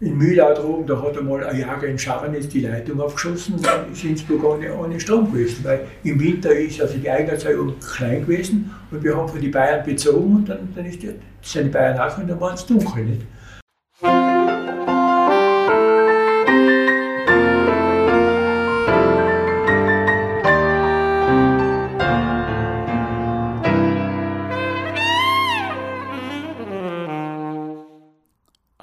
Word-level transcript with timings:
in 0.00 0.18
Mühlau 0.18 0.52
droben, 0.54 0.86
da 0.86 1.00
hat 1.00 1.16
einmal 1.16 1.42
ein 1.44 1.58
Jager 1.58 1.86
in 1.86 1.98
Scharnitz 1.98 2.48
die 2.48 2.60
Leitung 2.60 3.00
aufgeschossen 3.00 3.54
dann 3.62 3.90
ist 3.90 4.04
Innsbruck 4.04 4.44
ohne, 4.44 4.74
ohne 4.74 5.00
Strom 5.00 5.32
gewesen. 5.32 5.64
Weil 5.64 5.86
im 6.04 6.20
Winter 6.20 6.52
ist 6.52 6.80
also 6.80 6.98
die 6.98 7.10
Eigenerzeugung 7.10 7.74
klein 7.80 8.26
gewesen 8.26 8.70
und 8.90 9.02
wir 9.02 9.16
haben 9.16 9.28
von 9.28 9.40
den 9.40 9.50
Bayern 9.50 9.84
bezogen 9.84 10.36
und 10.36 10.48
dann, 10.48 10.68
dann 10.74 10.84
ist 10.84 11.02
die, 11.02 11.10
sind 11.40 11.66
die 11.66 11.70
Bayern 11.70 11.98
auch 11.98 12.18
und 12.18 12.28
dann 12.28 12.40
waren 12.40 12.54
es 12.54 12.66
dunkel. 12.66 13.04
Nicht? 13.04 13.22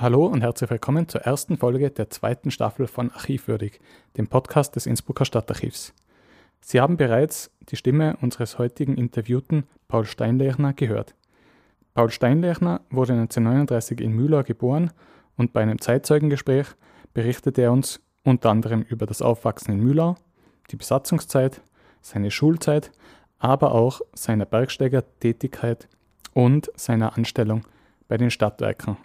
Hallo 0.04 0.26
und 0.26 0.42
herzlich 0.42 0.70
willkommen 0.70 1.08
zur 1.08 1.22
ersten 1.22 1.56
Folge 1.56 1.90
der 1.90 2.10
zweiten 2.10 2.52
Staffel 2.52 2.88
von 2.88 3.10
Archivwürdig, 3.12 3.80
dem 4.18 4.28
Podcast 4.28 4.76
des 4.76 4.86
Innsbrucker 4.86 5.24
Stadtarchivs. 5.24 5.94
Sie 6.60 6.82
haben 6.82 6.98
bereits 6.98 7.52
die 7.70 7.78
Stimme 7.78 8.18
unseres 8.20 8.60
heutigen 8.60 8.98
Interviewten 8.98 9.64
Paul 9.88 10.04
Steinlechner 10.04 10.74
gehört. 10.74 11.16
Paul 11.94 12.10
Steinlechner 12.10 12.82
wurde 12.90 13.14
1939 13.14 14.02
in 14.02 14.12
Mühlau 14.12 14.44
geboren 14.44 14.92
und 15.38 15.54
bei 15.54 15.62
einem 15.62 15.80
Zeitzeugengespräch 15.80 16.68
berichtete 17.14 17.62
er 17.62 17.72
uns 17.72 18.02
unter 18.26 18.50
anderem 18.50 18.82
über 18.82 19.06
das 19.06 19.22
Aufwachsen 19.22 19.74
in 19.74 19.80
Mühlau, 19.80 20.18
die 20.70 20.76
Besatzungszeit, 20.76 21.62
seine 22.02 22.30
Schulzeit, 22.30 22.92
aber 23.40 23.74
auch 23.74 24.02
seine 24.14 24.46
Bergsteigertätigkeit 24.46 25.88
und 26.34 26.70
seiner 26.76 27.16
Anstellung 27.16 27.64
bei 28.10 28.18
den 28.18 28.32
Stadtwerken 28.32 28.98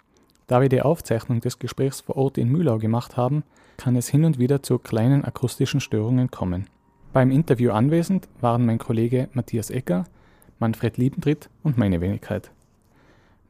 da 0.49 0.61
wir 0.61 0.67
die 0.67 0.81
Aufzeichnung 0.81 1.39
des 1.41 1.59
Gesprächs 1.59 2.01
vor 2.01 2.17
Ort 2.17 2.39
in 2.39 2.49
Mühlau 2.49 2.79
gemacht 2.79 3.15
haben, 3.15 3.43
kann 3.77 3.95
es 3.95 4.09
hin 4.09 4.25
und 4.25 4.39
wieder 4.39 4.63
zu 4.63 4.79
kleinen 4.79 5.23
akustischen 5.23 5.79
Störungen 5.79 6.31
kommen. 6.31 6.65
Beim 7.13 7.29
Interview 7.29 7.69
anwesend 7.71 8.27
waren 8.41 8.65
mein 8.65 8.79
Kollege 8.79 9.29
Matthias 9.33 9.69
Ecker, 9.69 10.05
Manfred 10.57 10.97
Liebentritt 10.97 11.51
und 11.61 11.77
meine 11.77 12.01
Wenigkeit. 12.01 12.49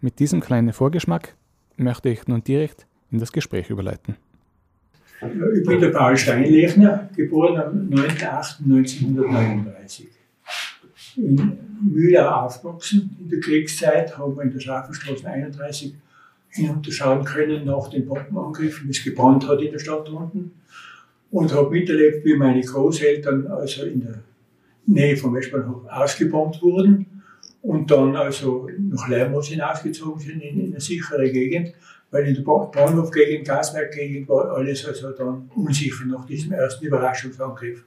Mit 0.01 0.19
diesem 0.19 0.41
kleinen 0.41 0.73
Vorgeschmack 0.73 1.37
möchte 1.77 2.09
ich 2.09 2.27
nun 2.27 2.43
direkt 2.43 2.85
in 3.11 3.19
das 3.19 3.31
Gespräch 3.31 3.69
überleiten. 3.69 4.17
Ich 5.21 5.65
bin 5.65 5.79
der 5.79 5.91
Paul 5.91 6.17
Steinlechner, 6.17 7.07
geboren 7.15 7.61
am 7.61 7.87
9.8.1939. 7.89 10.03
In 11.15 11.57
Mühlau 11.81 12.27
aufgewachsen. 12.27 13.15
In 13.21 13.29
der 13.29 13.39
Kriegszeit 13.39 14.17
haben 14.17 14.35
wir 14.35 14.43
in 14.43 14.51
der 14.51 14.59
Schafenstraße 14.59 15.25
31 15.25 15.95
hinunterschauen 16.49 17.23
können 17.25 17.65
nach 17.65 17.89
den 17.89 18.05
Bombenangriffen, 18.05 18.87
wie 18.87 18.91
es 18.91 19.03
gebrannt 19.03 19.47
hat 19.47 19.61
in 19.61 19.71
der 19.71 19.79
Stadt 19.79 20.09
unten. 20.09 20.51
Und 21.31 21.53
habe 21.53 21.69
miterlebt, 21.69 22.25
wie 22.25 22.35
meine 22.35 22.61
Großeltern 22.61 23.47
also 23.47 23.85
in 23.85 24.01
der 24.01 24.23
Nähe 24.87 25.15
vom 25.15 25.35
Westbahnhof 25.35 25.85
ausgebombt 25.87 26.61
wurden 26.61 27.05
und 27.61 27.91
dann 27.91 28.15
also 28.15 28.67
nach 28.77 29.07
Leimos 29.07 29.47
hinausgezogen 29.47 30.19
sind 30.19 30.41
in, 30.41 30.59
in 30.59 30.71
eine 30.71 30.81
sichere 30.81 31.29
Gegend, 31.29 31.73
weil 32.09 32.25
in 32.25 32.35
der 32.35 32.41
Bahnhofgegend, 32.41 33.47
Gaswerkgegend 33.47 34.27
war 34.27 34.51
alles 34.51 34.85
also 34.85 35.11
dann 35.11 35.49
unsicher 35.55 36.05
nach 36.05 36.25
diesem 36.25 36.53
ersten 36.53 36.85
Überraschungsangriff. 36.85 37.83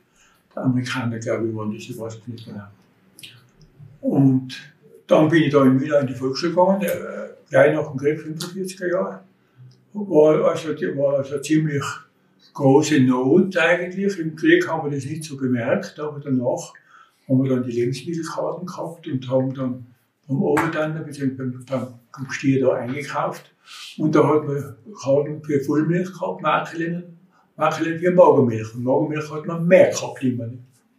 Der 0.55 0.64
Amerikaner, 0.64 1.18
glaube 1.18 1.48
ich, 1.48 1.55
waren 1.56 1.74
das, 1.74 1.83
ich 1.83 1.98
weiß 1.98 2.18
es 2.18 2.28
nicht 2.28 2.44
genau. 2.44 2.64
Und 4.02 4.71
dann 5.12 5.28
bin 5.28 5.42
ich 5.42 5.52
da 5.52 5.62
in 5.62 5.77
Müller 5.77 6.00
in 6.00 6.06
die 6.06 6.14
Volksschule 6.14 6.52
gegangen, 6.52 6.86
gleich 7.50 7.74
nach 7.74 7.88
dem 7.88 7.98
Krieg, 7.98 8.18
45er 8.18 8.91
Jahre. 8.91 9.20
War 9.92 10.50
also, 10.50 10.68
war 10.70 11.18
also 11.18 11.38
ziemlich 11.38 11.84
große 12.55 13.00
Not 13.00 13.56
eigentlich. 13.58 14.18
Im 14.18 14.34
Krieg 14.34 14.66
haben 14.66 14.90
wir 14.90 14.96
das 14.96 15.05
nicht 15.05 15.24
so 15.24 15.36
gemerkt, 15.36 16.00
aber 16.00 16.18
danach 16.18 16.72
haben 17.28 17.42
wir 17.42 17.50
dann 17.50 17.62
die 17.62 17.72
Lebensmittelkarten 17.72 18.67
gehabt 18.67 19.06
und 19.06 19.30
haben 19.30 19.55
dann 19.55 19.86
beim 20.27 20.42
Oberdander 20.42 21.00
bzw. 21.00 21.34
beim, 21.34 21.64
beim 21.67 22.30
Stier 22.30 22.64
da 22.64 22.73
eingekauft. 22.73 23.55
Und 23.98 24.14
da 24.14 24.27
hat 24.27 24.46
man 24.46 24.77
Karten 25.02 25.42
für 25.44 25.61
Vollmilch 25.61 26.11
gehabt, 26.11 26.40
Makeln, 26.40 27.18
Makeln 27.56 27.98
für 27.98 28.11
Magermilch. 28.11 28.74
Und 28.74 28.84
Magermilch 28.84 29.30
hat 29.30 29.46
man 29.46 29.67
mehr 29.67 29.90
gehabt 29.90 30.23
immer. 30.23 30.48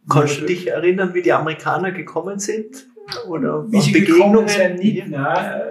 Kannst 0.07 0.41
du 0.41 0.45
dich 0.45 0.67
erinnern, 0.67 1.13
wie 1.15 1.23
die 1.23 1.33
Amerikaner 1.33 1.91
gekommen 1.91 2.37
sind? 2.37 2.87
Oder 3.27 3.71
wie 3.71 3.81
sie 3.81 3.91
gekommen 3.91 4.47
sind, 4.47 4.79
nicht, 4.79 5.07
nein, 5.07 5.61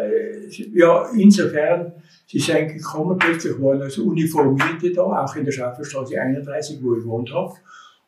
ja, 0.74 1.08
insofern, 1.16 1.92
sie 2.26 2.38
sind 2.38 2.68
gekommen, 2.68 3.18
plötzlich 3.18 3.60
waren 3.60 3.82
also 3.82 4.04
Uniformierte 4.04 4.92
da, 4.92 5.02
auch 5.02 5.36
in 5.36 5.44
der 5.44 5.52
Schaffelstraße 5.52 6.20
31, 6.20 6.78
wo 6.82 6.94
ich 6.94 7.02
gewohnt 7.02 7.32
habe. 7.32 7.54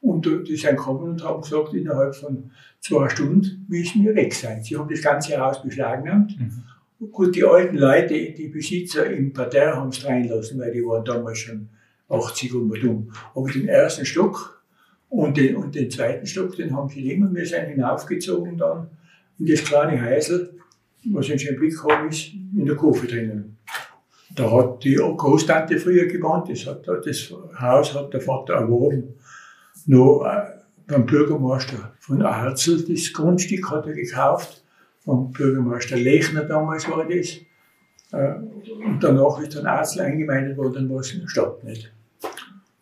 Und 0.01 0.27
die 0.27 0.57
sind 0.57 0.77
gekommen 0.77 1.13
und 1.13 1.25
haben 1.25 1.41
gesagt, 1.41 1.73
innerhalb 1.73 2.15
von 2.15 2.51
zwei 2.81 3.09
Stunden 3.09 3.65
müssen 3.69 4.05
wir 4.05 4.15
weg 4.15 4.35
sein. 4.35 4.63
Sie 4.63 4.77
haben 4.77 4.89
das 4.89 5.01
ganze 5.01 5.39
Haus 5.39 5.63
beschlagnahmt. 5.63 6.39
Mhm. 6.39 7.11
Gut, 7.11 7.35
die 7.35 7.45
alten 7.45 7.79
Leute, 7.79 8.15
die 8.33 8.49
Besitzer 8.49 9.11
im 9.11 9.33
Parterre 9.33 9.77
haben 9.77 9.89
es 9.89 10.05
reinlassen, 10.05 10.61
weil 10.61 10.73
die 10.73 10.85
waren 10.85 11.05
damals 11.05 11.39
schon 11.39 11.69
80 12.09 12.55
und 12.55 12.71
dumm. 12.83 13.11
Aber 13.35 13.51
den 13.51 13.69
ersten 13.69 14.05
Stock 14.05 14.63
und 15.09 15.37
den, 15.37 15.57
und 15.57 15.75
den 15.75 15.91
zweiten 15.91 16.27
Stock, 16.27 16.55
den 16.57 16.75
haben 16.77 16.89
sie 16.89 17.11
immer, 17.11 17.35
wir 17.35 17.47
sind 17.47 17.67
hinaufgezogen 17.67 18.59
dann 18.59 18.89
in 19.39 19.47
das 19.47 19.65
kleine 19.65 20.01
Häusl 20.03 20.55
was 21.13 21.27
Blick 21.27 21.83
habe, 21.83 22.09
ist 22.09 22.33
in 22.33 22.65
der 22.65 22.77
Kurve 22.77 23.07
drinnen. 23.07 23.57
Da 24.35 24.51
hat 24.51 24.83
die 24.83 24.95
Großtante 24.95 25.79
früher 25.79 26.07
gewohnt, 26.07 26.49
das, 26.49 26.67
hat, 26.67 26.87
das 26.89 27.33
Haus 27.61 27.95
hat 27.95 28.13
der 28.13 28.21
Vater 28.21 28.55
erworben. 28.55 29.15
Noch 29.87 30.25
äh, 30.25 30.61
beim 30.87 31.07
Bürgermeister 31.07 31.93
von 32.01 32.23
Arzel, 32.23 32.85
das 32.85 33.13
Grundstück 33.13 33.71
hat 33.71 33.87
er 33.87 33.93
gekauft, 33.93 34.65
vom 35.05 35.31
Bürgermeister 35.31 35.97
Lechner 35.97 36.45
damals 36.45 36.89
war 36.89 37.07
das. 37.07 37.37
Äh, 38.13 38.35
und 38.87 38.99
danach 39.01 39.41
ist 39.41 39.55
dann 39.55 39.67
Arzel 39.67 40.01
eingemeindet 40.01 40.57
worden, 40.57 40.91
es 40.97 41.13
in 41.13 41.21
der 41.21 41.29
Stadt 41.29 41.63
nicht. 41.63 41.93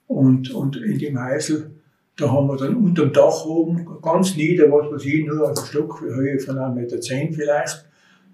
Und, 0.07 0.51
und 0.53 0.77
in 0.77 0.99
dem 0.99 1.23
Häusl, 1.23 1.71
da 2.17 2.31
haben 2.31 2.47
wir 2.47 2.57
dann 2.57 2.77
unterm 2.77 3.13
Dach 3.13 3.45
oben, 3.45 3.87
ganz 4.03 4.37
nieder, 4.37 4.71
was 4.71 4.93
weiß 4.93 5.05
ich, 5.05 5.25
nur 5.27 5.51
auf 5.51 5.55
der 5.55 5.67
Stockhöhe 5.67 6.39
von 6.39 6.57
1,10 6.57 6.75
Meter 6.75 6.99
vielleicht, 7.33 7.87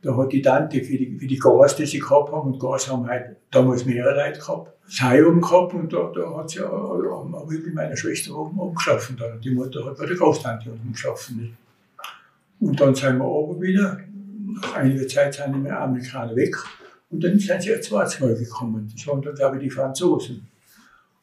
da 0.02 0.16
hat 0.16 0.32
die 0.32 0.42
Tante 0.42 0.82
für 0.82 0.96
die, 0.96 1.18
für 1.18 1.26
die 1.26 1.38
Gas, 1.38 1.76
die 1.76 1.86
sie 1.86 1.98
gehabt 1.98 2.32
haben, 2.32 2.52
und 2.52 2.60
Gas 2.60 2.90
haben 2.90 3.06
halt 3.06 3.36
damals 3.50 3.84
mehrere 3.84 4.14
Leute 4.14 4.38
gehabt, 4.38 4.72
Sei 4.90 5.22
oben 5.22 5.42
gehabt 5.42 5.74
und 5.74 5.92
da, 5.92 6.10
da 6.14 6.34
hat 6.34 6.48
sie 6.48 6.62
auch 6.62 7.46
mit 7.46 7.74
meiner 7.74 7.94
Schwester 7.94 8.34
oben, 8.34 8.74
geschaffen. 8.74 9.18
Dann. 9.18 9.38
Die 9.38 9.50
Mutter 9.50 9.84
hat 9.84 9.98
bei 9.98 10.06
der 10.06 10.16
Großtante 10.16 10.70
unten 10.70 10.92
geschaffen. 10.92 11.58
Und 12.58 12.80
dann 12.80 12.94
sind 12.94 13.18
wir 13.18 13.26
oben 13.26 13.60
wieder. 13.60 14.00
Nach 14.46 14.76
einiger 14.76 15.06
Zeit 15.06 15.34
sind 15.34 15.62
die 15.62 15.70
Amerikaner 15.70 16.34
weg. 16.34 16.56
Und 17.10 17.22
dann 17.22 17.38
sind 17.38 17.62
sie 17.62 17.78
zwei 17.82 18.04
Mal 18.20 18.34
gekommen. 18.34 18.90
Das 18.90 19.06
waren 19.06 19.20
dann, 19.20 19.34
glaube 19.34 19.56
ich, 19.56 19.64
die 19.64 19.70
Franzosen. 19.70 20.48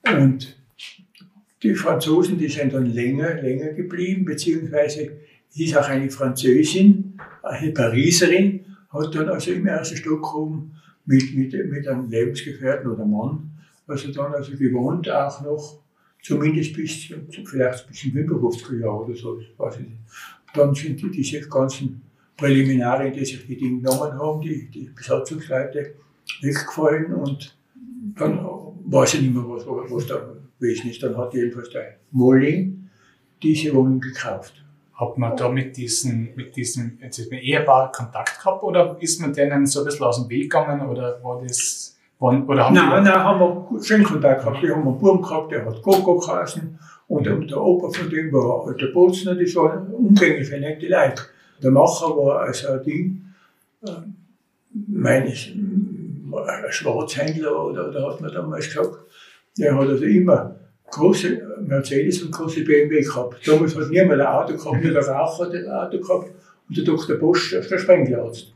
Und 0.04 0.56
die 1.66 1.76
Franzosen, 1.76 2.38
die 2.38 2.48
sind 2.48 2.74
dann 2.74 2.86
länger, 2.86 3.42
länger 3.42 3.74
geblieben, 3.74 4.24
beziehungsweise 4.24 5.12
hieß 5.54 5.78
auch 5.78 5.90
eine 5.90 6.10
Französin, 6.12 7.18
eine 7.42 7.72
Pariserin, 7.72 8.66
hat 8.90 9.16
dann 9.16 9.30
also 9.30 9.52
im 9.52 9.66
ersten 9.66 9.98
Stock 9.98 10.36
oben 10.36 10.76
mit, 11.06 11.36
mit, 11.36 11.54
mit 11.72 11.88
einem 11.88 12.08
Lebensgefährten 12.10 12.92
oder 12.92 13.06
Mann, 13.06 13.52
also 13.88 14.12
dann 14.12 14.34
also 14.34 14.56
gewohnt 14.56 15.10
auch 15.10 15.42
noch, 15.42 15.80
zumindest 16.22 16.74
bis, 16.74 17.12
vielleicht 17.46 17.88
bis 17.88 18.04
in 18.06 18.12
55 18.12 18.80
Jahre 18.80 19.06
oder 19.06 19.16
so, 19.16 19.40
weiß 19.58 19.76
ich 19.76 19.88
nicht. 19.88 19.98
Dann 20.54 20.74
sind 20.76 21.02
die, 21.02 21.10
diese 21.10 21.42
ganzen 21.50 22.02
Präliminare, 22.38 23.12
die 23.12 23.26
sich 23.26 23.46
die 23.46 23.58
Dinge 23.58 23.82
genommen 23.82 24.14
haben, 24.14 24.42
die, 24.42 24.68
die 24.70 24.90
Besatzungsleute 24.96 25.96
weggefallen 26.42 27.14
und 27.14 27.58
dann 28.18 28.40
weiß 28.86 29.16
ich 29.16 29.22
nicht 29.22 29.34
mehr, 29.34 29.44
was, 29.48 29.66
was 29.66 30.08
da 30.08 30.36
gewesen 30.66 30.90
ist. 30.90 31.04
Dann 31.04 31.18
hat 31.18 31.34
jedenfalls 31.34 31.70
der 31.70 31.96
Molling 32.12 32.90
diese 33.42 33.74
Wohnung 33.74 34.00
gekauft. 34.00 34.54
Hat 34.94 35.18
man 35.18 35.36
da 35.36 35.50
mit 35.50 35.76
diesen, 35.76 36.34
mit 36.36 36.56
diesem, 36.56 36.98
jetzt 37.02 37.20
Ehepaar 37.32 37.92
Kontakt 37.92 38.40
gehabt 38.40 38.64
oder 38.64 38.96
ist 39.00 39.20
man 39.20 39.34
denen 39.34 39.66
so 39.66 39.80
ein 39.80 39.86
bisschen 39.86 40.06
aus 40.06 40.22
dem 40.22 40.30
Weg 40.30 40.44
gegangen 40.44 40.88
oder 40.88 41.22
war 41.22 41.42
das, 41.42 41.98
waren, 42.20 42.46
oder 42.48 42.66
haben 42.66 42.76
Nein, 42.76 43.04
nein, 43.04 43.14
haben 43.14 43.40
wir 43.40 43.84
schön 43.84 44.04
Kontakt 44.04 44.42
gehabt. 44.42 44.64
Wir 44.64 44.74
haben 44.74 44.88
einen 44.88 44.98
Buben 44.98 45.22
gehabt, 45.22 45.52
der 45.52 45.66
hat 45.66 45.82
Coco 45.82 46.18
geheißen 46.18 46.80
und, 47.08 47.28
und 47.28 47.52
der 47.52 47.62
Opa 47.62 47.90
von 47.90 48.10
dem 48.10 48.32
war 48.32 48.74
der 48.74 48.88
Bozner, 48.88 49.36
das 49.36 49.56
waren 49.56 49.88
umgängliche, 49.94 50.60
nette 50.60 50.88
Leute. 50.88 51.24
Der 51.62 51.72
Macher 51.72 52.16
war 52.18 52.42
also 52.42 52.70
ein 52.70 52.84
Ding, 52.84 53.26
äh, 53.86 53.92
meines, 54.88 55.48
ein 55.48 56.64
Schwarzhändler 56.70 57.66
oder, 57.66 57.90
oder 57.90 58.12
hat 58.12 58.22
man 58.22 58.34
damals 58.34 58.68
gesagt, 58.68 58.98
der 59.58 59.76
hat 59.76 59.88
also 59.88 60.04
immer 60.04 60.56
große 60.92 61.42
Mercedes 61.62 62.22
und 62.24 62.32
große 62.32 62.64
BMW 62.64 63.02
gehabt. 63.02 63.48
Damals 63.48 63.76
hat 63.76 63.90
niemand 63.90 64.22
ein 64.22 64.28
Auto 64.28 64.56
gehabt, 64.56 64.84
nur 64.84 64.94
der 64.94 65.08
Rauch 65.08 65.40
hat 65.40 65.54
ein 65.54 65.68
Auto 65.68 66.00
gehabt 66.00 66.32
und 66.68 66.78
der 66.78 66.84
Dr. 66.84 67.16
Bosch, 67.18 67.52
der 67.52 67.80
Sprengelarzt. 67.80 68.54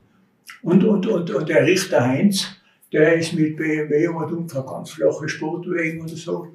Und, 0.61 0.83
und, 0.83 1.07
und, 1.07 1.31
und 1.31 1.49
der 1.49 1.65
Richter 1.65 2.05
Heinz, 2.05 2.47
der 2.91 3.15
ist 3.15 3.33
mit 3.33 3.57
BMW 3.57 4.07
und 4.07 4.31
umgefahren, 4.31 4.67
ganz 4.67 4.91
flache 4.91 5.29
Sportwegen 5.29 6.01
und 6.01 6.09
so. 6.09 6.47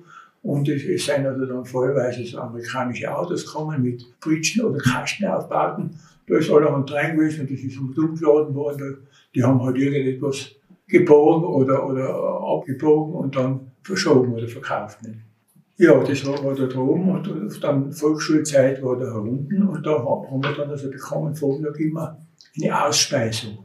Und 0.43 0.69
es, 0.69 0.85
es 0.85 1.07
sind 1.07 1.27
also 1.27 1.47
dann 1.47 1.65
vollweise 1.65 2.25
so 2.25 2.39
amerikanische 2.39 3.15
Autos 3.17 3.47
gekommen 3.47 3.83
mit 3.83 4.05
Bridgen 4.21 4.65
oder 4.65 4.79
Kastenaufbauten. 4.79 5.99
Da 6.27 6.37
ist 6.37 6.51
allerhand 6.51 6.93
rein 6.93 7.17
gewesen 7.17 7.43
und 7.43 7.51
das 7.51 7.61
ist 7.61 7.79
umgeladen 7.79 8.55
worden. 8.55 9.07
Die 9.35 9.43
haben 9.43 9.63
halt 9.63 9.79
irgendetwas 9.79 10.51
gebogen 10.87 11.45
oder, 11.45 11.89
oder 11.89 12.09
abgebogen 12.43 13.15
und 13.15 13.37
dann 13.37 13.71
verschoben 13.85 14.33
oder 14.33 14.49
verkauft. 14.49 15.03
Nicht? 15.03 15.19
Ja, 15.77 16.03
das 16.03 16.25
war, 16.25 16.55
da 16.55 16.79
oben 16.79 17.11
und 17.11 17.63
dann 17.63 17.93
Volksschulzeit 17.93 18.83
war 18.83 18.97
da 18.97 19.13
unten 19.15 19.67
und 19.67 19.85
da 19.85 19.99
haben 20.05 20.43
wir 20.43 20.53
dann 20.53 20.71
also 20.71 20.89
bekommen, 20.89 21.35
Vormittag 21.35 21.81
immer 21.81 22.19
eine 22.63 22.85
Ausspeisung. 22.85 23.59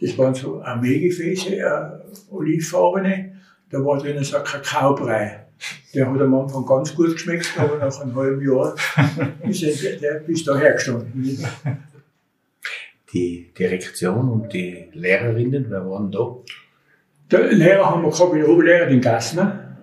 Das 0.00 0.18
waren 0.18 0.34
so 0.34 0.60
Armeegefäße, 0.60 1.56
äh, 1.56 1.90
olivfarbene, 2.30 3.36
da 3.70 3.78
war 3.78 3.98
drinnen 3.98 4.24
so 4.24 4.38
ein 4.38 4.44
Kakaobrei. 4.44 5.46
Der 5.94 6.10
hat 6.10 6.20
am 6.20 6.34
Anfang 6.34 6.66
ganz 6.66 6.94
gut 6.94 7.12
geschmeckt, 7.12 7.48
aber 7.56 7.78
nach 7.78 8.00
einem 8.00 8.14
halben 8.14 8.46
Jahr 8.46 8.74
ist 9.48 9.62
der, 9.62 9.96
der 9.96 10.20
bis 10.20 10.44
da 10.44 10.56
hergestanden. 10.56 11.38
Die 13.12 13.52
Direktion 13.56 14.28
und 14.28 14.52
die 14.52 14.88
Lehrerinnen, 14.92 15.66
wer 15.70 15.88
waren 15.88 16.10
da? 16.10 16.36
Der 17.30 17.52
Lehrer 17.52 17.90
haben 17.90 18.02
wir 18.02 18.10
gehabt, 18.10 18.34
den 18.34 18.44
Oberlehrer, 18.44 18.86
den 18.86 19.00
Gassner. 19.00 19.76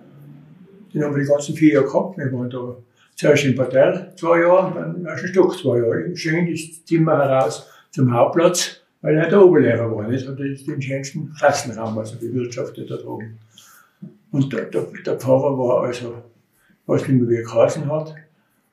Den 0.92 1.04
haben 1.04 1.14
wir 1.14 1.22
die 1.22 1.28
ganzen 1.28 1.54
vier 1.54 1.74
Jahre 1.74 1.86
gehabt. 1.86 2.16
Wir 2.16 2.32
waren 2.32 2.48
da 2.48 2.76
zuerst 3.16 3.44
in 3.44 3.54
Partell 3.54 4.12
zwei 4.16 4.40
Jahre 4.40 4.66
und 4.68 4.76
dann 4.76 5.04
erst 5.04 5.24
ein 5.24 5.28
Stück 5.28 5.52
zwei 5.58 5.78
Jahre. 5.78 6.16
Schön 6.16 6.50
das 6.50 6.84
Zimmer 6.86 7.18
heraus 7.18 7.68
zum 7.90 8.10
Hauptplatz, 8.14 8.80
weil 9.02 9.16
er 9.16 9.28
der 9.28 9.44
Oberlehrer 9.44 9.94
war. 9.94 10.10
Das 10.10 10.22
ist 10.22 10.66
den 10.66 10.80
schönsten 10.80 11.34
Klassenraum, 11.34 11.98
also 11.98 12.16
bewirtschaftet 12.18 12.90
da 12.90 12.96
oben. 13.04 13.38
Und 14.30 14.50
der, 14.52 14.64
der, 14.64 14.86
der 15.04 15.16
Pfarrer 15.16 15.58
war 15.58 15.84
also, 15.84 16.14
was 16.86 17.06
nicht 17.06 17.20
mehr 17.20 17.28
wie 17.28 17.36
er 17.36 17.42
geheißen 17.42 17.90
hat, 17.92 18.14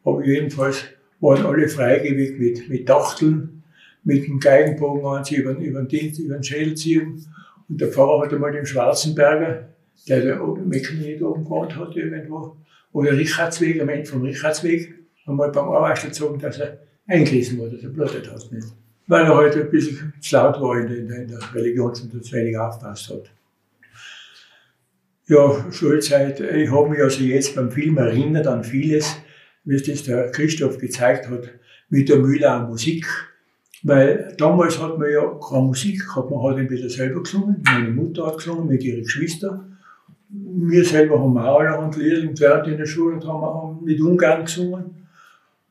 aber 0.06 0.24
jedenfalls 0.24 0.86
waren 1.20 1.46
alle 1.46 1.68
freigebig 1.68 2.40
mit, 2.40 2.70
mit 2.70 2.90
Dachteln, 2.90 3.64
mit 4.04 4.26
dem 4.26 4.40
Geigenbogen 4.40 5.06
anziehen, 5.06 5.42
über, 5.42 5.58
über 5.58 5.80
den 5.82 5.88
Dienst, 5.90 6.20
über 6.20 6.36
den 6.36 6.44
Schädel 6.44 6.76
ziehen. 6.76 7.26
Und 7.72 7.80
der 7.80 7.88
Pfarrer 7.88 8.26
hat 8.26 8.34
einmal 8.34 8.52
den 8.52 8.66
Schwarzenberger, 8.66 9.70
der 10.06 10.26
da 10.26 10.42
oben, 10.42 10.68
Mecklenburg 10.68 11.22
oben 11.22 11.44
gewohnt 11.46 11.76
hat, 11.78 11.96
irgendwo, 11.96 12.58
oder 12.92 13.14
Richardsweg, 13.14 13.82
am 13.82 13.88
Ende 13.88 14.06
vom 14.06 14.24
Richardsweg, 14.24 14.94
einmal 15.26 15.52
beim 15.52 15.70
Arbeiter 15.70 16.08
gezogen, 16.08 16.38
dass 16.38 16.60
er 16.60 16.80
eingelesen 17.08 17.58
wurde, 17.58 17.76
dass 17.76 17.84
er 17.84 17.90
blutet 17.92 18.30
hat. 18.30 18.52
Nicht? 18.52 18.68
Weil 19.08 19.24
er 19.24 19.36
heute 19.36 19.56
halt 19.56 19.66
ein 19.68 19.72
bisschen 19.72 20.14
zu 20.20 20.36
laut 20.36 20.60
war 20.60 20.82
in 20.82 20.88
der, 20.88 20.98
in 20.98 21.08
der, 21.08 21.20
in 21.20 21.44
Religion 21.54 21.92
und 21.92 22.14
das 22.14 22.34
wenig 22.34 22.58
aufpasst 22.58 23.10
hat. 23.10 23.32
Ja, 25.28 25.72
Schulzeit, 25.72 26.42
ich 26.42 26.70
habe 26.70 26.90
mich 26.90 27.02
also 27.02 27.24
jetzt 27.24 27.56
beim 27.56 27.72
Film 27.72 27.98
erinnert 27.98 28.48
an 28.48 28.66
vieles, 28.66 29.16
wie 29.64 29.76
es 29.76 29.84
das 29.84 30.04
der 30.04 30.30
Christoph 30.32 30.78
gezeigt 30.78 31.30
hat, 31.30 31.50
mit 31.88 32.10
der 32.10 32.18
Mühler 32.18 32.68
Musik. 32.68 33.06
Weil 33.84 34.36
damals 34.38 34.80
hat 34.80 34.98
man 34.98 35.10
ja 35.10 35.22
keine 35.50 35.64
Musik 35.64 36.06
gehabt, 36.06 36.30
man 36.30 36.44
hat 36.44 36.58
entweder 36.60 36.90
selber 36.90 37.24
gesungen, 37.24 37.64
meine 37.66 37.90
Mutter 37.90 38.28
hat 38.28 38.38
gesungen 38.38 38.68
mit 38.68 38.84
ihren 38.84 39.04
Geschwistern. 39.04 39.78
Wir 40.30 40.86
selber 40.86 41.20
haben 41.20 41.38
auch 41.38 41.60
allerhand 41.60 41.98
Lieder 41.98 42.26
gelernt 42.28 42.68
in 42.68 42.78
der 42.78 42.86
Schule 42.86 43.16
und 43.16 43.28
haben 43.28 43.44
auch 43.44 43.82
mit 43.82 44.00
Ungarn 44.00 44.46
gesungen. 44.46 45.08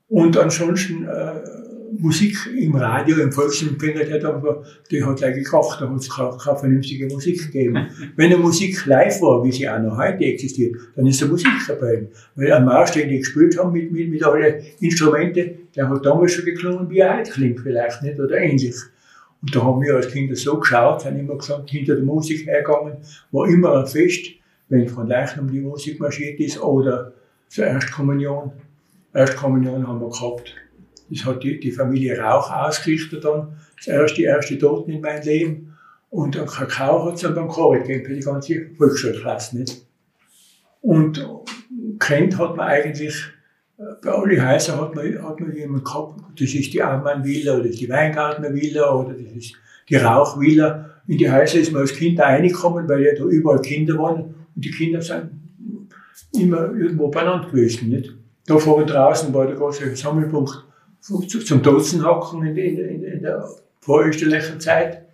Und 0.08 0.36
ansonsten 0.36 1.04
äh, 1.04 1.32
Musik 1.98 2.36
im 2.56 2.74
Radio, 2.76 3.16
im 3.18 3.32
Volksempfänger, 3.32 4.04
der 4.04 4.62
die 4.90 5.04
hat 5.04 5.16
gleich 5.16 5.34
gekocht, 5.34 5.80
da 5.80 5.90
hat 5.90 5.96
es 5.98 6.08
keine, 6.08 6.36
keine, 6.36 6.58
vernünftige 6.58 7.06
Musik 7.06 7.46
gegeben. 7.46 7.88
Wenn 8.16 8.32
eine 8.32 8.36
Musik 8.36 8.86
live 8.86 9.20
war, 9.22 9.42
wie 9.44 9.52
sie 9.52 9.68
auch 9.68 9.80
noch 9.80 9.98
heute 9.98 10.24
existiert, 10.24 10.76
dann 10.94 11.06
ist 11.06 11.20
da 11.20 11.26
Musik 11.26 11.50
dabei. 11.66 12.08
Weil 12.36 12.52
ein 12.52 12.64
Marsch, 12.64 12.92
den 12.92 13.08
die 13.08 13.18
gespielt 13.18 13.58
haben 13.58 13.72
mit, 13.72 13.90
mit, 13.90 14.08
mit 14.08 14.22
allen 14.22 14.62
Instrumenten, 14.80 15.68
der 15.74 15.88
hat 15.88 16.04
damals 16.04 16.32
schon 16.32 16.44
geklungen, 16.44 16.88
wie 16.90 16.98
er 16.98 17.18
heute 17.18 17.30
klingt 17.32 17.60
vielleicht, 17.60 18.02
nicht? 18.02 18.20
Oder 18.20 18.38
ähnlich. 18.38 18.76
Und 19.42 19.54
da 19.54 19.62
haben 19.62 19.80
wir 19.80 19.96
als 19.96 20.08
Kinder 20.08 20.36
so 20.36 20.58
geschaut, 20.58 21.04
haben 21.04 21.18
immer 21.18 21.36
gesagt, 21.36 21.70
hinter 21.70 21.94
der 21.96 22.04
Musik 22.04 22.46
hergegangen, 22.46 22.98
war 23.32 23.48
immer 23.48 23.80
ein 23.80 23.86
Fest, 23.86 24.26
wenn 24.68 24.88
von 24.88 25.08
Leichnam 25.08 25.50
die 25.50 25.60
Musik 25.60 25.98
marschiert 25.98 26.38
ist, 26.40 26.60
oder 26.60 27.12
zur 27.48 27.64
Erstkommunion. 27.64 28.52
Erstkommunion 29.12 29.86
haben 29.86 30.00
wir 30.00 30.10
gehabt. 30.10 30.54
Das 31.10 31.24
hat 31.24 31.42
die, 31.42 31.58
die 31.58 31.72
Familie 31.72 32.18
Rauch 32.18 32.50
ausgerichtet 32.50 33.24
dann. 33.24 33.56
Das 33.76 33.88
erste, 33.88 34.16
die 34.16 34.24
erste 34.24 34.58
Toten 34.58 34.92
in 34.92 35.00
meinem 35.00 35.22
Leben. 35.22 35.76
Und 36.10 36.36
dann 36.36 36.46
Kakao 36.46 37.06
hat 37.06 37.14
es 37.14 37.20
dann 37.22 37.34
beim 37.34 37.48
Covid 37.48 37.82
gegeben 37.82 38.04
für 38.04 38.14
die 38.14 38.20
ganze 38.20 38.70
Volksschulklasse. 38.76 39.58
Nicht? 39.58 39.86
Und 40.82 41.24
kennt 41.98 42.38
hat 42.38 42.56
man 42.56 42.66
eigentlich, 42.66 43.14
äh, 43.78 43.82
bei 44.02 44.10
allen 44.10 44.48
Häusern 44.48 44.80
hat 44.80 44.94
man, 44.94 45.22
hat 45.22 45.40
man 45.40 45.54
jemanden 45.54 45.84
gehabt, 45.84 46.20
das 46.38 46.54
ist 46.54 46.72
die 46.72 46.82
Ammann-Villa 46.82 47.58
oder 47.58 47.68
die 47.68 47.88
Weingartner-Villa 47.88 48.92
oder 48.92 49.14
das 49.14 49.32
ist 49.32 49.54
die 49.88 49.96
Rauch-Villa. 49.96 50.90
In 51.06 51.18
die 51.18 51.30
Häuser 51.30 51.58
ist 51.58 51.72
man 51.72 51.82
als 51.82 51.94
Kind 51.94 52.18
reingekommen, 52.20 52.88
weil 52.88 53.02
ja 53.02 53.14
da 53.14 53.24
überall 53.24 53.60
Kinder 53.60 53.98
waren 53.98 54.34
und 54.54 54.64
die 54.64 54.70
Kinder 54.70 55.02
sind 55.02 55.30
immer 56.32 56.72
irgendwo 56.72 57.08
beieinander 57.08 57.48
gewesen. 57.48 57.88
Nicht? 57.88 58.14
Da 58.46 58.58
vorne 58.58 58.86
draußen 58.86 59.32
war 59.34 59.46
der 59.46 59.56
große 59.56 59.94
Sammelpunkt 59.96 60.64
zum 61.00 61.62
Dutzen 61.62 62.04
hocken 62.04 62.44
in, 62.46 62.56
in, 62.56 63.04
in 63.04 63.22
der 63.22 63.48
vorösterlichen 63.80 64.60
Zeit. 64.60 65.06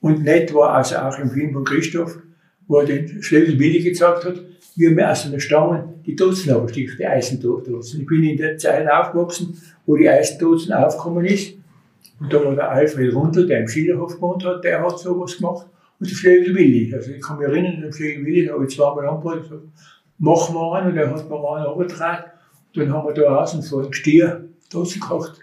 Und 0.00 0.24
nett 0.24 0.52
war 0.52 0.74
also 0.74 0.96
auch 0.96 1.18
im 1.18 1.30
Film 1.30 1.52
von 1.52 1.64
Christoph, 1.64 2.18
wo 2.66 2.78
er 2.78 2.86
den 2.86 3.22
Schlegel 3.22 3.58
Willi 3.58 3.82
gesagt 3.82 4.24
hat, 4.24 4.40
wie 4.76 4.94
wir 4.94 5.10
aus 5.10 5.24
einer 5.24 5.40
Stange 5.40 5.94
die 6.04 6.16
Dutzen 6.16 6.52
absticht, 6.52 6.98
die 6.98 7.06
Eisendutzen. 7.06 8.00
Ich 8.00 8.06
bin 8.06 8.24
in 8.24 8.36
der 8.36 8.58
Zeit 8.58 8.90
aufgewachsen, 8.90 9.60
wo 9.86 9.96
die 9.96 10.08
Eisendutzen 10.08 10.72
aufgekommen 10.72 11.24
ist. 11.24 11.54
Und 12.20 12.32
da 12.32 12.44
war 12.44 12.54
der 12.54 12.70
Alfred 12.70 13.14
Rundel, 13.14 13.46
der 13.46 13.60
im 13.60 13.68
Schillerhof 13.68 14.16
gewohnt 14.16 14.44
hat, 14.44 14.64
der 14.64 14.82
hat 14.82 14.98
sowas 14.98 15.36
gemacht. 15.36 15.66
Und 16.00 16.10
der 16.10 16.14
Schlegel 16.14 16.54
Willi. 16.54 16.92
Also 16.94 17.12
ich 17.12 17.22
kann 17.22 17.38
mich 17.38 17.48
erinnern, 17.48 17.80
den 17.80 17.92
Schlegel 17.92 18.26
Willi, 18.26 18.46
da 18.46 18.54
habe 18.54 18.64
ich 18.64 18.74
zweimal 18.74 19.06
angeboten, 19.08 19.42
gesagt, 19.42 19.62
mach 20.18 20.50
mal 20.52 20.80
einen, 20.80 20.92
und 20.92 20.98
er 20.98 21.10
hat 21.10 21.28
mir 21.28 21.36
einen 21.36 21.66
runtergetragen. 21.66 22.24
Dann 22.74 22.92
haben 22.92 23.06
wir 23.06 23.14
da 23.14 23.36
außen 23.36 23.62
so 23.62 23.80
ein 23.80 23.90
Gestier 23.90 24.48
Dosen 24.70 25.00
gekocht. 25.00 25.40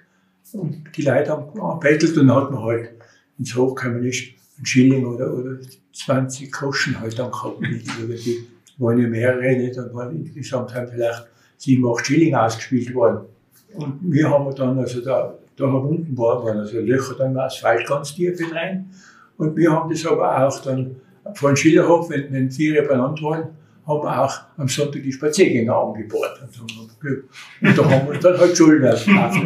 Und 0.54 0.84
die 0.96 1.04
Leute 1.04 1.32
haben 1.32 1.54
gebettelt 1.54 2.18
und 2.18 2.28
dann 2.28 2.36
hat 2.36 2.52
man 2.52 2.62
halt, 2.62 2.90
wenn 3.38 3.46
es 3.46 3.56
hochgekommen 3.56 4.04
ist, 4.04 4.24
ein 4.60 4.66
Schilling 4.66 5.06
oder, 5.06 5.34
oder 5.34 5.58
20 5.94 6.52
Koschen 6.52 7.00
halt 7.00 7.18
dann 7.18 7.32
gehabt. 7.32 7.62
Nicht? 7.62 7.88
die 8.26 8.48
waren 8.78 9.00
ja 9.00 9.08
mehrere, 9.08 9.58
nicht? 9.58 9.78
dann 9.78 9.94
waren 9.94 10.26
insgesamt 10.26 10.74
haben 10.76 10.88
vielleicht 10.88 11.26
sieben, 11.58 11.88
acht 11.88 12.06
Schilling 12.06 12.36
ausgespielt 12.36 12.94
worden. 12.94 13.26
Und 13.74 14.00
wir 14.02 14.30
haben 14.30 14.54
dann, 14.56 14.80
also 14.80 15.02
da, 15.02 15.38
da 15.56 15.66
unten 15.66 16.18
war, 16.18 16.44
waren 16.44 16.60
also 16.60 16.80
Löcher 16.80 17.16
dann 17.18 17.38
Asphalt 17.38 17.88
ganz 17.88 18.14
tief 18.14 18.40
rein. 18.54 18.90
Und 19.38 19.56
wir 19.56 19.72
haben 19.72 19.90
das 19.90 20.06
aber 20.06 20.46
auch 20.46 20.62
dann 20.62 20.96
dem 21.42 21.56
Schillerhof, 21.56 22.10
wenn, 22.10 22.32
wenn 22.34 22.52
vier 22.52 22.82
benannt 22.82 23.22
waren, 23.22 23.50
haben 23.86 24.04
wir 24.04 24.22
auch 24.22 24.40
am 24.58 24.68
Sonntag 24.68 25.04
die 25.04 25.12
Spaziergänger 25.12 25.76
angebohrt. 25.76 26.42
Und 26.42 27.78
da 27.78 27.90
haben 27.90 28.12
wir 28.12 28.20
dann 28.20 28.38
halt 28.40 28.58
Schulden 28.58 28.96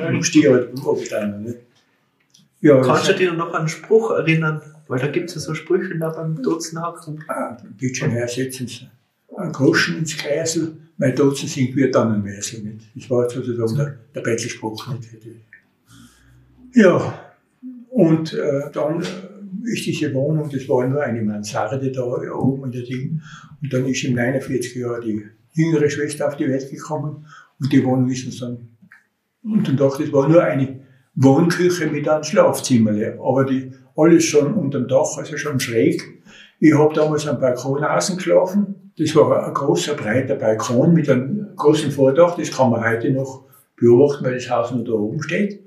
im 0.10 0.24
Stier 0.24 0.70
abgestanden. 0.86 1.56
Ja, 2.62 2.82
Kannst 2.82 3.10
du 3.10 3.14
dich 3.14 3.32
noch 3.32 3.50
an 3.50 3.62
einen 3.62 3.68
Spruch 3.68 4.12
erinnern? 4.12 4.62
Weil 4.88 5.00
da 5.00 5.08
gibt 5.08 5.30
es 5.30 5.36
ja 5.36 5.42
so 5.42 5.54
Sprüche 5.54 5.98
da 5.98 6.10
beim 6.10 6.42
Dotzenhacken. 6.42 7.24
Ah, 7.28 7.58
bitte 7.78 8.08
her, 8.08 8.28
setzen 8.28 8.68
Sie 8.68 8.88
einen 9.38 9.52
Groschen 9.52 9.98
ins 9.98 10.18
Kreisel, 10.18 10.78
mein 10.98 11.16
Dutzen 11.16 11.48
sind 11.48 11.76
wir 11.76 11.92
dann 11.92 12.14
ein 12.14 12.24
Mesel 12.24 12.62
mit. 12.62 12.82
Das 12.96 13.10
war 13.10 13.30
sozusagen 13.30 13.76
der, 13.76 13.98
der 14.14 14.22
Bettelspruch. 14.22 14.88
Nicht? 14.94 15.10
Ja, 16.74 17.20
und 17.90 18.34
äh, 18.34 18.72
dann 18.72 19.06
ist 19.66 19.86
diese 19.86 20.14
Wohnung, 20.14 20.50
das 20.50 20.68
war 20.70 20.88
nur 20.88 21.02
eine 21.02 21.22
Mansarde 21.22 21.92
da 21.92 22.04
oben 22.04 22.66
in 22.66 22.72
der 22.72 22.84
Ding. 22.84 23.22
Und 23.62 23.74
dann 23.74 23.86
ist 23.86 24.04
im 24.04 24.16
49 24.16 24.76
Jahr 24.76 25.00
die 25.00 25.24
jüngere 25.54 25.90
Schwester 25.90 26.28
auf 26.28 26.38
die 26.38 26.48
Welt 26.48 26.70
gekommen 26.70 27.26
und 27.60 27.72
die 27.72 27.84
Wohnung 27.84 28.10
ist 28.10 28.26
uns 28.26 28.40
dann 28.40 28.70
unter 29.44 29.72
dem 29.72 29.78
Dach. 29.78 29.98
Das 29.98 30.12
war 30.12 30.28
nur 30.28 30.44
eine 30.44 30.82
Wohnküche 31.16 31.88
mit 31.88 32.08
einem 32.08 32.24
Schlafzimmer, 32.24 32.92
aber 33.20 33.46
die, 33.46 33.72
alles 33.96 34.26
schon 34.26 34.54
unter 34.54 34.80
dem 34.80 34.88
Dach, 34.88 35.18
also 35.18 35.38
schon 35.38 35.60
schräg. 35.60 36.04
Ich 36.60 36.74
habe 36.74 36.94
damals 36.94 37.28
am 37.28 37.40
Balkon 37.40 37.84
außen 37.84 38.18
geschlafen. 38.18 38.92
Das 38.98 39.16
war 39.16 39.48
ein 39.48 39.54
großer, 39.54 39.94
breiter 39.94 40.36
Balkon 40.36 40.94
mit 40.94 41.10
einem 41.10 41.50
großen 41.56 41.92
Vordach. 41.92 42.38
Das 42.38 42.52
kann 42.52 42.72
man 42.72 42.84
heute 42.84 43.12
noch 43.12 43.46
beobachten, 43.76 44.26
weil 44.26 44.36
das 44.36 44.50
Haus 44.50 44.72
nur 44.72 44.84
da 44.84 44.94
oben 44.94 45.22
steht. 45.22 45.65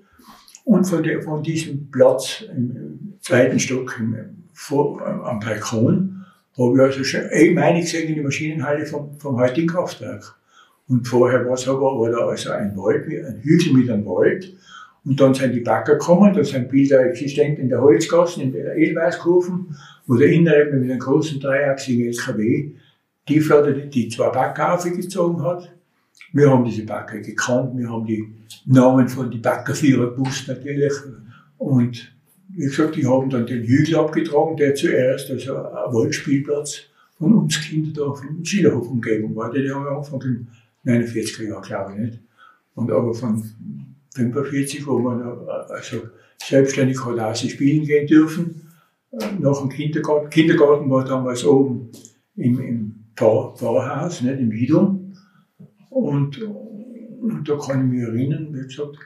Und 0.69 0.85
von, 0.85 1.03
der, 1.03 1.23
von 1.23 1.43
diesem 1.43 1.91
Platz 1.91 2.45
im 2.55 3.15
zweiten 3.23 3.59
Stock 3.59 3.97
im, 3.99 4.15
vor, 4.53 5.01
am 5.01 5.41
Balkon 5.41 6.27
habe 6.59 6.77
ich 6.77 6.83
also 6.83 7.05
schon 7.05 7.23
meine 7.55 7.81
gesehen 7.81 8.07
in 8.07 8.17
die 8.17 8.21
Maschinenhalle 8.21 8.85
vom, 8.85 9.19
vom 9.19 9.41
heutigen 9.41 9.67
Kraftwerk. 9.67 10.37
Und 10.87 11.09
vorher 11.09 11.47
war 11.47 11.55
es 11.55 11.67
aber, 11.67 11.99
war 11.99 12.11
da 12.11 12.19
also 12.19 12.51
ein 12.51 12.77
Wald, 12.77 13.07
ein 13.07 13.41
Hügel 13.41 13.73
mit 13.73 13.89
einem 13.89 14.05
Wald. 14.05 14.55
Und 15.07 15.19
dann 15.19 15.33
sind 15.33 15.55
die 15.55 15.61
Bagger 15.61 15.95
gekommen, 15.95 16.35
da 16.35 16.45
sind 16.45 16.69
Bilder 16.69 17.01
existent 17.07 17.59
in 17.59 17.71
der 17.71 17.81
Holzgassen, 17.81 18.43
in 18.43 18.53
der 18.53 18.77
Edelweißkurven, 18.77 19.75
der 20.07 20.29
Innere 20.29 20.67
mit 20.67 20.91
einem 20.91 20.99
großen 20.99 21.41
dreiachsigen 21.41 22.09
LKW 22.09 22.73
die 23.27 23.41
Flotte, 23.41 23.73
die 23.73 24.11
zwei 24.11 24.29
Bagger 24.29 24.75
aufgezogen 24.75 25.43
hat. 25.43 25.78
Wir 26.33 26.51
haben 26.51 26.65
diese 26.65 26.85
Bagger 26.85 27.21
gekannt, 27.21 27.77
wir 27.77 27.89
haben 27.91 28.07
die 28.07 28.25
Namen 28.67 29.09
von 29.09 29.31
den 29.31 29.41
Baggerführer 29.41 30.15
gewusst 30.15 30.49
natürlich. 30.49 30.93
Und 31.57 32.13
wie 32.51 32.65
gesagt, 32.65 32.97
die 32.97 33.07
haben 33.07 33.31
dann 33.31 33.47
den 33.47 33.63
Hügel 33.65 33.97
abgetragen, 33.97 34.57
der 34.57 34.75
zuerst, 34.75 35.31
also 35.31 35.57
ein 35.57 35.93
Waldspielplatz 35.93 36.83
von 37.19 37.35
uns 37.35 37.61
Kindern 37.61 37.95
da 37.95 38.13
vom 38.13 38.45
Schillerhof 38.45 38.89
Umgebung 38.89 39.35
war. 39.37 39.53
Die 39.53 39.71
haben 39.71 39.87
angefangen 39.87 40.49
in 40.85 41.05
49er 41.05 41.49
Jahren, 41.49 41.63
glaube 41.63 41.93
ich 41.93 41.99
nicht. 41.99 42.19
Und 42.75 42.91
aber 42.91 43.13
von 43.13 43.43
45, 44.15 44.87
wo 44.87 44.99
man 44.99 45.23
also 45.69 46.03
selbstständig 46.39 47.05
hat 47.05 47.19
auch 47.19 47.35
spielen 47.35 47.85
gehen 47.85 48.07
dürfen, 48.07 48.69
nach 49.41 49.61
dem 49.61 49.69
Kindergarten. 49.69 50.31
Kindergarten 50.31 50.91
war 50.91 51.05
damals 51.05 51.45
oben 51.45 51.91
im, 52.37 52.61
im 52.61 52.95
Pfarrhaus, 53.17 54.23
nicht, 54.23 54.39
im 54.39 54.51
Widum. 54.53 54.98
Und, 55.99 56.41
und 56.41 57.49
da 57.49 57.57
kann 57.57 57.87
ich 57.87 57.93
mich 57.93 58.09
erinnern, 58.09 58.49
wie 58.53 58.63
gesagt, 58.63 58.97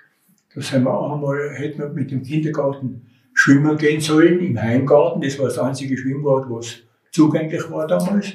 da 0.55 0.61
sind 0.61 0.85
wir 0.85 1.13
einmal, 1.13 1.51
hätten 1.55 1.79
wir 1.79 1.89
mit 1.89 2.11
dem 2.11 2.23
Kindergarten 2.23 3.07
schwimmen 3.33 3.79
gehen 3.79 4.01
sollen 4.01 4.41
im 4.41 4.61
Heimgarten. 4.61 5.23
Das 5.23 5.39
war 5.39 5.47
das 5.47 5.59
einzige 5.59 5.97
Schwimmbad, 5.97 6.51
was 6.51 6.81
zugänglich 7.11 7.71
war 7.71 7.87
damals. 7.87 8.35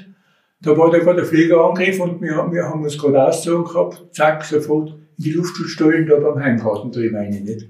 Da 0.62 0.76
war 0.76 0.90
da 0.90 0.98
gerade 0.98 1.18
der 1.18 1.26
Fliegerangriff 1.26 2.00
und 2.00 2.20
wir, 2.20 2.52
wir 2.52 2.64
haben 2.64 2.84
uns 2.84 2.98
gerade 2.98 3.28
ausgezogen 3.28 3.66
gehabt, 3.66 4.08
zack, 4.12 4.44
sofort 4.44 4.90
in 5.18 5.24
die 5.24 5.32
Luftschutzstollen 5.34 6.08
da 6.08 6.20
beim 6.20 6.44
Heimgarten 6.44 6.92
drin, 6.92 7.14
meine 7.14 7.38
ich 7.38 7.44
nicht. 7.44 7.70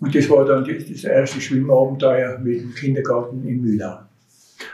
Und 0.00 0.14
das 0.14 0.30
war 0.30 0.46
dann 0.46 0.64
das, 0.64 0.88
das 0.88 1.04
erste 1.04 1.38
Schwimmabenteuer 1.38 2.38
mit 2.38 2.62
dem 2.62 2.74
Kindergarten 2.74 3.46
in 3.46 3.60
Mühlau. 3.60 3.98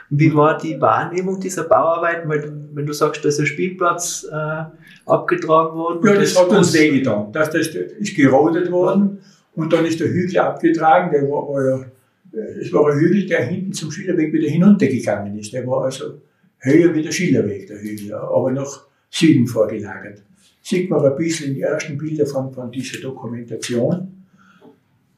Wie 0.09 0.33
war 0.33 0.57
die 0.57 0.79
Wahrnehmung 0.79 1.39
dieser 1.39 1.63
Bauarbeiten? 1.63 2.29
Weil, 2.29 2.51
wenn 2.73 2.85
du 2.85 2.93
sagst, 2.93 3.23
da 3.23 3.29
ist 3.29 3.39
ein 3.39 3.45
Spielplatz 3.45 4.27
äh, 4.31 4.63
abgetragen 5.05 5.77
worden. 5.77 6.05
Ja, 6.05 6.13
das, 6.13 6.33
das 6.33 6.43
hat 6.43 6.49
uns 6.49 6.73
wehgetan. 6.73 7.31
Das, 7.31 7.49
das 7.49 7.67
ist 7.67 8.15
gerodet 8.15 8.71
worden 8.71 9.19
und 9.55 9.73
dann 9.73 9.85
ist 9.85 9.99
der 9.99 10.07
Hügel 10.07 10.39
abgetragen. 10.39 11.11
Der 11.11 11.23
war, 11.23 11.47
war 11.47 11.65
ja, 11.65 11.85
es 12.59 12.71
war 12.71 12.91
ein 12.91 12.99
Hügel, 12.99 13.25
der 13.25 13.45
hinten 13.45 13.73
zum 13.73 13.91
Schillerweg 13.91 14.31
wieder 14.31 14.49
hinuntergegangen 14.49 15.37
ist. 15.37 15.53
Der 15.53 15.65
war 15.65 15.85
also 15.85 16.21
höher 16.59 16.93
wie 16.93 17.01
der 17.01 17.11
Schillerweg, 17.11 17.67
der 17.67 17.81
Hügel, 17.81 18.13
aber 18.13 18.51
nach 18.51 18.85
Süden 19.09 19.47
vorgelagert. 19.47 20.23
Sieht 20.61 20.89
man 20.89 21.03
ein 21.05 21.15
bisschen 21.15 21.49
in 21.49 21.55
die 21.55 21.61
ersten 21.61 21.97
Bilder 21.97 22.25
von, 22.25 22.51
von 22.51 22.71
dieser 22.71 22.99
Dokumentation. 22.99 24.16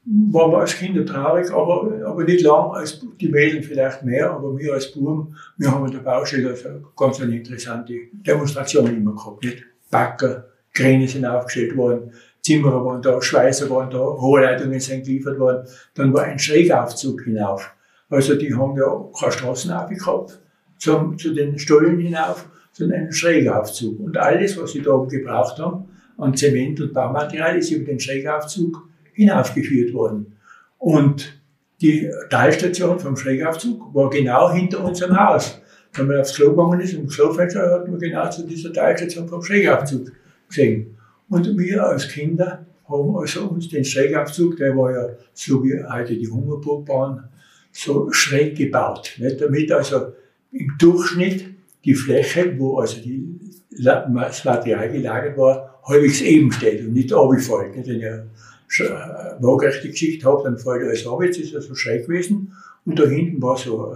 Waren 0.04 0.50
wir 0.50 0.58
als 0.58 0.76
Kinder 0.76 1.04
traurig, 1.04 1.50
aber, 1.50 2.00
aber 2.06 2.24
nicht 2.24 2.42
lang, 2.42 2.70
als 2.70 3.04
die 3.20 3.28
Mädchen 3.28 3.62
vielleicht 3.62 4.02
mehr, 4.02 4.30
aber 4.30 4.56
wir 4.56 4.72
als 4.72 4.90
Buben, 4.92 5.36
wir 5.58 5.70
haben 5.70 5.86
in 5.86 5.92
der 5.92 5.98
Baustelle 5.98 6.50
also 6.50 6.68
ganz 6.96 7.20
eine 7.20 7.36
interessante 7.36 7.94
Demonstration 8.12 8.96
immer 8.96 9.14
gehabt. 9.14 9.44
Nicht? 9.44 9.62
Backer, 9.90 10.46
Kräne 10.72 11.06
sind 11.06 11.26
aufgestellt 11.26 11.76
worden, 11.76 12.12
Zimmerer 12.42 12.84
waren 12.84 13.02
da, 13.02 13.20
Schweißer 13.20 13.68
waren 13.68 13.90
da, 13.90 13.98
Rohrleitungen 13.98 14.80
sind 14.80 15.04
geliefert 15.04 15.38
worden. 15.38 15.68
Dann 15.94 16.12
war 16.14 16.24
ein 16.24 16.38
Schrägaufzug 16.38 17.22
hinauf. 17.22 17.70
Also 18.08 18.34
die 18.34 18.54
haben 18.54 18.76
ja 18.76 19.10
keine 19.18 19.32
Straßen 19.32 19.70
gehabt, 19.90 20.40
zu 20.78 21.34
den 21.34 21.58
Stollen 21.58 21.98
hinauf, 21.98 22.48
sondern 22.72 23.00
einen 23.00 23.12
Schrägaufzug. 23.12 24.00
Und 24.00 24.16
alles, 24.16 24.60
was 24.60 24.72
sie 24.72 24.82
da 24.82 24.96
gebraucht 25.08 25.58
haben, 25.58 25.88
an 26.16 26.34
Zement 26.34 26.80
und 26.80 26.92
Baumaterial, 26.92 27.58
ist 27.58 27.70
über 27.70 27.84
den 27.84 28.00
Schrägaufzug 28.00 28.88
hinaufgeführt 29.20 29.92
worden. 29.92 30.32
Und 30.78 31.40
die 31.80 32.10
Teilstation 32.30 32.98
vom 32.98 33.16
Schrägaufzug 33.16 33.94
war 33.94 34.08
genau 34.10 34.50
hinter 34.50 34.82
unserem 34.82 35.18
Haus. 35.18 35.60
Wenn 35.92 36.06
man 36.06 36.20
aufs 36.20 36.34
Klo 36.34 36.50
gegangen 36.50 36.80
ist, 36.80 36.94
im 36.94 37.06
Klofenster 37.06 37.70
hat 37.70 37.88
man 37.88 37.98
genau 37.98 38.30
zu 38.30 38.46
dieser 38.46 38.72
Teilstation 38.72 39.28
vom 39.28 39.42
Schrägaufzug 39.42 40.12
gesehen. 40.48 40.96
Und 41.28 41.58
wir 41.58 41.84
als 41.84 42.08
Kinder 42.08 42.64
haben 42.88 43.16
also 43.16 43.48
uns 43.48 43.68
den 43.68 43.84
Schrägaufzug, 43.84 44.56
der 44.56 44.76
war 44.76 44.92
ja 44.92 45.08
so 45.32 45.62
wie 45.62 45.82
heute 45.84 46.16
die 46.16 46.28
Hummerburgbahn, 46.28 47.28
so 47.72 48.10
schräg 48.10 48.56
gebaut. 48.56 49.16
Nicht? 49.18 49.40
Damit 49.40 49.70
also 49.70 50.12
im 50.52 50.72
Durchschnitt 50.78 51.46
die 51.84 51.94
Fläche, 51.94 52.58
wo 52.58 52.78
also 52.78 53.00
die, 53.00 53.38
das 53.70 54.44
Material 54.44 54.90
gelagert 54.90 55.36
war, 55.36 55.80
halbwegs 55.84 56.20
eben 56.20 56.50
steht 56.52 56.80
und 56.80 56.92
nicht 56.92 57.12
abgefallen. 57.12 57.72
Nicht? 57.72 57.88
Wenn 57.88 58.00
ihr 58.00 58.26
eine 58.78 59.36
waagerechte 59.40 59.90
Geschichte 59.90 60.26
habt, 60.26 60.46
dann 60.46 60.58
fällt 60.58 60.82
alles 60.82 61.06
ab. 61.06 61.22
Jetzt 61.22 61.38
ist 61.38 61.54
er 61.54 61.62
so 61.62 61.74
schräg 61.74 62.06
gewesen. 62.06 62.52
Und 62.84 62.98
da 62.98 63.04
hinten 63.04 63.42
war 63.42 63.56
so 63.56 63.94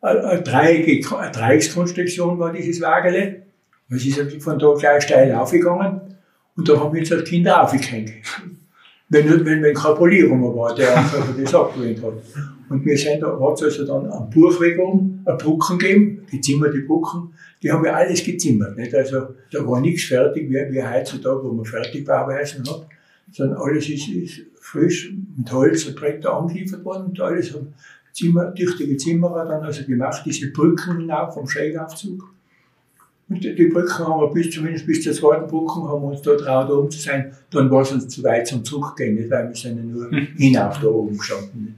eine, 0.00 0.42
Dreieckskonstruktion, 0.42 2.38
war 2.38 2.52
dieses 2.52 2.80
Wagele. 2.80 3.42
Es 3.90 4.06
ist 4.06 4.42
von 4.42 4.58
da 4.58 4.74
gleich 4.74 5.04
steil 5.04 5.34
aufgegangen. 5.34 6.00
Und 6.56 6.68
da 6.68 6.78
haben 6.78 6.92
wir 6.92 7.00
jetzt 7.00 7.12
als 7.12 7.28
Kinder 7.28 7.62
aufgehängt. 7.62 8.12
Wenn, 9.08 9.44
wenn, 9.44 9.62
wenn 9.62 9.74
keine 9.74 9.94
Polierung 9.94 10.56
war, 10.56 10.74
der 10.74 10.96
also 10.96 11.18
das 11.40 11.54
abgelehnt 11.54 12.02
hat. 12.02 12.14
Und 12.70 12.84
wir 12.84 12.96
sind 12.96 13.20
da, 13.22 13.38
hat 13.38 13.60
es 13.60 13.78
also 13.78 13.86
dann 13.86 14.10
am 14.10 14.30
Buchweg 14.30 14.78
oben 14.78 15.22
eine 15.26 15.36
Brücken 15.36 15.78
gegeben, 15.78 16.26
gezimmerte 16.30 16.80
Brücken, 16.80 17.34
die 17.62 17.70
haben 17.70 17.84
wir 17.84 17.94
alles 17.94 18.24
gezimmert, 18.24 18.76
nicht? 18.76 18.94
Also, 18.94 19.28
da 19.50 19.66
war 19.66 19.80
nichts 19.80 20.04
fertig, 20.04 20.50
wie, 20.50 20.72
wie 20.72 20.82
heutzutage, 20.82 21.44
wo 21.44 21.52
man 21.52 21.64
Fertigbauweisen 21.64 22.64
hat, 22.68 22.86
sondern 23.34 23.58
alles 23.58 23.88
ist, 23.88 24.08
ist 24.08 24.42
frisch 24.60 25.12
mit 25.36 25.52
Holz 25.52 25.84
und 25.86 25.96
Bretter 25.96 26.36
angeliefert 26.36 26.84
worden 26.84 27.06
und 27.06 27.20
alles 27.20 27.52
haben 27.52 27.74
Zimmer, 28.12 28.54
tüchtige 28.54 28.96
Zimmerer 28.96 29.44
dann 29.44 29.64
also 29.64 29.84
gemacht, 29.84 30.22
diese 30.24 30.50
Brücken 30.52 30.98
hinauf 30.98 31.34
vom 31.34 31.48
Schrägaufzug. 31.48 32.32
Und 33.28 33.42
die 33.42 33.66
Brücken 33.66 33.98
haben 34.06 34.20
wir 34.20 34.32
bis, 34.32 34.50
zumindest 34.50 34.86
bis 34.86 35.02
zur 35.02 35.12
zweiten 35.14 35.48
Brücke 35.48 35.82
haben 35.88 36.02
wir 36.02 36.10
uns 36.10 36.22
da 36.22 36.36
traut 36.36 36.70
oben 36.70 36.90
zu 36.90 37.00
sein. 37.00 37.32
Dann 37.50 37.70
war 37.70 37.82
es 37.82 37.90
uns 37.90 38.06
zu 38.08 38.22
weit 38.22 38.46
zum 38.46 38.62
Zurückgehen, 38.62 39.16
nicht? 39.16 39.30
weil 39.30 39.48
wir 39.48 39.56
sind 39.56 39.78
ja 39.78 39.82
nur 39.82 40.10
hm. 40.10 40.28
hinauf 40.36 40.78
da 40.80 40.86
oben 40.88 41.16
gestanden. 41.16 41.74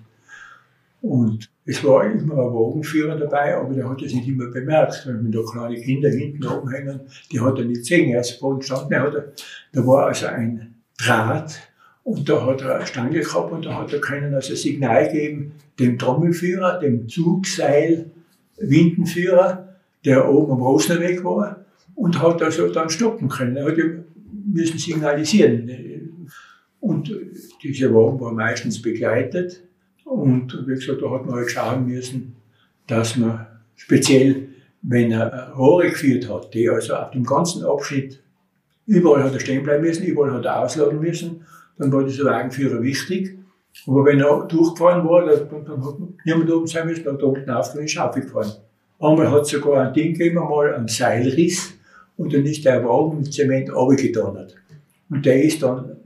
Und 1.00 1.48
es 1.64 1.82
war 1.84 2.04
immer 2.04 2.34
ein 2.34 2.52
Wagenführer 2.52 3.16
dabei, 3.16 3.56
aber 3.56 3.72
der 3.72 3.88
hat 3.88 4.02
das 4.02 4.12
nicht 4.12 4.28
immer 4.28 4.48
bemerkt. 4.48 5.06
Wenn 5.06 5.32
da 5.32 5.40
kleine 5.50 5.80
Kinder 5.80 6.10
hinten 6.10 6.46
oben 6.46 6.68
hängen, 6.70 7.00
die 7.30 7.40
hat 7.40 7.58
er 7.58 7.64
nicht 7.64 7.80
gesehen. 7.82 8.10
Er 8.10 8.20
ist 8.20 8.32
vorhin 8.32 8.58
gestanden, 8.58 8.92
er 8.92 9.02
hat, 9.02 9.44
da 9.72 9.86
war 9.86 10.06
also 10.06 10.26
ein 10.26 10.75
Draht 10.98 11.60
und 12.04 12.28
da 12.28 12.46
hat 12.46 12.62
er 12.62 12.76
eine 12.76 12.86
Stange 12.86 13.20
gehabt 13.20 13.52
und 13.52 13.66
da 13.66 13.78
hat 13.78 13.92
er 13.92 14.00
können 14.00 14.34
also 14.34 14.54
Signal 14.54 15.10
geben 15.10 15.52
dem 15.78 15.98
Trommelführer, 15.98 16.78
dem 16.78 17.08
Zugseil, 17.08 18.10
Windenführer, 18.58 19.76
der 20.04 20.28
oben 20.28 20.52
am 20.52 20.62
Rosnerweg 20.62 21.24
war 21.24 21.64
und 21.94 22.20
hat 22.22 22.42
also 22.42 22.68
dann 22.68 22.88
stoppen 22.88 23.28
können. 23.28 23.56
Er 23.56 23.66
hat 23.66 23.76
müssen 24.46 24.78
signalisieren. 24.78 26.20
Und 26.80 27.12
dieser 27.62 27.92
Wagen 27.92 28.20
war 28.20 28.32
meistens 28.32 28.80
begleitet. 28.80 29.62
Und 30.04 30.66
wie 30.66 30.74
gesagt, 30.74 31.02
da 31.02 31.10
hat 31.10 31.26
man 31.26 31.34
halt 31.34 31.50
schauen 31.50 31.86
müssen, 31.86 32.36
dass 32.86 33.16
man 33.16 33.46
speziell, 33.74 34.48
wenn 34.82 35.10
er 35.10 35.52
Rohre 35.56 35.90
geführt 35.90 36.28
hat, 36.28 36.54
die 36.54 36.70
also 36.70 36.94
auf 36.94 37.10
dem 37.10 37.24
ganzen 37.24 37.64
Abschnitt, 37.64 38.22
überall 38.86 39.24
hat 39.24 39.34
er 39.34 39.40
stehen 39.40 39.62
bleiben 39.62 39.84
müssen, 39.84 40.04
überall 40.04 40.32
hat 40.32 40.44
er 40.44 40.60
ausladen 40.60 41.00
müssen, 41.00 41.44
dann 41.78 41.92
war 41.92 42.04
dieser 42.04 42.24
Wagenführer 42.24 42.82
wichtig. 42.82 43.38
Aber 43.86 44.04
wenn 44.06 44.20
er 44.20 44.46
durchgefahren 44.46 45.06
war, 45.06 45.26
dann, 45.26 45.64
dann 45.64 45.84
hat 45.84 45.94
niemand 46.24 46.50
oben 46.50 46.66
sein 46.66 46.86
müssen, 46.86 47.04
dann 47.04 47.18
da 47.18 47.26
unten 47.26 47.50
aufgefahren, 47.50 47.84
ist 47.84 47.98
aufgefahren. 47.98 48.52
Einmal 48.98 49.30
hat 49.30 49.42
es 49.42 49.48
sogar 49.48 49.86
ein 49.86 49.92
Ding 49.92 50.14
gegeben, 50.14 50.38
einmal 50.38 50.74
ein 50.74 50.88
Seilriss 50.88 51.74
und 52.16 52.32
dann 52.32 52.46
ist 52.46 52.64
der 52.64 52.82
Wagen 52.82 53.18
mit 53.18 53.32
Zement 53.32 53.70
runtergedonnert. 53.74 54.54
Und 55.10 55.26
der 55.26 55.42
ist 55.42 55.62
dann 55.62 55.96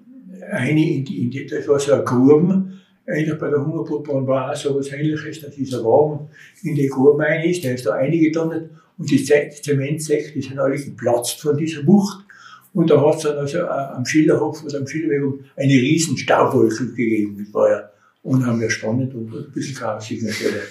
eine 0.51 0.97
in 0.97 1.05
die, 1.05 1.23
in 1.23 1.31
die 1.31 1.47
das 1.47 1.69
war 1.69 1.79
so 1.79 1.93
ein 1.93 2.05
Gruben, 2.05 2.81
eigentlich 3.07 3.39
bei 3.39 3.51
der 3.51 3.65
Hungerbrutbahn 3.65 4.27
war 4.27 4.51
auch 4.51 4.57
so 4.57 4.71
etwas 4.71 4.93
ähnliches, 4.93 5.41
dass 5.41 5.55
dieser 5.55 5.85
Wagen 5.85 6.29
in 6.63 6.75
die 6.75 6.89
Gruben 6.89 7.21
rein 7.21 7.49
ist, 7.49 7.65
der 7.65 7.75
ist 7.75 7.87
da 7.87 7.93
eingedonnert 7.93 8.71
und 8.99 9.11
die 9.11 9.25
Zementsäcke, 9.25 10.33
die 10.33 10.43
sind 10.43 10.59
alle 10.59 10.77
geplatzt 10.77 11.41
von 11.41 11.57
dieser 11.57 11.87
Wucht. 11.87 12.25
Und 12.73 12.91
da 12.91 13.01
hat 13.05 13.17
es 13.17 13.23
dann 13.23 13.39
also 13.39 13.59
äh, 13.59 13.63
am 13.63 14.07
Schillerhof 14.07 14.65
oder 14.65 14.79
am 14.79 14.87
Schillerweg 14.87 15.45
eine 15.57 15.73
riesen 15.73 16.17
Staubwolke 16.17 16.87
gegeben. 16.87 17.45
Das 17.45 17.53
war 17.55 17.71
ja 17.71 17.91
unheimlich 18.23 18.73
spannend 18.73 19.15
und 19.15 19.35
ein 19.35 19.53
bisschen 19.53 19.75
grausig 19.75 20.23
natürlich. 20.23 20.71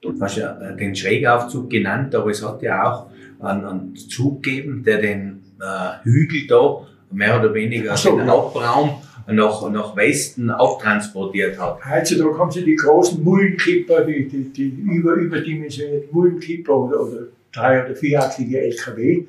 du 0.00 0.20
hast 0.20 0.36
ja 0.36 0.52
den 0.72 0.96
Schrägaufzug 0.96 1.70
genannt, 1.70 2.14
aber 2.14 2.30
es 2.30 2.44
hat 2.44 2.62
ja 2.62 2.82
auch 2.90 3.10
einen, 3.40 3.64
einen 3.64 3.96
Zug 3.96 4.42
gegeben, 4.42 4.82
der 4.82 5.00
den 5.00 5.42
äh, 5.60 6.04
Hügel 6.04 6.46
da 6.48 6.86
mehr 7.10 7.38
oder 7.38 7.54
weniger 7.54 7.96
so, 7.96 8.16
den 8.16 8.28
Hauptraum 8.28 9.02
nach, 9.28 9.70
nach 9.70 9.96
Westen 9.96 10.50
abtransportiert 10.50 11.58
hat. 11.58 11.78
Heutzutage 11.88 12.38
haben 12.38 12.50
sie 12.50 12.64
die 12.64 12.74
großen 12.74 13.22
Mullenkipper, 13.22 14.04
die, 14.04 14.28
die, 14.28 14.52
die 14.52 14.68
über, 14.68 15.14
überdimensionierten 15.14 16.08
Mullenkipper 16.12 16.76
oder, 16.76 17.00
oder 17.02 17.18
drei- 17.52 17.84
oder 17.84 17.94
vierachsige 17.94 18.60
LKW. 18.60 19.24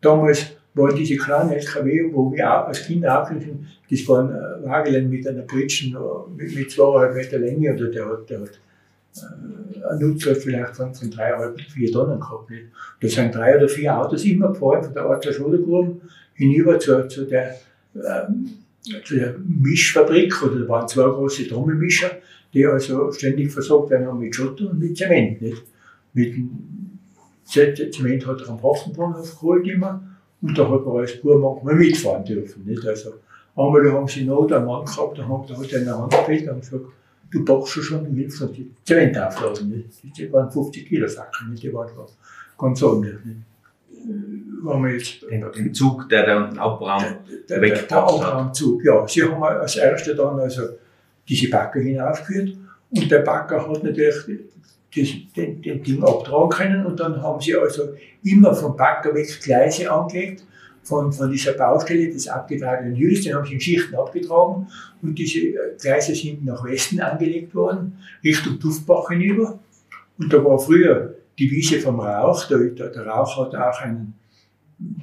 Damals 0.00 0.56
waren 0.74 0.96
diese 0.96 1.16
kleinen 1.16 1.52
LKW, 1.52 2.12
wo 2.12 2.32
wir 2.32 2.48
als 2.48 2.86
Kinder 2.86 3.22
auch 3.22 3.28
sind, 3.28 3.66
das 3.90 4.08
waren 4.08 4.30
äh, 4.30 4.64
Wagen 4.66 5.10
mit 5.10 5.26
einer 5.26 5.42
Britschen 5.42 5.96
mit, 6.36 6.54
mit 6.54 6.70
zweieinhalb 6.70 7.14
Meter 7.14 7.38
Länge 7.38 7.74
oder 7.74 7.88
der 7.88 8.06
hat, 8.06 8.30
der 8.30 8.40
hat 8.40 8.60
äh, 9.16 9.84
ein 9.90 9.98
Nutzer 9.98 10.34
vielleicht 10.36 10.76
von, 10.76 10.94
von 10.94 11.10
dreieinhalb, 11.10 11.60
vier 11.60 11.90
Tonnen 11.90 12.20
gehabt. 12.20 12.50
Nicht? 12.50 12.66
Da 13.00 13.08
sind 13.08 13.34
drei 13.34 13.56
oder 13.56 13.68
vier 13.68 13.96
Autos 13.96 14.24
immer 14.24 14.52
gefahren 14.52 14.84
von 14.84 14.94
der 14.94 15.04
Art 15.04 15.24
der 15.24 15.32
Schodergruben 15.32 16.00
hinüber 16.34 16.78
zu, 16.78 17.08
zu, 17.08 17.24
der, 17.26 17.56
ähm, 17.94 18.50
zu 19.04 19.16
der 19.16 19.34
Mischfabrik, 19.38 20.42
oder 20.42 20.60
da 20.60 20.68
waren 20.68 20.88
zwei 20.88 21.02
große 21.02 21.48
Trommelmischer, 21.48 22.10
die 22.54 22.64
also 22.64 23.10
ständig 23.12 23.52
versorgt 23.52 23.90
werden 23.90 24.18
mit 24.18 24.34
Schotter 24.34 24.70
und 24.70 24.78
mit 24.78 24.96
Zement. 24.96 25.42
Nicht? 25.42 25.64
Mit 26.14 26.34
Zement 27.50 28.26
hat 28.26 28.40
er 28.40 28.48
am 28.48 28.62
Hafenbahnhof 28.62 29.38
geholt 29.40 29.66
immer 29.66 30.02
und 30.42 30.56
da 30.56 30.68
hat 30.68 30.86
man 30.86 30.98
als 30.98 31.20
Bub 31.20 31.40
manchmal 31.40 31.74
mitfahren 31.74 32.24
dürfen. 32.24 32.64
Nicht? 32.64 32.86
Also, 32.86 33.14
einmal 33.56 33.84
da 33.84 33.92
haben 33.92 34.08
sie 34.08 34.24
Not 34.24 34.52
einen 34.52 34.66
Mann 34.66 34.84
gehabt, 34.84 35.18
da 35.18 35.28
hat 35.28 35.72
er 35.72 35.78
in 35.78 35.84
der 35.84 35.98
Hand 35.98 36.12
gefällt 36.12 36.48
und 36.48 36.60
gesagt, 36.60 36.84
du 37.30 37.44
packst 37.44 37.72
schon, 37.72 38.04
du 38.04 38.10
hilfst 38.12 38.42
uns 38.42 38.52
die 38.52 38.70
Zement 38.84 39.18
aufladen. 39.18 39.68
Nicht? 39.68 40.18
Die 40.18 40.32
waren 40.32 40.50
50 40.50 40.88
Kilo 40.88 41.08
Sachen, 41.08 41.50
nicht? 41.50 41.62
die 41.62 41.72
waren 41.72 41.88
ganz 42.58 42.82
anders. 42.82 43.14
Nicht? 43.24 43.40
Wenn 44.62 44.82
wir 44.82 44.92
jetzt, 44.92 45.22
den, 45.22 45.44
den 45.52 45.74
Zug, 45.74 46.08
der 46.08 46.24
den 46.24 46.58
Abraum 46.58 47.02
der, 47.48 47.60
der, 47.60 47.84
der 47.84 47.92
Abraumzug, 47.92 48.84
ja. 48.84 49.06
Sie 49.06 49.22
haben 49.22 49.42
als 49.42 49.76
Erste 49.76 50.14
dann 50.14 50.38
also 50.38 50.62
diese 51.28 51.50
Backer 51.50 51.80
hinaufgeführt 51.80 52.56
und 52.90 53.10
der 53.10 53.20
Backer 53.20 53.68
hat 53.68 53.82
natürlich 53.82 54.14
den, 54.94 55.62
den 55.62 55.82
Ding 55.82 56.02
abtragen 56.02 56.50
können 56.50 56.86
und 56.86 56.98
dann 56.98 57.22
haben 57.22 57.40
sie 57.40 57.54
also 57.54 57.90
immer 58.24 58.54
vom 58.54 58.76
Backer 58.76 59.14
weg 59.14 59.40
Gleise 59.42 59.90
angelegt 59.90 60.44
von, 60.82 61.12
von 61.12 61.30
dieser 61.30 61.52
Baustelle 61.52 62.10
des 62.10 62.28
abgetragenen 62.28 62.96
Jüls, 62.96 63.22
den 63.22 63.34
haben 63.34 63.46
sie 63.46 63.54
in 63.54 63.60
Schichten 63.60 63.94
abgetragen 63.94 64.68
und 65.02 65.18
diese 65.18 65.40
äh, 65.40 65.76
Gleise 65.80 66.14
sind 66.14 66.44
nach 66.44 66.64
Westen 66.64 67.00
angelegt 67.00 67.54
worden, 67.54 67.98
Richtung 68.24 68.58
Duftbach 68.58 69.08
hinüber. 69.08 69.58
Und 70.18 70.32
da 70.32 70.44
war 70.44 70.58
früher 70.58 71.14
die 71.38 71.50
Wiese 71.50 71.80
vom 71.80 72.00
Rauch, 72.00 72.46
der, 72.46 72.70
der 72.70 73.06
Rauch 73.06 73.38
hat 73.38 73.54
auch 73.54 73.80
einen 73.80 74.14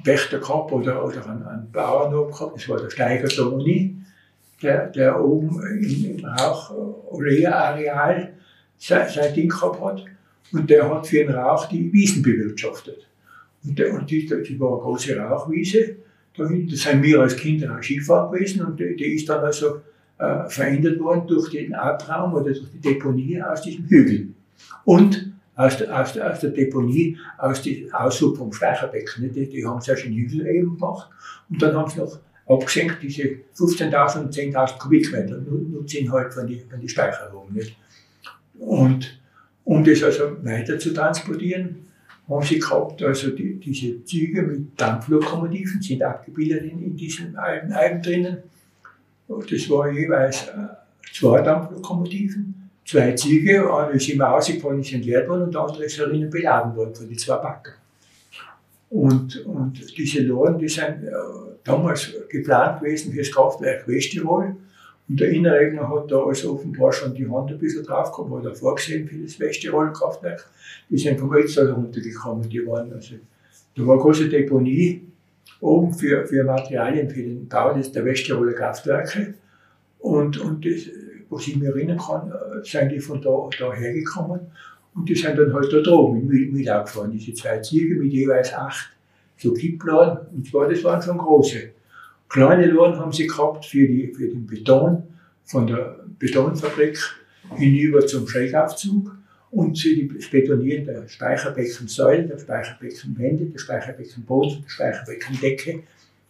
Pächter 0.04 0.38
gehabt 0.38 0.72
oder, 0.72 1.04
oder 1.04 1.28
einen, 1.28 1.42
einen 1.44 1.72
Bauernhof 1.72 2.32
gehabt, 2.32 2.56
das 2.56 2.68
war 2.68 2.80
der 2.80 2.90
Steiger 2.90 3.28
Toni, 3.28 3.96
der, 4.62 4.88
der 4.88 5.24
oben 5.24 5.60
im, 5.80 6.18
im 6.18 6.24
Rauch-Olea-Areal 6.24 8.34
sein, 8.78 9.34
Ding 9.34 9.48
gehabt 9.48 9.80
hat. 9.80 10.04
Und 10.52 10.70
der 10.70 10.88
hat 10.88 11.06
für 11.06 11.18
den 11.18 11.34
Rauch 11.34 11.66
die 11.66 11.92
Wiesen 11.92 12.22
bewirtschaftet. 12.22 13.06
Und, 13.64 13.78
der, 13.78 13.92
und 13.92 14.10
die, 14.10 14.26
die 14.26 14.60
war 14.60 14.72
eine 14.72 14.82
große 14.82 15.16
Rauchwiese. 15.16 15.96
Da 16.36 16.46
sind 16.46 17.02
wir 17.02 17.20
als 17.20 17.36
Kinder 17.36 17.76
auch 17.76 17.82
Skifahren 17.82 18.32
gewesen 18.32 18.64
und 18.64 18.78
die, 18.78 18.94
die 18.94 19.16
ist 19.16 19.28
dann 19.28 19.44
also 19.44 19.80
äh, 20.18 20.48
verändert 20.48 21.00
worden 21.00 21.26
durch 21.26 21.50
den 21.50 21.74
Abraum 21.74 22.34
oder 22.34 22.52
durch 22.52 22.70
die 22.70 22.80
Deponie 22.80 23.42
aus 23.42 23.62
diesem 23.62 23.86
Hügel. 23.86 24.28
Und 24.84 25.32
aus 25.56 25.76
der, 25.76 26.00
aus 26.00 26.12
der, 26.12 26.30
aus 26.30 26.40
der 26.40 26.50
Deponie, 26.50 27.18
aus 27.36 27.62
dem 27.62 27.92
Aushub 27.92 28.38
vom 28.38 28.52
Speicherbecken. 28.52 29.32
Die, 29.32 29.48
die 29.48 29.66
haben 29.66 29.80
zuerst 29.80 30.04
einen 30.04 30.14
Hügel 30.14 30.46
eben 30.46 30.74
gemacht 30.74 31.10
und 31.50 31.60
dann 31.60 31.76
haben 31.76 31.90
sie 31.90 31.98
noch 31.98 32.20
abgesenkt, 32.46 33.02
diese 33.02 33.22
15.000 33.56 34.20
und 34.20 34.34
10.000 34.34 34.78
Kubikmeter 34.78 35.38
nutzen 35.38 36.10
halt 36.12 36.32
von 36.32 36.46
die, 36.46 36.60
von 36.60 36.80
die 36.80 36.88
Speicherung. 36.88 37.52
Nicht? 37.52 37.76
Und 38.58 39.20
um 39.64 39.84
das 39.84 40.02
also 40.02 40.42
weiter 40.42 40.78
zu 40.78 40.92
transportieren, 40.92 41.88
haben 42.28 42.44
sie 42.44 42.58
gehabt, 42.58 43.02
also 43.02 43.30
die, 43.30 43.54
diese 43.54 44.04
Züge 44.04 44.42
mit 44.42 44.80
Dampflokomotiven 44.80 45.80
sind 45.80 46.02
abgebildet 46.02 46.64
in, 46.64 46.82
in 46.82 46.96
diesen 46.96 47.36
alten 47.36 47.72
Alben 47.72 48.02
drinnen. 48.02 48.38
Das 49.28 49.70
war 49.70 49.90
jeweils 49.90 50.48
äh, 50.48 50.52
zwei 51.12 51.40
Dampflokomotiven, 51.40 52.70
zwei 52.84 53.12
Züge, 53.12 53.72
eine 53.74 53.92
ist 53.92 54.08
immer 54.08 54.34
ausgefallen, 54.34 54.80
ist 54.80 54.92
entleert 54.92 55.28
worden 55.28 55.44
und 55.44 55.54
der 55.54 55.62
andere 55.62 55.84
ist 55.84 55.98
herinnen 55.98 56.30
beladen 56.30 56.76
worden 56.76 56.94
von 56.94 57.08
den 57.08 57.18
zwei 57.18 57.36
Backen. 57.36 57.72
Und, 58.90 59.44
und 59.44 59.98
diese 59.98 60.22
Loren, 60.22 60.58
die 60.58 60.68
sind 60.68 61.04
äh, 61.04 61.12
damals 61.64 62.12
geplant 62.30 62.80
gewesen 62.80 63.12
für 63.12 63.18
das 63.18 63.30
Kraftwerk 63.30 63.86
Westtirol. 63.86 64.56
Und 65.08 65.20
der 65.20 65.30
Inneregner 65.30 65.88
hat 65.88 66.10
da 66.10 66.22
also 66.22 66.54
offenbar 66.54 66.92
schon 66.92 67.14
die 67.14 67.28
Hand 67.28 67.50
ein 67.50 67.58
bisschen 67.58 67.84
drauf 67.84 68.12
gehabt, 68.12 68.30
hat 68.30 68.44
er 68.44 68.54
vorgesehen 68.54 69.08
für 69.08 69.16
das 69.16 69.40
Westtirol-Kraftwerk. 69.40 70.44
Die 70.90 70.98
sind 70.98 71.18
vom 71.18 71.32
Ötztal 71.32 71.70
runtergekommen, 71.70 72.48
die 72.48 72.66
waren 72.66 72.92
also, 72.92 73.14
da 73.74 73.86
war 73.86 73.94
eine 73.94 74.02
große 74.02 74.28
Deponie 74.28 75.02
oben 75.60 75.92
für, 75.94 76.26
für 76.26 76.44
Materialien 76.44 77.08
für 77.08 77.22
den 77.22 77.48
Bau 77.48 77.72
der 77.74 78.04
Westtiroler 78.04 78.52
Kraftwerke. 78.52 79.34
Und, 79.98 80.38
und 80.38 80.64
das, 80.64 80.90
was 81.30 81.48
ich 81.48 81.56
mich 81.56 81.68
erinnern 81.68 81.98
kann, 81.98 82.30
äh, 82.30 82.64
sind 82.64 82.92
die 82.92 83.00
von 83.00 83.20
da, 83.20 83.48
da 83.58 83.72
hergekommen. 83.72 84.40
Und 84.94 85.08
die 85.08 85.14
sind 85.14 85.38
dann 85.38 85.52
halt 85.52 85.72
da 85.72 85.80
droben 85.80 86.26
mit, 86.26 86.52
mit 86.52 86.66
gefahren, 86.66 87.10
diese 87.10 87.32
zwei 87.34 87.58
Züge 87.58 87.96
mit 87.96 88.12
jeweils 88.12 88.52
acht 88.52 88.90
so 89.36 89.52
Kippladen. 89.52 90.26
Und 90.34 90.46
zwar, 90.46 90.68
das 90.68 90.82
waren 90.84 91.00
schon 91.00 91.18
große. 91.18 91.70
Kleine 92.28 92.66
Loren 92.66 92.98
haben 92.98 93.12
sie 93.12 93.26
gehabt 93.26 93.64
für, 93.64 93.86
die, 93.86 94.12
für 94.14 94.28
den 94.28 94.46
Beton 94.46 95.02
von 95.44 95.66
der 95.66 96.00
Betonfabrik 96.18 96.98
hinüber 97.56 98.06
zum 98.06 98.28
Schrägaufzug 98.28 99.16
und 99.50 99.78
für 99.78 100.04
das 100.14 100.28
Betonieren 100.28 100.84
der 100.84 101.08
Speicherbeckensäulen, 101.08 102.28
der 102.28 102.38
Speicherbeckenwände, 102.38 103.46
der 103.46 103.58
Speicherbeckenboden, 103.58 104.62
der 104.62 104.68
Speicherbeckendecke. 104.68 105.82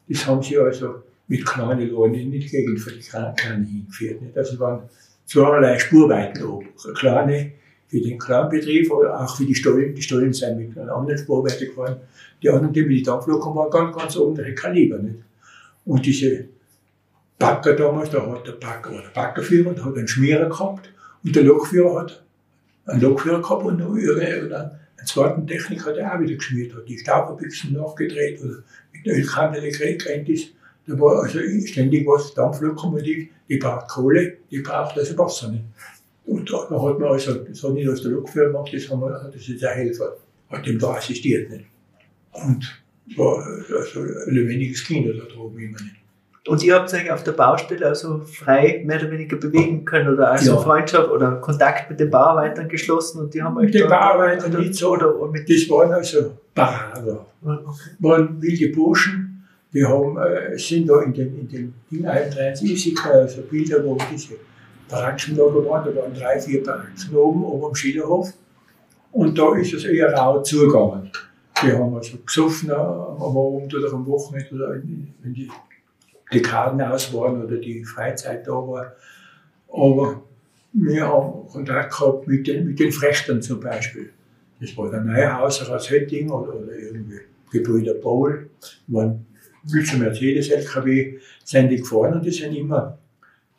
Das 0.08 0.26
haben 0.26 0.42
sie 0.42 0.56
also 0.56 1.02
mit 1.26 1.44
kleinen 1.44 1.90
Loren 1.90 2.14
in 2.14 2.30
die 2.30 2.46
Gegend 2.46 2.78
für 2.80 2.92
die 2.92 3.00
Kleinen 3.00 3.64
hingeführt. 3.64 4.22
Nicht? 4.22 4.38
Also 4.38 4.58
waren 4.60 4.82
zweierlei 5.26 5.78
Spurweiten 5.78 6.44
oben. 6.44 6.68
Kleine 6.94 7.52
für 7.88 8.00
den 8.00 8.18
Kranbetrieb, 8.18 8.92
aber 8.92 9.20
auch 9.20 9.36
für 9.36 9.44
die 9.44 9.54
Stollen. 9.54 9.94
Die 9.94 10.02
Stollen 10.02 10.32
sind 10.32 10.58
mit 10.58 10.78
einer 10.78 10.94
anderen 10.94 11.18
Spurweite 11.18 11.66
gefahren. 11.66 11.96
Die 12.42 12.48
anderen, 12.48 12.72
die 12.72 12.82
mit 12.82 12.98
den 12.98 13.04
Dampflokomotiven 13.04 13.72
waren 13.72 13.92
ganz, 13.92 13.96
ganz 13.96 14.16
andere 14.16 14.54
Kaliber. 14.54 14.98
Nicht? 14.98 15.16
Und 15.88 16.04
diese 16.04 16.44
Backer 17.38 17.74
damals, 17.74 18.10
da 18.10 18.20
hat 18.30 18.46
der 18.46 18.52
Backer, 18.52 18.90
oder 18.90 19.02
der 19.04 19.08
Backerführer, 19.08 19.72
der 19.72 19.86
hat 19.86 19.96
einen 19.96 20.06
Schmierer 20.06 20.46
gehabt 20.46 20.92
und 21.24 21.34
der 21.34 21.44
Lokführer 21.44 22.00
hat 22.00 22.22
einen 22.84 23.00
Lokführer 23.00 23.40
gehabt 23.40 23.64
und 23.64 23.78
noch 23.78 23.96
irgendeinen 23.96 24.50
einen 24.98 25.06
zweiten 25.06 25.46
Techniker, 25.46 25.94
der 25.94 26.14
auch 26.14 26.20
wieder 26.20 26.34
geschmiert 26.34 26.74
hat, 26.74 26.86
die 26.86 26.98
Stauberbüchsen 26.98 27.72
nachgedreht 27.72 28.38
oder 28.42 28.62
mit 28.92 29.06
der 29.06 29.16
Ölkandel 29.16 29.62
gerannt 29.70 30.28
ist. 30.28 30.52
Da 30.86 31.00
war 31.00 31.22
also 31.22 31.38
ständig 31.64 32.06
was, 32.06 32.34
Dampflokomotiv, 32.34 33.30
die 33.48 33.56
braucht 33.56 33.88
Kohle, 33.88 34.36
die 34.50 34.58
braucht 34.58 34.98
also 34.98 35.16
Wasser 35.16 35.50
nicht. 35.52 35.64
Und 36.26 36.52
da, 36.52 36.66
da 36.68 36.82
hat 36.82 36.98
man 36.98 37.12
also, 37.12 37.32
das 37.32 37.62
hat 37.62 37.72
nicht 37.72 37.88
aus 37.88 38.02
der 38.02 38.10
Lokführer 38.10 38.48
gemacht, 38.48 38.74
das, 38.74 38.90
haben 38.90 39.00
wir, 39.00 39.30
das 39.32 39.48
ist 39.48 39.62
der 39.62 39.70
Helfer, 39.70 40.18
hat 40.50 40.66
ihm 40.66 40.78
da 40.78 40.94
assistiert 40.94 41.48
nicht. 41.48 41.64
Und 42.32 42.82
war 43.16 43.44
also 43.76 44.00
ein 44.00 44.34
lebendiges 44.34 44.84
Kind 44.84 45.08
da 45.08 45.24
droben 45.24 45.58
immer 45.58 45.78
nicht. 45.80 45.96
Und 46.48 46.62
ihr 46.62 46.74
habt 46.76 46.92
euch 46.94 47.10
auf 47.10 47.22
der 47.24 47.32
Baustelle 47.32 47.86
also 47.86 48.20
frei 48.20 48.82
mehr 48.84 48.98
oder 48.98 49.10
weniger 49.10 49.36
bewegen 49.36 49.84
können 49.84 50.14
oder 50.14 50.30
also 50.30 50.54
ja. 50.54 50.58
Freundschaft 50.58 51.10
oder 51.10 51.32
Kontakt 51.36 51.90
mit 51.90 52.00
den 52.00 52.10
Bauarbeitern 52.10 52.68
geschlossen 52.68 53.20
und 53.20 53.34
die 53.34 53.42
haben 53.42 53.56
euch 53.58 53.66
Mit 53.66 53.74
den 53.74 53.88
Bauarbeitern 53.88 54.58
nicht 54.58 54.74
so. 54.74 54.92
Oder, 54.92 55.14
oder 55.14 55.30
mit 55.30 55.48
das 55.48 55.68
waren 55.68 55.92
also 55.92 56.32
Baraber. 56.54 57.26
Okay. 57.42 57.56
waren 57.98 58.40
wilde 58.40 58.68
Burschen, 58.74 59.44
die 59.74 59.84
haben, 59.84 60.16
äh, 60.16 60.58
sind 60.58 60.88
da 60.88 61.02
in 61.02 61.12
den, 61.12 61.38
in 61.38 61.48
den 61.48 61.74
Ding 61.90 62.06
31 62.06 62.96
also 63.04 63.42
Bilder, 63.42 63.84
wo 63.84 63.98
diese 64.10 64.34
Barackschenlager 64.88 65.64
waren, 65.66 65.84
da 65.84 66.00
waren 66.00 66.14
drei, 66.14 66.40
vier 66.40 66.62
Baracken 66.62 67.14
oben, 67.14 67.44
oben 67.44 67.66
am 67.66 67.74
Schillerhof. 67.74 68.32
Und 69.12 69.38
da 69.38 69.54
ist 69.54 69.74
es 69.74 69.84
eher 69.84 70.14
rau 70.14 70.42
zugegangen. 70.42 71.10
Die 71.62 71.72
haben 71.72 71.94
also 71.94 72.18
gesoffen 72.24 72.70
am 72.70 73.36
Abend 73.36 73.74
oder 73.74 73.92
am 73.92 74.06
Wochenende 74.06 74.54
oder 74.54 74.74
wenn 74.74 75.34
die 75.34 75.50
Dekaden 76.32 76.80
aus 76.80 77.12
waren 77.12 77.42
oder 77.44 77.56
die 77.56 77.84
Freizeit 77.84 78.46
da 78.46 78.52
war. 78.52 78.92
Aber 79.72 80.22
wir 80.72 81.06
haben 81.06 81.48
Kontakt 81.48 81.96
gehabt 81.96 82.26
mit 82.28 82.46
den, 82.46 82.66
mit 82.66 82.78
den 82.78 82.92
Frechtern 82.92 83.42
zum 83.42 83.60
Beispiel. 83.60 84.10
Das 84.60 84.76
war 84.76 84.90
der 84.90 85.00
Neuhauser 85.00 85.74
aus 85.74 85.90
Hötting 85.90 86.30
oder, 86.30 86.54
oder 86.54 86.72
irgendwie 86.76 87.20
Gebrüder 87.50 87.94
Paul. 87.94 88.50
waren 88.88 89.26
mit 89.70 89.86
zum 89.86 90.00
Mercedes-LKW 90.00 91.18
sind 91.44 91.70
die 91.70 91.76
gefahren 91.78 92.14
und 92.14 92.24
die 92.24 92.30
sind 92.30 92.54
immer 92.54 92.98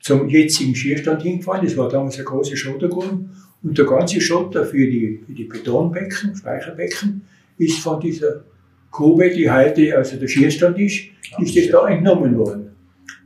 zum 0.01 0.29
jetzigen 0.29 0.75
Skierstand 0.75 1.21
hingefahren. 1.21 1.65
Das 1.65 1.75
war 1.77 1.89
damals 1.89 2.15
eine 2.15 2.25
große 2.25 2.55
Schottergrund. 2.55 3.29
Und 3.61 3.77
der 3.77 3.85
ganze 3.85 4.21
Schotter 4.21 4.65
für 4.65 4.87
die, 4.87 5.21
für 5.25 5.33
die 5.33 5.43
Betonbecken, 5.43 6.35
Speicherbecken, 6.35 7.21
ist 7.59 7.79
von 7.79 7.99
dieser 7.99 8.43
Grube, 8.91 9.29
die 9.29 9.49
heute 9.49 9.95
also 9.95 10.17
der 10.17 10.27
Schierstand 10.27 10.79
ist, 10.79 11.03
ist 11.37 11.55
das 11.55 11.69
da 11.69 11.87
entnommen 11.87 12.35
worden. 12.37 12.71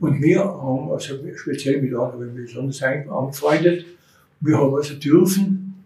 Und 0.00 0.20
wir 0.20 0.40
haben 0.40 0.90
also 0.90 1.14
speziell 1.36 1.80
mit 1.80 1.94
anderen 1.94 2.34
besonders 2.34 2.82
angefreundet, 2.82 3.86
wir 4.40 4.58
haben 4.58 4.74
also 4.74 4.94
dürfen 4.94 5.82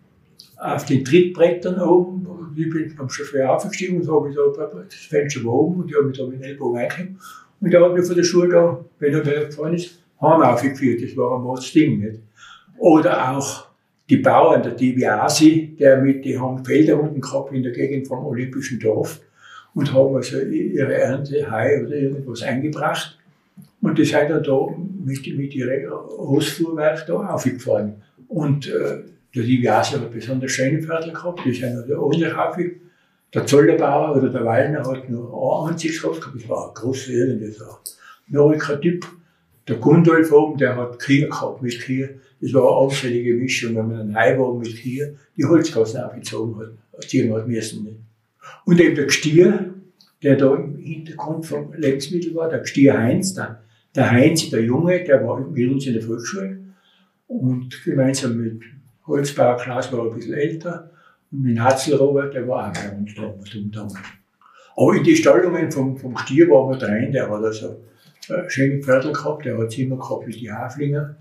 auf 0.56 0.84
den 0.86 1.04
Trittbrettern 1.04 1.80
oben, 1.80 2.26
ich 2.56 2.70
bin 2.70 2.92
am 2.98 3.08
Chauffeur 3.08 3.54
aufgestiegen 3.54 4.00
und 4.00 4.08
habe 4.10 4.34
da 4.34 4.66
das 4.84 4.94
Fenster 4.94 5.44
war 5.44 5.52
oben 5.52 5.82
und 5.82 5.90
ich 5.90 5.96
habe 5.96 6.06
mich 6.06 6.18
da 6.18 6.26
mit 6.26 6.40
dem 6.40 6.42
Ellbogen 6.42 6.80
reingekommen. 6.80 7.20
Und 7.60 7.72
der 7.72 7.84
hat 7.84 7.94
mir 7.94 8.02
von 8.02 8.16
der 8.16 8.24
Schule 8.24 8.48
da, 8.48 8.84
wenn 8.98 9.14
er 9.14 9.22
da 9.22 9.44
gefahren 9.44 9.74
ist, 9.74 10.02
Heim 10.20 10.42
aufgeführt. 10.42 11.02
Das 11.02 11.16
war 11.16 11.36
ein 11.36 11.42
Mordsding, 11.42 12.00
nicht? 12.00 12.18
Oder 12.78 13.30
auch 13.30 13.67
die 14.08 14.16
Bauern, 14.16 14.62
der 14.62 14.72
Dibiasi, 14.72 15.76
der 15.78 15.98
mit, 15.98 16.24
die 16.24 16.38
haben 16.38 16.64
Felder 16.64 17.00
unten 17.00 17.20
gehabt 17.20 17.52
in 17.52 17.62
der 17.62 17.72
Gegend 17.72 18.08
vom 18.08 18.24
Olympischen 18.24 18.80
Dorf 18.80 19.20
und 19.74 19.92
haben 19.92 20.16
also 20.16 20.40
ihre 20.40 20.94
Ernte, 20.94 21.50
Hai 21.50 21.84
oder 21.84 21.94
irgendwas 21.94 22.42
eingebracht. 22.42 23.18
Und 23.80 23.98
die 23.98 24.04
sind 24.04 24.30
dann 24.30 24.42
da 24.42 24.66
mit, 25.04 25.36
mit 25.36 25.54
ihrem 25.54 25.90
Hausfuhrwerk 25.90 27.06
da 27.06 27.14
aufgefahren. 27.14 28.02
Und 28.28 28.66
äh, 28.68 29.02
der 29.34 29.42
Dibiasi 29.42 29.94
hat 29.94 30.10
besonders 30.10 30.50
schöne 30.50 30.82
Pferde 30.82 31.12
gehabt, 31.12 31.44
die 31.44 31.52
sind 31.52 31.84
da 31.88 31.98
ordentlich 31.98 32.34
aufgefahren. 32.34 32.80
Der 33.34 33.44
Zollerbauer 33.44 34.16
oder 34.16 34.30
der 34.30 34.44
Wallner 34.44 34.82
hat 34.84 35.10
nur 35.10 35.66
ein 35.66 35.72
einziges 35.72 36.00
gehabt, 36.00 36.30
das 36.34 36.48
war 36.48 36.68
ein 36.68 36.74
großer 36.74 37.10
irgendwas, 37.10 37.60
ein 37.60 38.32
noriker 38.32 38.80
Typ. 38.80 39.06
Der 39.68 39.76
Gundolf 39.76 40.32
oben, 40.32 40.56
der 40.56 40.76
hat 40.76 40.98
Kier 40.98 41.28
gehabt 41.28 41.60
mit 41.60 41.78
Kier. 41.78 42.08
Das 42.40 42.52
war 42.54 42.62
eine 42.62 42.70
auffällige 42.70 43.34
Mischung, 43.34 43.76
wenn 43.76 43.88
man 43.88 44.00
einen 44.00 44.14
Heiwagen 44.14 44.60
mit 44.60 44.76
Kier 44.76 45.14
die 45.36 45.44
Holzgassen 45.44 46.00
aufgezogen 46.00 46.56
hat, 46.58 47.04
ziehen 47.08 47.32
hat 47.34 47.48
müssen. 47.48 47.84
Nicht? 47.84 47.96
Und 48.64 48.80
eben 48.80 48.94
der 48.94 49.06
Gstier, 49.06 49.74
der 50.22 50.36
da 50.36 50.54
im 50.54 50.76
Hintergrund 50.78 51.46
vom 51.46 51.72
Lebensmittel 51.74 52.34
war, 52.34 52.48
der 52.48 52.60
Gstier 52.60 52.96
Heinz, 52.98 53.34
der, 53.34 53.62
der 53.94 54.10
Heinz, 54.10 54.48
der 54.50 54.62
Junge, 54.62 55.02
der 55.04 55.26
war 55.26 55.40
mit 55.40 55.70
uns 55.70 55.86
in 55.86 55.94
der 55.94 56.02
Volksschule 56.02 56.58
und 57.26 57.84
gemeinsam 57.84 58.36
mit 58.36 58.62
Holzbauer 59.06 59.56
Klaus 59.56 59.92
war 59.92 60.04
ein 60.04 60.14
bisschen 60.14 60.34
älter 60.34 60.90
und 61.30 61.42
mit 61.42 61.58
Hatzel 61.58 61.96
Robert, 61.96 62.34
der 62.34 62.46
war 62.46 62.68
auch 62.68 62.72
bei 62.72 62.96
uns 62.96 63.14
damals. 63.72 63.94
Aber 64.76 64.94
in 64.94 65.02
die 65.02 65.16
Stallungen 65.16 65.70
vom, 65.72 65.96
vom 65.96 66.16
Stier 66.18 66.48
waren 66.48 66.70
wir 66.70 66.78
drin, 66.78 67.12
der 67.12 67.28
hat 67.28 67.42
also 67.42 67.82
äh, 68.28 68.48
schöne 68.48 68.80
Pferdl 68.82 69.12
gehabt, 69.12 69.44
er 69.46 69.58
hat 69.58 69.76
immer 69.78 69.96
gehabt 69.96 70.26
wie 70.26 70.32
die 70.32 70.52
Haflinger. 70.52 71.16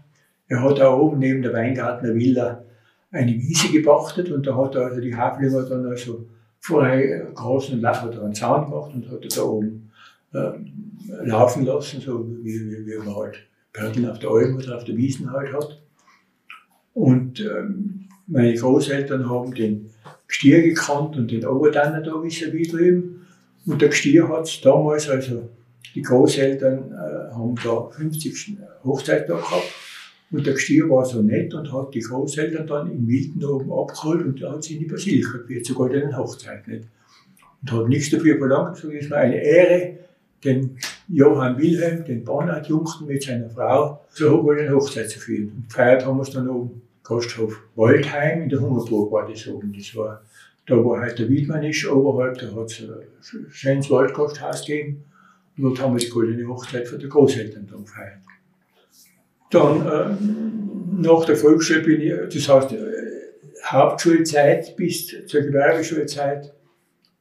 Er 0.47 0.61
hat 0.61 0.79
auch 0.79 0.99
oben 0.99 1.19
neben 1.19 1.41
der 1.41 1.53
Weingartner 1.53 2.15
Villa 2.15 2.63
eine 3.11 3.33
Wiese 3.33 3.71
gepachtet 3.71 4.31
und 4.31 4.45
da 4.45 4.55
hat 4.55 4.75
er 4.75 4.85
also 4.85 5.01
die 5.01 5.15
Haflinger 5.15 5.63
dann 5.63 5.85
also 5.85 6.25
vorher 6.59 7.25
großen 7.33 7.79
Lauf 7.81 8.01
hat 8.01 8.15
er 8.15 8.23
einen 8.23 8.33
Zaun 8.33 8.65
gemacht 8.65 8.91
und 8.93 9.09
hat 9.09 9.23
er 9.23 9.29
da 9.29 9.41
oben 9.43 9.91
äh, 10.33 10.51
laufen 11.23 11.65
lassen, 11.65 12.01
so 12.01 12.25
wie, 12.43 12.69
wie, 12.69 12.85
wie 12.85 12.97
man 12.97 13.15
halt 13.15 13.37
Pferdl 13.73 14.09
auf 14.09 14.19
der 14.19 14.29
Alm 14.29 14.57
oder 14.57 14.77
auf 14.77 14.83
der 14.83 14.97
Wiesen 14.97 15.31
halt 15.31 15.53
hat. 15.53 15.81
Und 16.93 17.39
ähm, 17.39 18.07
meine 18.25 18.55
Großeltern 18.55 19.29
haben 19.29 19.53
den 19.53 19.89
Stier 20.27 20.61
gekannt 20.61 21.15
und 21.15 21.31
den 21.31 21.45
Oberdanner 21.45 22.01
da 22.01 22.11
vis-à-vis 22.11 22.71
drüben. 22.71 23.27
Und 23.65 23.81
der 23.81 23.91
Stier 23.91 24.27
hat 24.27 24.45
es 24.45 24.59
damals 24.61 25.09
also 25.09 25.49
die 25.95 26.01
Großeltern 26.01 26.91
äh, 26.91 27.33
haben 27.33 27.55
da 27.63 27.89
50. 27.89 28.57
Hochzeittag 28.83 29.27
gehabt 29.27 29.73
und 30.31 30.45
der 30.45 30.53
Gestier 30.53 30.89
war 30.89 31.05
so 31.05 31.21
nett 31.21 31.53
und 31.53 31.71
hat 31.71 31.93
die 31.93 32.01
Großeltern 32.01 32.67
dann 32.67 32.91
in 32.91 33.05
Milton 33.05 33.43
oben 33.45 33.71
abgeholt 33.71 34.25
und 34.25 34.43
hat 34.43 34.63
sie 34.63 34.75
in 34.75 34.79
die 34.81 34.85
Basilika 34.85 35.37
geführt, 35.37 35.65
sogar 35.65 35.89
den 35.89 36.17
Hochzeit 36.17 36.67
nicht. 36.67 36.87
Und 37.61 37.71
hat 37.71 37.87
nichts 37.87 38.09
dafür 38.09 38.37
verlangt, 38.37 38.75
so 38.77 38.89
ist 38.89 39.09
mir 39.09 39.17
eine 39.17 39.41
Ehre, 39.41 39.97
den 40.43 40.77
Johann 41.07 41.57
Wilhelm, 41.57 42.03
den 42.05 42.23
Bauernadjunkten 42.23 43.07
mit 43.07 43.23
seiner 43.23 43.49
Frau, 43.49 44.05
so 44.09 44.49
eine 44.49 44.69
Hochzeit 44.71 45.09
zu 45.09 45.19
führen. 45.19 45.51
Und 45.55 45.67
gefeiert 45.69 46.05
haben 46.05 46.17
wir 46.17 46.23
es 46.23 46.31
dann 46.31 46.49
oben, 46.49 46.81
Gasthof 47.03 47.61
Waldheim, 47.75 48.43
in 48.43 48.49
der 48.49 48.59
Hungerburg 48.59 49.11
war 49.11 49.29
das 49.29 49.47
oben. 49.47 49.73
Das 49.73 49.95
war 49.95 50.21
da, 50.65 50.75
wo 50.83 50.99
heute 50.99 51.15
der 51.15 51.29
Wiedmann 51.29 51.63
ist, 51.63 51.87
oberhalb, 51.87 52.37
da 52.37 52.53
hat 52.53 52.65
es 52.65 52.81
ein 52.81 53.45
schönes 53.49 53.89
Waldgasthaus 53.89 54.65
gegeben. 54.65 55.05
Und 55.57 55.63
dort 55.63 55.81
haben 55.81 55.93
wir 55.93 56.05
die 56.05 56.09
goldene 56.09 56.45
Hochzeit 56.47 56.85
für 56.85 56.97
die 56.97 57.07
Großeltern 57.07 57.65
dann 57.65 57.85
gefeiert. 57.85 58.19
Dann, 59.49 59.85
äh, 59.85 61.01
nach 61.01 61.25
der 61.25 61.37
Volksschule 61.37 61.81
bin 61.81 62.01
ich, 62.01 62.13
das 62.33 62.49
heißt, 62.49 62.73
äh, 62.73 62.77
Hauptschulzeit 63.63 64.75
bis 64.75 65.07
zur 65.25 65.41
Gewerbeschulzeit 65.41 66.53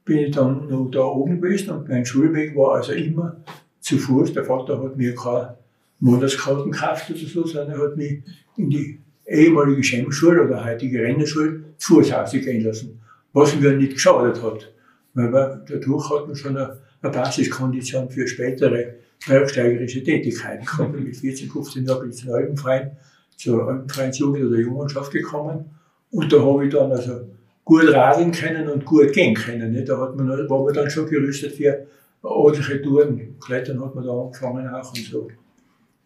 bin 0.05 0.17
ich 0.19 0.35
dann 0.35 0.67
noch 0.69 0.89
da 0.89 1.03
oben 1.03 1.41
gewesen 1.41 1.71
und 1.71 1.89
mein 1.89 2.05
Schulweg 2.05 2.55
war 2.55 2.75
also 2.75 2.93
immer 2.93 3.43
zu 3.79 3.97
Fuß. 3.97 4.33
Der 4.33 4.45
Vater 4.45 4.81
hat 4.81 4.95
mir 4.95 5.13
keine 5.15 5.57
Monatskarten 5.99 6.71
gekauft 6.71 7.09
oder 7.09 7.19
so, 7.19 7.45
sondern 7.45 7.77
er 7.77 7.83
hat 7.83 7.97
mich 7.97 8.23
in 8.55 8.69
die 8.69 8.99
ehemalige 9.27 9.83
Schemmschule 9.83 10.45
oder 10.45 10.63
heutige 10.63 11.01
Rennerschule 11.01 11.63
zu 11.77 11.95
Fuß 11.95 12.13
ausgehen 12.13 12.63
lassen, 12.63 12.99
was 13.33 13.59
mir 13.59 13.73
nicht 13.73 13.93
geschadet 13.93 14.41
hat. 14.41 14.71
Weil 15.13 15.29
man, 15.29 15.63
dadurch 15.67 16.09
hat 16.09 16.27
man 16.27 16.35
schon 16.35 16.55
eine 16.55 16.77
eine 17.01 17.11
Basiskondition 17.11 18.09
für 18.09 18.27
spätere 18.27 18.95
bergsteigerische 19.25 20.03
Tätigkeiten 20.03 20.65
gehabt. 20.65 20.99
Mit 20.99 21.15
14, 21.15 21.49
15 21.49 21.85
Jahren 21.85 22.01
bin 22.01 22.09
ich 22.11 22.17
zum 22.17 22.31
Alpenverein, 22.31 22.91
zur 23.35 23.67
Alpenvereinsjugend 23.67 24.45
oder 24.45 24.59
Jungmannschaft 24.59 25.11
gekommen. 25.11 25.65
Und 26.11 26.31
da 26.31 26.41
habe 26.41 26.65
ich 26.65 26.73
dann 26.73 26.91
also 26.91 27.27
gut 27.65 27.91
radeln 27.91 28.31
können 28.31 28.69
und 28.69 28.85
gut 28.85 29.11
gehen 29.13 29.33
können. 29.33 29.85
Da 29.85 29.99
hat 29.99 30.15
man, 30.15 30.27
war 30.49 30.63
man 30.63 30.73
dann 30.73 30.89
schon 30.89 31.07
gerüstet 31.07 31.53
für 31.53 31.85
ordentliche 32.21 32.81
Touren. 32.81 33.35
Klettern 33.39 33.83
hat 33.83 33.95
man 33.95 34.05
da 34.05 34.11
angefangen 34.11 34.67
auch 34.69 34.89
und 34.89 34.97
so. 34.97 35.27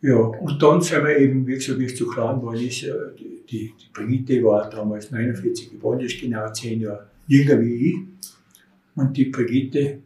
Ja, 0.01 0.15
und 0.15 0.61
dann 0.61 0.81
sind 0.81 1.03
wir 1.03 1.15
eben, 1.15 1.45
wie 1.45 1.53
gesagt, 1.53 1.77
wie 1.77 1.85
es 1.85 1.95
zu 1.95 2.07
klein 2.07 2.41
war, 2.41 2.55
ist, 2.55 2.83
äh, 2.83 2.91
die, 3.19 3.41
die, 3.47 3.73
Brigitte 3.93 4.43
war 4.43 4.67
damals 4.67 5.11
49 5.11 5.69
geboren, 5.69 5.99
ist 5.99 6.19
genau 6.19 6.51
zehn 6.51 6.81
Jahre 6.81 7.07
jünger 7.27 7.61
wie 7.61 7.89
ich. 7.89 7.95
Und 8.95 9.15
die 9.15 9.25
Brigitte 9.25 9.99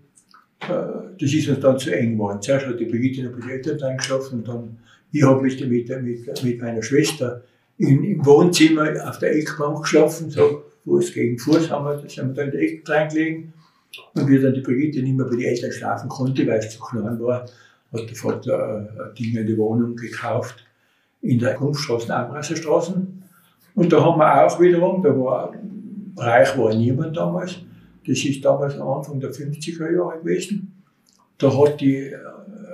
das 0.68 1.34
ist 1.34 1.50
uns 1.50 1.60
dann 1.60 1.80
zu 1.80 1.96
eng 1.96 2.14
geworden. 2.14 2.42
Zuerst 2.42 2.68
hat 2.68 2.80
die 2.80 2.86
Brigitte 2.86 3.24
noch 3.24 3.32
bei 3.32 3.40
den 3.40 3.50
Eltern 3.50 3.84
eingeschlafen 3.84 4.40
und 4.40 4.48
dann, 4.48 4.78
ich 5.12 5.24
habe 5.24 5.42
mich 5.42 5.60
mit, 5.60 5.90
mit, 6.02 6.44
mit 6.44 6.62
meiner 6.62 6.84
Schwester 6.84 7.42
in, 7.78 8.04
im 8.04 8.26
Wohnzimmer 8.26 8.94
auf 9.08 9.20
der 9.20 9.36
Eckbank 9.36 9.82
geschlafen, 9.82 10.30
so 10.30 10.64
Fuß 10.86 11.14
gegen 11.14 11.38
Fuß 11.38 11.70
haben 11.70 11.86
wir, 11.86 12.10
sind 12.10 12.28
wir 12.28 12.34
da 12.34 12.42
in 12.44 12.52
der 12.52 12.62
Ecke 12.62 12.92
reingelegen. 12.92 13.54
Und 14.14 14.28
wie 14.28 14.40
dann 14.40 14.54
die 14.54 14.62
Brigitte 14.62 15.02
nicht 15.02 15.16
mehr 15.16 15.26
bei 15.26 15.36
den 15.36 15.46
Eltern 15.46 15.72
schlafen 15.72 16.10
konnte, 16.10 16.46
weil 16.48 16.60
es 16.60 16.70
zu 16.70 16.80
klein 16.80 17.20
war, 17.20 17.46
hat 17.94 18.10
der 18.10 18.16
Vater 18.16 18.92
äh, 18.98 19.04
ein 19.04 19.16
Ding 19.16 19.36
in 19.36 19.48
die 19.48 19.58
Wohnung 19.58 19.96
gekauft 19.96 20.66
in 21.22 21.40
der 21.40 21.56
Kumpfstraße, 21.56 22.14
Ambrasserstraßen. 22.14 23.24
Und 23.76 23.92
da 23.92 24.04
haben 24.04 24.20
wir 24.20 24.46
auch 24.46 24.60
wiederum, 24.60 25.02
da 25.02 25.10
war, 25.18 25.54
reich 26.18 26.58
war 26.58 26.74
niemand 26.74 27.18
damals, 27.18 27.58
das 28.08 28.24
ist 28.24 28.44
damals 28.46 28.80
Anfang 28.80 29.20
der 29.20 29.32
50er 29.32 29.94
Jahre 29.94 30.20
gewesen. 30.20 30.84
Da 31.38 31.56
hat 31.58 31.82
die 31.82 31.98
äh, 31.98 32.18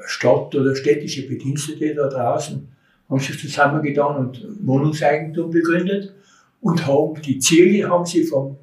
Stadt 0.06 0.54
oder 0.56 0.76
städtische 0.76 1.28
Bedienstete 1.28 1.96
da 1.96 2.08
draußen 2.08 2.68
haben 3.10 3.20
sich 3.20 3.40
zusammengetan 3.40 4.18
und 4.18 4.48
Wohnungseigentum 4.66 5.52
begründet 5.52 6.14
und 6.62 6.88
haben 6.88 7.22
die 7.22 7.40
Ziele 7.40 7.90
haben 7.90 8.06
sie 8.06 8.24
vom 8.24 8.58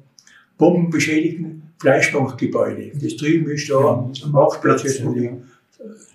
bombenbeschädigten 0.57 1.71
Fleischbankgebäude. 1.79 2.91
Das 2.99 3.15
drüben 3.15 3.49
ist 3.51 3.69
da 3.69 3.77
am 3.77 4.11
Marktplatz 4.31 4.83
jetzt 4.83 5.01
die, 5.01 5.25
äh, 5.25 5.33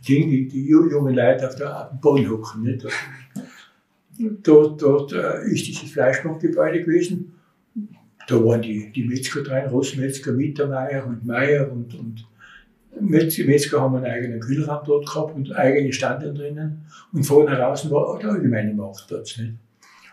die, 0.06 0.48
die 0.48 0.66
jungen 0.66 1.14
Leute 1.14 1.48
auf, 1.48 1.54
der, 1.56 1.82
auf 1.82 1.90
dem 1.90 2.00
Boden 2.00 2.30
hocken. 2.30 2.62
Nicht? 2.62 2.86
Dort, 4.42 4.80
dort 4.82 5.12
ist 5.12 5.66
dieses 5.66 5.90
Fleischbankgebäude 5.90 6.82
gewesen 6.82 7.34
da 8.26 8.44
waren 8.44 8.62
die, 8.62 8.90
die 8.92 9.04
Metzger 9.04 9.42
drin, 9.42 9.68
Rossmetzger, 9.70 10.32
Mittermeier 10.32 11.06
und 11.06 11.24
Meier 11.26 11.70
und, 11.70 11.94
und 11.94 12.26
Metzger, 13.00 13.80
haben 13.80 13.96
einen 13.96 14.06
eigenen 14.06 14.40
Kühlraum 14.40 14.82
dort 14.86 15.06
gehabt 15.06 15.34
und 15.34 15.54
eigene 15.54 15.92
Standeln 15.92 16.34
drinnen. 16.34 16.86
Und 17.12 17.24
vorne 17.24 17.50
heraus 17.50 17.90
war 17.90 18.18
der 18.18 18.30
allgemeine 18.30 18.72
Marktplatz. 18.72 19.38
Nicht? 19.38 19.54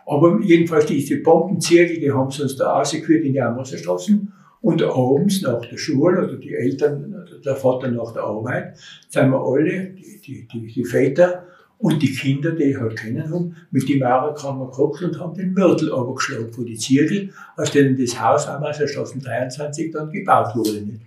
Aber 0.05 0.39
jedenfalls 0.41 0.87
diese 0.87 1.17
Bombenzirkel, 1.17 1.99
die 1.99 2.11
haben 2.11 2.31
sie 2.31 2.43
uns 2.43 2.55
da 2.55 2.73
rausgeführt 2.73 3.23
in 3.23 3.33
die 3.33 3.41
Ammerserstraßen. 3.41 4.33
Und 4.61 4.83
abends 4.83 5.41
nach 5.41 5.65
der 5.65 5.77
Schule 5.77 6.23
oder 6.25 6.37
die 6.37 6.53
Eltern, 6.53 7.25
der 7.43 7.55
Vater 7.55 7.89
nach 7.89 8.13
der 8.13 8.23
Arbeit, 8.23 8.77
sind 9.09 9.31
wir 9.31 9.39
alle, 9.39 9.95
die, 10.23 10.47
die, 10.47 10.67
die 10.67 10.85
Väter, 10.85 11.47
und 11.81 12.01
die 12.01 12.13
Kinder, 12.13 12.51
die 12.51 12.63
ich 12.63 12.77
halt 12.77 12.97
kennen 12.97 13.29
haben, 13.31 13.55
mit 13.71 13.89
dem 13.89 13.99
Maurerkammer 13.99 14.67
gekocht 14.67 15.01
und 15.01 15.19
haben 15.19 15.33
den 15.33 15.53
Mörtel 15.53 15.91
abgeschlagen 15.91 16.53
von 16.53 16.65
die 16.65 16.77
Zirkel, 16.77 17.29
aus 17.57 17.71
denen 17.71 17.97
das 17.97 18.19
Haus 18.21 18.47
am 18.47 18.61
2023 18.61 19.91
dann 19.91 20.11
gebaut 20.11 20.55
wurde. 20.55 20.81
Nicht? 20.81 21.01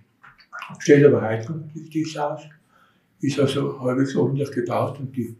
Steht 0.80 1.04
aber 1.04 1.22
heute 1.22 1.62
dieses 1.74 2.18
Haus. 2.18 2.40
Ist 3.20 3.38
also 3.38 3.80
halbwegs 3.80 4.16
ordentlich 4.16 4.50
gebaut 4.50 4.98
und 4.98 5.16
die 5.16 5.34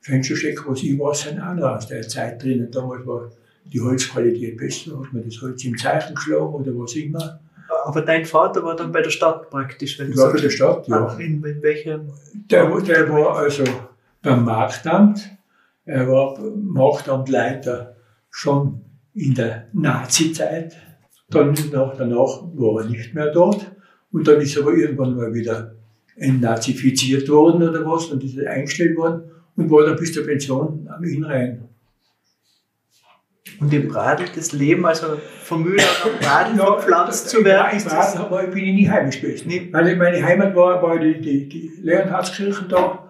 Fensterstecke, 0.00 0.62
was 0.66 0.82
ich 0.82 0.98
weiß, 0.98 1.22
sind 1.22 1.40
auch 1.40 1.54
noch 1.54 1.76
aus 1.76 1.86
der 1.86 2.08
Zeit 2.08 2.42
drinnen. 2.42 2.70
Damals 2.70 3.06
war 3.06 3.30
die 3.64 3.80
Holzqualität 3.80 4.56
besser, 4.56 4.98
hat 4.98 5.12
man 5.12 5.22
das 5.22 5.40
Holz 5.42 5.62
im 5.64 5.76
Zeichen 5.76 6.14
geschlagen 6.14 6.54
oder 6.54 6.72
was 6.72 6.94
immer. 6.96 7.40
Aber 7.84 8.00
dein 8.00 8.24
Vater 8.24 8.62
war 8.64 8.74
dann 8.74 8.90
bei 8.90 9.02
der 9.02 9.10
Stadt 9.10 9.50
praktisch, 9.50 9.98
wenn 9.98 10.10
du 10.10 10.16
war 10.16 10.32
bei 10.32 10.40
der 10.40 10.50
Stadt, 10.50 10.88
ja. 10.88 11.14
In, 11.18 11.44
in 11.44 11.62
welchem? 11.62 12.08
Der, 12.50 12.80
der 12.80 13.12
war 13.12 13.36
also 13.36 13.64
beim 14.22 14.44
Marktamt. 14.44 15.30
Er 15.84 16.06
war 16.08 16.38
Marktamtleiter 16.56 17.96
schon 18.30 18.84
in 19.14 19.34
der 19.34 19.68
Nazi-Zeit. 19.72 20.76
Dann 21.30 21.54
nach, 21.72 21.96
danach 21.96 22.42
war 22.54 22.82
er 22.82 22.88
nicht 22.88 23.14
mehr 23.14 23.30
dort. 23.30 23.72
Und 24.12 24.26
dann 24.26 24.40
ist 24.40 24.56
er 24.56 24.62
aber 24.62 24.74
irgendwann 24.74 25.16
mal 25.16 25.34
wieder 25.34 25.74
entnazifiziert 26.16 27.28
worden 27.28 27.68
oder 27.68 27.84
was 27.86 28.06
und 28.06 28.24
ist 28.24 28.38
eingestellt 28.38 28.96
worden 28.96 29.30
und 29.56 29.70
war 29.70 29.84
dann 29.84 29.96
bis 29.96 30.12
zur 30.12 30.24
Pension 30.24 30.88
am 30.92 31.04
Innrhein. 31.04 31.68
Und 33.60 33.72
im 33.72 33.88
Bradl 33.88 34.24
das 34.34 34.52
Leben, 34.52 34.86
also 34.86 35.18
vom 35.42 35.64
Mühlen 35.64 35.78
nach 35.78 36.20
Bradl 36.20 36.58
ja, 36.58 36.64
verpflanzt 36.64 37.28
zu 37.28 37.44
werden? 37.44 37.66
Nein, 37.72 37.84
Bradl 37.84 38.18
aber 38.18 38.42
bin 38.46 38.64
ich 38.64 38.74
nie 38.74 38.88
heimisch 38.88 39.20
gewesen. 39.20 39.48
Nee. 39.48 39.68
Meine, 39.72 39.96
meine 39.96 40.22
Heimat 40.24 40.54
war, 40.54 40.80
war 40.82 40.98
die, 40.98 41.20
die, 41.20 41.48
die 41.48 41.72
Leonhardskirche 41.82 42.66
da 42.68 43.07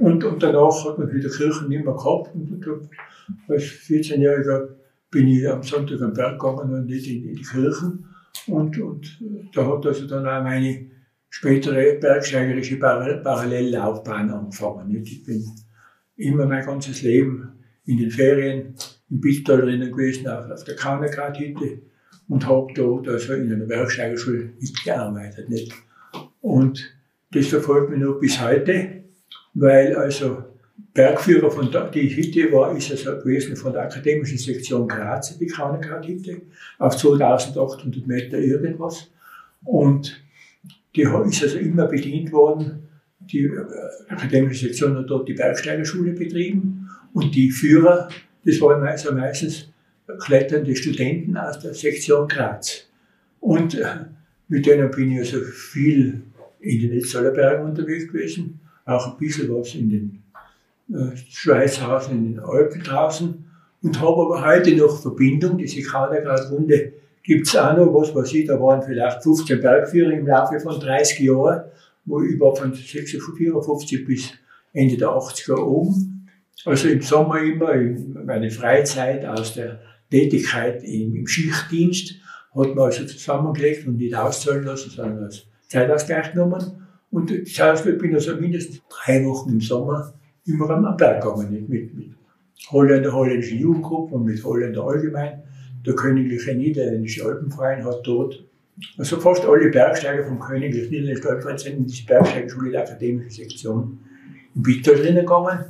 und, 0.00 0.24
und 0.24 0.42
danach 0.42 0.84
hat 0.84 0.98
man 0.98 1.12
wieder 1.12 1.28
Kirchen 1.28 1.68
nicht 1.68 1.84
mehr 1.84 1.94
gehabt. 1.94 2.34
Und, 2.34 2.66
und 2.66 2.90
als 3.48 3.62
14-Jähriger 3.62 4.68
bin 5.10 5.28
ich 5.28 5.48
am 5.48 5.62
Sonntag 5.62 6.00
am 6.00 6.14
Berg 6.14 6.40
gegangen 6.40 6.72
und 6.72 6.86
nicht 6.86 7.06
in, 7.06 7.28
in 7.28 7.34
die 7.34 7.42
Kirchen. 7.42 8.06
Und, 8.46 8.78
und 8.78 9.22
da 9.54 9.66
hat 9.66 9.86
also 9.86 10.06
dann 10.06 10.26
auch 10.26 10.42
meine 10.42 10.86
spätere 11.28 11.98
bergsteigerische 12.00 12.78
Parallellaufbahn 12.78 14.30
angefangen. 14.30 14.94
Ich 15.02 15.24
bin 15.24 15.44
immer 16.16 16.46
mein 16.46 16.64
ganzes 16.64 17.02
Leben 17.02 17.52
in 17.84 17.98
den 17.98 18.10
Ferien 18.10 18.74
im 19.10 19.20
Bichtal 19.20 19.60
drinnen 19.60 19.90
gewesen, 19.90 20.28
auf, 20.28 20.50
auf 20.50 20.64
der 20.64 20.76
Kaunergradhütte 20.76 21.82
und 22.28 22.46
habe 22.46 22.72
dort 22.74 23.08
also 23.08 23.34
in 23.34 23.52
einer 23.52 23.66
Bergsteigerschule 23.66 24.50
mitgearbeitet. 24.60 25.48
Nicht? 25.48 25.72
Und 26.40 26.96
das 27.32 27.48
verfolgt 27.48 27.90
mich 27.90 28.00
noch 28.00 28.18
bis 28.18 28.40
heute, 28.40 28.99
weil 29.54 29.96
also 29.96 30.44
Bergführer 30.94 31.50
von 31.50 31.70
da, 31.70 31.88
die 31.88 32.14
Hütte 32.16 32.52
war, 32.52 32.76
ist 32.76 32.90
also 32.90 33.18
gewesen 33.18 33.56
von 33.56 33.72
der 33.72 33.82
akademischen 33.82 34.38
Sektion 34.38 34.88
Graz, 34.88 35.38
die 35.38 35.46
Kaunergradhütte, 35.46 36.42
auf 36.78 36.96
2800 36.96 38.06
Meter 38.06 38.38
irgendwas. 38.38 39.10
Und 39.64 40.22
die 40.96 41.02
ist 41.02 41.42
also 41.42 41.58
immer 41.58 41.86
bedient 41.86 42.32
worden. 42.32 42.88
Die 43.20 43.44
äh, 43.44 43.64
akademische 44.08 44.66
Sektion 44.66 44.96
hat 44.96 45.08
dort 45.08 45.28
die 45.28 45.34
Bergsteigerschule 45.34 46.12
betrieben 46.12 46.88
und 47.12 47.34
die 47.34 47.50
Führer, 47.50 48.08
das 48.44 48.60
waren 48.60 48.82
also 48.82 49.12
meistens 49.12 49.68
kletternde 50.18 50.74
Studenten 50.74 51.36
aus 51.36 51.60
der 51.60 51.74
Sektion 51.74 52.26
Graz. 52.26 52.88
Und 53.38 53.74
äh, 53.74 53.86
mit 54.48 54.66
denen 54.66 54.90
bin 54.90 55.12
ich 55.12 55.18
also 55.20 55.40
viel 55.40 56.22
in 56.58 56.80
den 56.80 56.90
Netzallerbergen 56.90 57.66
unterwegs 57.66 58.08
gewesen, 58.08 58.59
auch 58.90 59.12
ein 59.12 59.18
bisschen 59.18 59.48
was 59.54 59.74
in 59.74 59.90
den 59.90 60.22
äh, 60.92 61.16
Schweizhausen, 61.16 62.16
in 62.16 62.24
den 62.32 62.40
Alpen 62.40 62.82
draußen 62.82 63.44
und 63.82 64.00
habe 64.00 64.22
aber 64.22 64.44
heute 64.44 64.74
noch 64.76 65.00
Verbindung, 65.00 65.58
diese 65.58 65.82
Kaudergrad-Runde 65.82 66.92
gibt 67.22 67.46
es 67.46 67.56
auch 67.56 67.76
noch, 67.76 67.92
was 67.94 68.14
weiß 68.14 68.32
ich, 68.34 68.46
da 68.46 68.60
waren 68.60 68.82
vielleicht 68.82 69.22
15 69.22 69.60
Bergführer 69.60 70.12
im 70.12 70.26
Laufe 70.26 70.58
von 70.60 70.78
30 70.80 71.20
Jahren, 71.20 71.64
wo 72.04 72.22
ich 72.22 72.38
war 72.40 72.54
von 72.56 72.74
54 72.74 74.04
bis 74.06 74.32
Ende 74.72 74.96
der 74.96 75.08
80er 75.08 75.56
oben. 75.56 76.28
Also 76.64 76.88
im 76.88 77.00
Sommer 77.00 77.40
immer, 77.40 77.74
meine 78.24 78.50
Freizeit 78.50 79.24
aus 79.24 79.54
der 79.54 79.80
Tätigkeit 80.10 80.82
im, 80.82 81.14
im 81.14 81.26
Schichtdienst 81.26 82.16
hat 82.54 82.74
man 82.74 82.86
also 82.86 83.04
zusammengelegt 83.04 83.86
und 83.86 83.96
nicht 83.96 84.14
auszahlen 84.14 84.64
lassen, 84.64 84.90
sondern 84.90 85.24
als 85.24 85.46
Zeitausgleich 85.68 86.32
genommen. 86.32 86.86
Und 87.10 87.30
ich 87.30 87.60
bin 87.98 88.14
also 88.14 88.36
mindestens 88.36 88.82
drei 88.88 89.24
Wochen 89.24 89.50
im 89.50 89.60
Sommer 89.60 90.12
immer 90.46 90.70
am 90.70 90.96
Berg 90.96 91.22
gegangen, 91.22 91.66
mit, 91.68 91.94
mit 91.94 92.10
Holländer, 92.70 93.12
holländischen 93.12 93.58
Jugendgruppen 93.58 94.14
und 94.14 94.24
mit 94.24 94.42
Holländer 94.44 94.84
allgemein 94.84 95.42
der 95.86 95.94
Königliche 95.94 96.54
Niederländische 96.54 97.24
Alpenverein 97.24 97.84
hat 97.84 98.00
dort, 98.04 98.44
also 98.98 99.18
fast 99.18 99.44
alle 99.44 99.70
Bergsteiger 99.70 100.24
vom 100.24 100.38
Königlichen 100.38 100.90
Niederländischen 100.90 101.28
Alpenverein 101.28 101.58
sind 101.58 101.76
in 101.78 101.86
diese 101.86 102.06
Bergsteigerschule 102.06 102.70
der 102.70 102.82
akademischen 102.82 103.30
Sektion 103.30 103.98
in 104.54 104.62
Bitterl 104.62 104.96
drinnen 104.96 105.26
gegangen. 105.26 105.64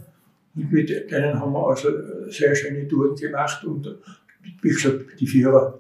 Und 0.54 0.72
mit 0.72 0.88
denen 0.88 1.38
haben 1.38 1.52
wir 1.52 1.68
also 1.68 1.88
sehr 2.28 2.54
schöne 2.54 2.86
Touren 2.88 3.14
gemacht. 3.14 3.64
Und 3.64 3.98
wie 4.62 4.68
gesagt, 4.68 5.04
die 5.18 5.26
Führer 5.26 5.78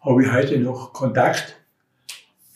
habe 0.00 0.22
ich 0.22 0.32
heute 0.32 0.58
noch 0.58 0.92
Kontakt. 0.92 1.56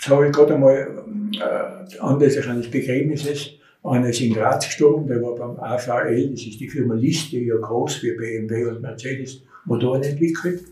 Jetzt 0.07 0.15
habe 0.15 0.27
ich 0.27 0.33
gerade 0.33 0.55
einmal 0.55 1.05
äh, 1.35 1.99
anlässlich 1.99 2.47
eines 2.49 2.71
Begräbnisses. 2.71 3.51
Einer 3.83 4.11
ist 4.11 4.21
in 4.21 4.35
Graz 4.35 4.65
gestorben, 4.65 5.09
der 5.09 5.21
war 5.21 5.35
beim 5.35 5.59
AVL, 5.59 6.31
das 6.31 6.47
ist 6.47 6.61
die 6.61 6.69
Firma 6.69 6.95
List, 6.95 7.33
die 7.33 7.41
ja 7.41 7.57
groß 7.57 7.97
für 7.97 8.17
BMW 8.17 8.67
und 8.67 8.83
Mercedes 8.83 9.43
Motoren 9.65 10.05
entwickelt. 10.05 10.63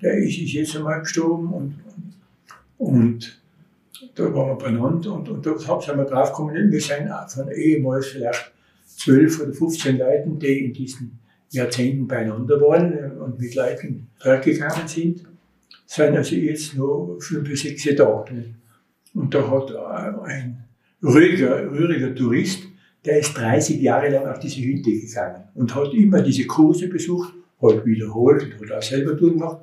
Der 0.00 0.14
ist, 0.14 0.38
ist 0.38 0.52
jetzt 0.52 0.76
einmal 0.76 1.00
gestorben 1.00 1.52
und, 1.52 1.74
und 2.78 3.42
da 4.14 4.32
waren 4.32 4.50
wir 4.50 4.54
beieinander 4.54 5.12
und, 5.12 5.28
und 5.28 5.44
da 5.44 5.58
sind 5.58 5.96
wir 5.96 6.04
draufgekommen, 6.04 6.70
wir 6.70 6.80
sind 6.80 7.10
von 7.30 7.50
ehemals 7.50 8.06
vielleicht 8.06 8.52
zwölf 8.86 9.40
oder 9.40 9.52
15 9.52 9.98
Leuten, 9.98 10.38
die 10.38 10.66
in 10.66 10.72
diesen 10.72 11.18
Jahrzehnten 11.50 12.06
beieinander 12.06 12.60
waren 12.60 13.18
und 13.18 13.40
mit 13.40 13.56
Leuten 13.56 14.06
gegangen 14.20 14.86
sind, 14.86 15.24
sind 15.94 16.16
also 16.16 16.36
jetzt 16.36 16.74
nur 16.74 17.20
fünf 17.20 17.48
bis 17.48 17.62
sechs 17.62 17.86
da. 17.96 18.24
Und 19.14 19.34
da 19.34 19.50
hat 19.50 19.74
ein 20.24 20.64
ruhiger, 21.02 21.66
ruhiger 21.66 22.14
Tourist, 22.14 22.60
der 23.04 23.18
ist 23.18 23.36
30 23.36 23.80
Jahre 23.80 24.08
lang 24.08 24.26
auf 24.26 24.38
diese 24.38 24.62
Hütte 24.62 24.90
gegangen 24.90 25.42
und 25.54 25.74
hat 25.74 25.92
immer 25.92 26.22
diese 26.22 26.46
Kurse 26.46 26.88
besucht 26.88 27.34
halt 27.60 27.84
wiederholt 27.84 28.42
und 28.44 28.70
hat 28.70 28.78
auch 28.78 28.82
selber 28.82 29.16
Touren 29.16 29.38
gemacht. 29.38 29.58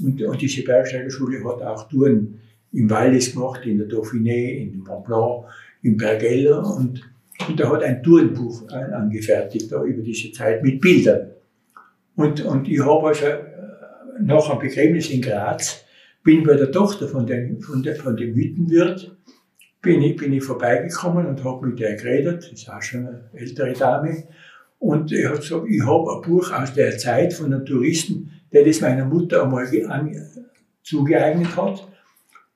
Und, 0.00 0.22
und 0.22 0.40
diese 0.40 0.62
Bergsteigerschule 0.62 1.44
hat 1.44 1.62
auch 1.62 1.88
Touren 1.88 2.40
im 2.72 2.90
Wallis 2.90 3.32
gemacht, 3.32 3.64
in 3.66 3.78
der 3.78 3.88
Dauphiné, 3.88 4.62
in 4.62 4.78
Mont 4.78 5.04
Blanc, 5.04 5.44
im 5.82 5.96
Bergeller 5.96 6.64
und, 6.76 7.02
und 7.46 7.60
er 7.60 7.70
hat 7.70 7.82
ein 7.82 8.02
Tourenbuch 8.02 8.68
angefertigt 8.68 9.70
da 9.70 9.84
über 9.84 10.02
diese 10.02 10.32
Zeit 10.32 10.62
mit 10.62 10.80
Bildern. 10.80 11.30
Und, 12.16 12.40
und 12.44 12.68
ich 12.68 12.80
habe 12.80 13.08
also 13.08 13.26
nach 14.20 14.50
einem 14.50 14.60
Begräbnis 14.60 15.10
in 15.10 15.22
Graz, 15.22 15.84
bin 16.22 16.42
bei 16.44 16.54
der 16.54 16.72
Tochter 16.72 17.08
von 17.08 17.26
dem, 17.26 17.60
von, 17.60 17.82
der, 17.82 17.96
von 17.96 18.16
dem 18.16 18.34
Hüttenwirt, 18.34 19.16
bin 19.82 20.02
ich, 20.02 20.16
bin 20.16 20.32
ich 20.32 20.42
vorbeigekommen 20.42 21.26
und 21.26 21.44
habe 21.44 21.66
mit 21.66 21.78
der 21.78 21.96
geredet, 21.96 22.44
das 22.44 22.52
ist 22.52 22.70
auch 22.70 22.80
schon 22.80 23.06
eine 23.06 23.30
ältere 23.34 23.74
Dame, 23.74 24.24
und 24.78 25.12
er 25.12 25.30
hat 25.30 25.40
gesagt, 25.40 25.64
ich 25.68 25.82
habe 25.82 26.12
ein 26.12 26.22
Buch 26.22 26.52
aus 26.52 26.74
der 26.74 26.98
Zeit 26.98 27.32
von 27.32 27.46
einem 27.46 27.64
Touristen, 27.64 28.30
der 28.52 28.66
das 28.66 28.82
meiner 28.82 29.06
Mutter 29.06 29.42
einmal 29.42 29.66
zugeeignet 30.82 31.56
hat. 31.56 31.88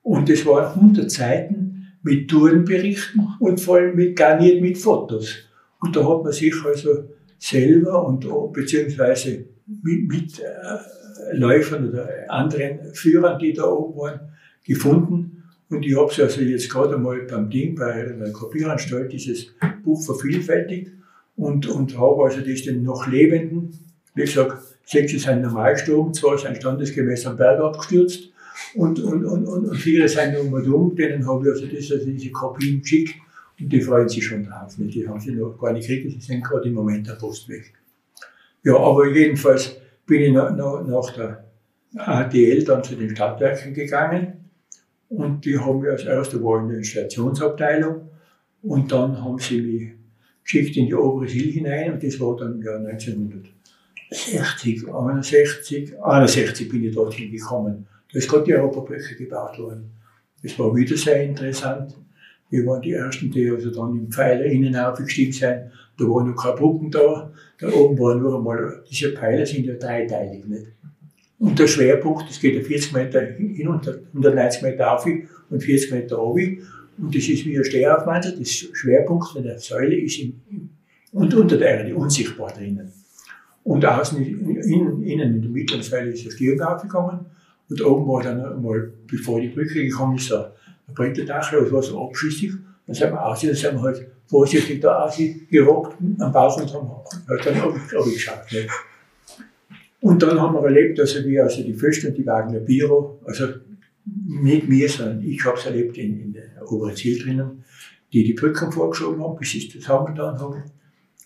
Und 0.03 0.29
das 0.29 0.45
waren 0.45 0.75
100 0.75 1.11
Seiten 1.11 1.87
mit 2.03 2.29
Tourenberichten 2.29 3.29
und 3.41 3.61
vor 3.61 3.77
allem 3.77 3.97
mit, 3.97 4.15
garniert 4.15 4.61
mit 4.61 4.77
Fotos. 4.77 5.37
Und 5.81 5.97
da 5.97 6.07
hat 6.07 6.23
man 6.23 6.33
sich 6.33 6.55
also 6.65 7.09
selber 7.39 8.07
und 8.07 8.27
beziehungsweise 8.53 9.47
mit, 9.67 10.09
mit 10.09 10.39
äh, 10.39 11.08
Läufern 11.33 11.91
oder 11.91 12.09
anderen 12.29 12.95
Führern, 12.95 13.39
die 13.39 13.53
da 13.53 13.65
oben 13.65 13.99
waren, 13.99 14.21
gefunden. 14.65 15.45
Und 15.71 15.85
ich 15.85 15.97
habe 15.97 16.11
es 16.11 16.21
also 16.21 16.41
jetzt 16.41 16.71
gerade 16.71 16.95
einmal 16.97 17.21
beim 17.23 17.51
Ding, 17.51 17.75
bei 17.75 18.03
der 18.03 18.33
Kopieranstalt, 18.33 19.13
dieses 19.13 19.55
Buch 19.85 20.03
vervielfältigt 20.05 20.93
und, 21.37 21.67
und 21.67 21.99
habe 21.99 22.25
also 22.25 22.41
das 22.41 22.63
den 22.63 22.83
noch 22.83 23.07
Lebenden, 23.07 23.79
wie 24.15 24.23
gesagt, 24.23 24.63
sechs 24.85 25.13
sind 25.13 25.43
normal 25.43 25.75
gestorben, 25.75 26.15
zwei 26.15 26.37
sind 26.37 26.57
standesgemäß 26.57 27.27
am 27.27 27.37
Berg 27.37 27.61
abgestürzt 27.61 28.31
und, 28.75 28.99
und, 29.01 29.25
und, 29.25 29.47
und, 29.47 29.77
viele 29.77 30.09
sind 30.09 30.37
um 30.37 30.53
und 30.53 30.69
um, 30.69 30.97
denen 30.97 31.27
habe 31.27 31.45
ich 31.45 31.53
also, 31.53 31.67
das, 31.67 31.93
also 31.93 32.07
diese 32.07 32.31
Kopien 32.31 32.81
geschickt 32.81 33.15
und 33.61 33.73
die 33.73 33.81
freuen 33.81 34.09
sich 34.09 34.25
schon 34.25 34.45
drauf. 34.45 34.77
Nicht? 34.79 34.95
Die 34.95 35.07
haben 35.07 35.21
sie 35.21 35.33
noch 35.33 35.59
gar 35.59 35.73
nicht 35.73 35.87
gekriegt, 35.87 36.13
sie 36.13 36.21
sind 36.21 36.45
gerade 36.45 36.69
im 36.69 36.75
Moment 36.75 37.07
der 37.07 37.15
Post 37.15 37.49
weg. 37.49 37.73
Ja, 38.65 38.77
aber 38.77 39.09
jedenfalls 39.09 39.77
bin 40.09 40.23
ich 40.23 40.33
nach, 40.33 40.51
nach, 40.57 41.13
der 41.15 41.45
ADL 41.97 42.65
dann 42.65 42.83
zu 42.83 42.97
den 42.97 43.11
Stadtwerken 43.11 43.75
gegangen 43.75 44.51
und 45.09 45.45
die 45.45 45.57
haben 45.59 45.83
wir 45.83 45.91
als 45.93 46.05
erste 46.05 46.43
Wahl 46.43 46.63
in 46.63 46.69
der 46.69 46.79
Installationsabteilung 46.79 48.09
und 48.63 48.91
dann 48.91 49.23
haben 49.23 49.39
sie 49.39 49.61
mich 49.61 49.91
geschickt 50.43 50.75
in 50.77 50.87
die 50.87 50.95
obere 50.95 51.29
Sil 51.29 51.53
hinein 51.53 51.93
und 51.93 52.03
das 52.03 52.19
war 52.19 52.35
dann 52.37 52.63
ja 52.63 52.77
1960, 52.77 54.89
61, 54.89 56.03
61 56.03 56.69
bin 56.69 56.85
ich 56.85 56.95
dorthin 56.95 57.31
gekommen. 57.31 57.87
Da 58.11 58.19
ist 58.19 58.31
gerade 58.31 58.45
die 58.45 58.55
Europabrücke 58.55 59.17
gebaut 59.17 59.59
worden. 59.59 59.91
Das 60.43 60.59
war 60.59 60.75
wieder 60.75 60.97
sehr 60.97 61.23
interessant. 61.23 61.95
Wir 62.49 62.65
waren 62.65 62.81
die 62.81 62.93
Ersten, 62.93 63.31
die 63.31 63.51
also 63.51 63.71
dann 63.71 63.95
im 63.95 64.11
Pfeiler 64.11 64.47
innen 64.47 64.75
aufgestiegen 64.75 65.33
sind. 65.33 65.71
Da 65.99 66.05
waren 66.05 66.31
noch 66.31 66.43
keine 66.43 66.57
Brücken 66.57 66.91
da. 66.91 67.31
Da 67.59 67.69
oben 67.73 67.99
waren 67.99 68.21
nur 68.21 68.37
einmal, 68.37 68.83
diese 68.89 69.13
Pfeiler 69.13 69.45
sind 69.45 69.67
ja 69.67 69.75
dreiteilig, 69.75 70.45
nicht? 70.47 70.67
Und 71.41 71.59
der 71.59 71.69
Schwerpunkt, 71.69 72.29
das 72.29 72.41
geht 72.41 72.57
ja 72.57 72.63
40 72.63 72.93
Meter 72.93 73.21
hin 73.21 73.69
und 73.69 73.87
190 73.89 74.63
Meter 74.63 74.93
auf 74.93 75.07
und 75.07 75.63
40 75.63 75.93
Meter 75.93 76.17
runter. 76.17 76.63
Und 76.99 77.15
das 77.15 77.29
ist 77.29 77.45
wie 77.45 77.57
ein 77.57 77.65
Stehaufwandel, 77.65 78.37
das 78.39 78.51
Schwerpunkt 78.51 79.37
der 79.37 79.59
Säule 79.59 79.97
ist 79.97 80.19
im, 80.19 80.41
und 81.13 81.33
unter 81.35 81.57
der 81.57 81.79
Erde 81.79 81.95
unsichtbar 81.95 82.53
drinnen. 82.53 82.93
Und 83.63 83.85
außen, 83.85 84.19
innen, 84.19 85.03
innen 85.03 85.35
in 85.35 85.43
der 85.43 85.51
mittleren 85.51 85.83
Säule 85.83 86.11
ist 86.11 86.25
der 86.25 86.31
Stirn 86.31 86.61
aufgegangen 86.61 87.27
Und 87.69 87.85
oben 87.85 88.09
war 88.09 88.23
dann 88.23 88.61
mal, 88.63 88.93
bevor 89.07 89.41
die 89.41 89.49
Brücke 89.49 89.85
gekommen 89.85 90.17
ist, 90.17 90.33
ein 90.33 90.95
Bretterdach, 90.95 91.53
das 91.53 91.73
war 91.73 91.83
so 91.83 92.03
abschüssig. 92.03 92.53
Dann 92.87 92.95
sind 92.95 93.13
wir 93.13 93.25
aus, 93.25 93.43
dann 93.43 93.55
sind 93.55 93.75
wir 93.75 93.83
halt 93.83 94.07
vorsichtig 94.29 94.81
da 94.81 95.05
ausgerockt 95.05 95.97
am 96.01 96.17
und 96.19 96.35
haben 96.35 96.91
halt 97.29 97.47
dann 97.47 97.61
abgeschaut. 97.61 98.53
Nicht? 98.53 98.71
Und 100.01 100.23
dann 100.23 100.41
haben 100.41 100.55
wir 100.55 100.65
erlebt, 100.65 101.01
also 101.01 101.25
wie 101.25 101.41
also 101.41 101.63
die 101.63 101.75
Föst 101.75 102.05
und 102.05 102.17
die 102.17 102.27
Wagner 102.27 102.61
Biro, 102.61 103.21
also 103.25 103.49
nicht 104.27 104.69
mir, 104.69 104.89
sondern 104.89 105.23
ich 105.23 105.45
habe 105.45 105.59
es 105.59 105.67
erlebt 105.67 105.99
in, 105.99 106.21
in 106.21 106.33
der 106.33 106.71
oberen 106.71 106.95
Ziel 106.95 107.23
drinnen, 107.23 107.65
die 108.13 108.25
die 108.25 108.35
Brücken 108.35 108.71
vorgeschoben 108.71 109.23
haben, 109.23 109.37
bis 109.37 109.51
sie 109.51 109.67
es 109.67 109.71
zusammengetan 109.71 110.39
haben. 110.39 110.63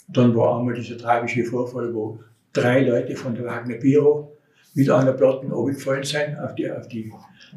Dann 0.08 0.34
war 0.34 0.58
einmal 0.58 0.74
dieser 0.74 0.98
tragische 0.98 1.44
Vorfall, 1.44 1.92
wo 1.94 2.20
drei 2.52 2.80
Leute 2.80 3.14
von 3.14 3.34
der 3.34 3.44
Wagner 3.44 3.76
Biro 3.76 4.36
mit 4.74 4.88
einer 4.88 5.12
Platten 5.12 5.52
runtergefallen 5.52 6.02
sind, 6.02 6.38
auf 6.38 6.54
die, 6.54 6.70
auf 6.70 6.88
die, 6.88 7.12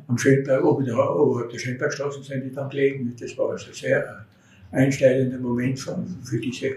am 0.08 0.18
Schönberg, 0.18 0.64
oben 0.64 0.86
der, 0.86 0.98
oberhalb 0.98 1.50
der 1.50 1.60
Schönbergstraße 1.60 2.22
sind 2.22 2.44
die 2.44 2.52
dann 2.52 2.70
gelegen. 2.70 3.16
Das 3.20 3.38
war 3.38 3.52
also 3.52 3.72
sehr 3.72 4.26
einschneidender 4.72 5.38
Moment 5.40 5.80
für, 5.80 6.40
diese, 6.40 6.76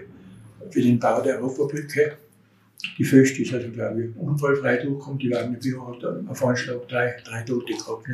für 0.69 0.81
den 0.81 0.99
Bau 0.99 1.21
der 1.21 1.37
Europabrücke. 1.39 2.13
Die 2.97 3.03
Föst 3.03 3.37
ist 3.39 3.53
also, 3.53 3.69
glaube 3.69 4.05
ich, 4.05 4.15
unfallfrei 4.15 4.77
durchgekommen. 4.77 5.19
Die 5.19 5.31
Wagner 5.31 5.57
Biro 5.57 5.87
hat 5.87 6.03
auf 6.27 6.45
Anschlag 6.45 6.87
drei, 6.87 7.15
drei 7.25 7.41
Tote 7.43 7.73
gehabt. 7.73 8.07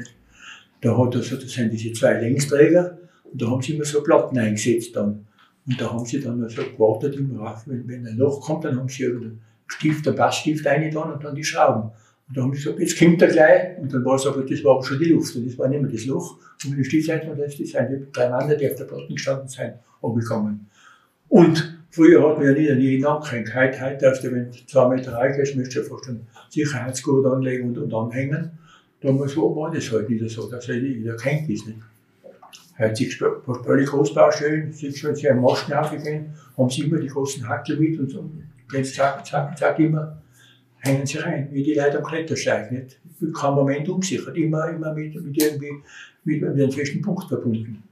Da 0.82 0.98
hat 0.98 1.16
also, 1.16 1.36
das 1.36 1.52
sind 1.52 1.72
diese 1.72 1.94
zwei 1.94 2.20
Längsträger 2.20 2.98
und 3.24 3.42
da 3.42 3.50
haben 3.50 3.62
sie 3.62 3.76
immer 3.76 3.86
so 3.86 4.04
Platten 4.04 4.38
eingesetzt 4.38 4.96
dann. 4.96 5.26
Und 5.68 5.82
da 5.82 5.92
haben 5.92 6.06
sie 6.06 6.20
dann 6.20 6.44
also 6.44 6.64
gewartet 6.64 7.16
immer 7.16 7.52
auf, 7.52 7.68
wenn, 7.68 7.88
wenn 7.88 8.06
ein 8.06 8.18
Loch 8.18 8.42
kommt, 8.42 8.66
dann 8.66 8.78
haben 8.78 8.90
sie 8.90 9.04
irgendeinen 9.04 9.42
Stift, 9.68 10.08
einen 10.08 10.16
Bassstift 10.16 10.66
reingetan 10.66 11.14
und 11.14 11.24
dann 11.24 11.36
die 11.36 11.44
Schrauben. 11.44 11.92
Und 12.28 12.38
da 12.38 12.42
haben 12.42 12.54
sie 12.54 12.64
gesagt, 12.64 12.80
jetzt 12.80 12.98
kommt 12.98 13.22
er 13.22 13.28
gleich. 13.28 13.78
Und 13.80 13.94
dann 13.94 14.04
war 14.04 14.16
es 14.16 14.26
aber, 14.26 14.42
das 14.42 14.64
war 14.64 14.76
aber 14.76 14.84
schon 14.84 14.98
die 15.00 15.06
Luft. 15.06 15.36
Und 15.36 15.48
das 15.48 15.58
war 15.58 15.68
nicht 15.68 15.82
mehr 15.82 15.92
das 15.92 16.06
Loch. 16.06 16.38
Und 16.64 16.72
wenn 16.72 16.78
du 16.78 16.84
stehst, 16.84 17.10
dann 17.10 17.40
ist 17.40 17.58
sind 17.58 17.90
die 17.90 18.12
drei 18.12 18.30
Männer, 18.30 18.56
die 18.56 18.70
auf 18.70 18.76
der 18.76 18.86
Platte 18.86 19.14
gestanden 19.14 19.48
sind, 19.48 19.74
angekommen. 20.02 20.68
Und 21.30 21.86
früher 21.92 22.28
hat 22.28 22.38
man 22.38 22.48
ja 22.48 22.54
nicht 22.54 22.72
an 22.72 22.80
jeden 22.80 23.06
angehängt. 23.06 23.54
Heute, 23.54 23.80
heute 23.82 23.98
darfst 23.98 24.24
du, 24.24 24.32
wenn 24.32 24.52
du 24.52 24.58
zwei 24.66 24.96
Meter 24.96 25.14
reich 25.14 25.38
ist, 25.38 25.56
musst 25.56 25.76
du 25.76 25.80
ja 25.80 25.86
fast 25.86 26.08
einen 26.08 26.28
Sicherheitsgurt 26.50 27.26
anlegen 27.28 27.70
und, 27.70 27.78
und 27.78 27.94
anhängen. 27.94 28.52
Damals 29.02 29.38
war 29.38 29.72
das 29.72 29.92
halt 29.92 30.10
nicht 30.10 30.28
so, 30.30 30.50
dass 30.50 30.66
jeder 30.66 31.16
kennt 31.18 31.48
ist. 31.50 31.68
Nicht? 31.68 31.80
Heute 32.78 32.96
siehst 32.96 33.22
du 33.22 33.54
völlig 33.64 33.88
Großbaustellen, 33.88 34.74
siehst 34.74 35.04
du, 35.04 35.08
wenn 35.08 35.16
sie 35.16 35.30
einen 35.30 35.42
Masten 35.42 35.74
aufgehen, 35.74 36.34
haben 36.58 36.70
sie 36.70 36.82
immer 36.82 37.00
die 37.00 37.08
großen 37.08 37.48
Hackel 37.48 37.78
mit 37.78 38.00
und 38.00 38.10
so. 38.10 38.30
Jetzt 38.74 38.96
zack, 38.96 39.26
zack, 39.26 39.58
zack, 39.58 39.80
immer 39.80 40.22
hängen 40.86 41.06
sie 41.06 41.18
rein, 41.18 41.50
wie 41.52 41.64
die 41.64 41.74
Leute 41.74 41.98
am 41.98 42.04
Klettersteig. 42.04 42.72
Nicht? 42.72 43.00
Kein 43.34 43.54
Moment 43.54 43.90
umgesichert, 43.90 44.38
immer, 44.38 44.70
immer 44.70 44.94
mit, 44.94 45.16
mit 45.16 45.42
irgendwie 45.42 45.72
mit, 46.24 46.42
mit 46.42 46.52
einem 46.52 46.72
festen 46.72 47.02
Punkt 47.02 47.28
verbunden. 47.28 47.84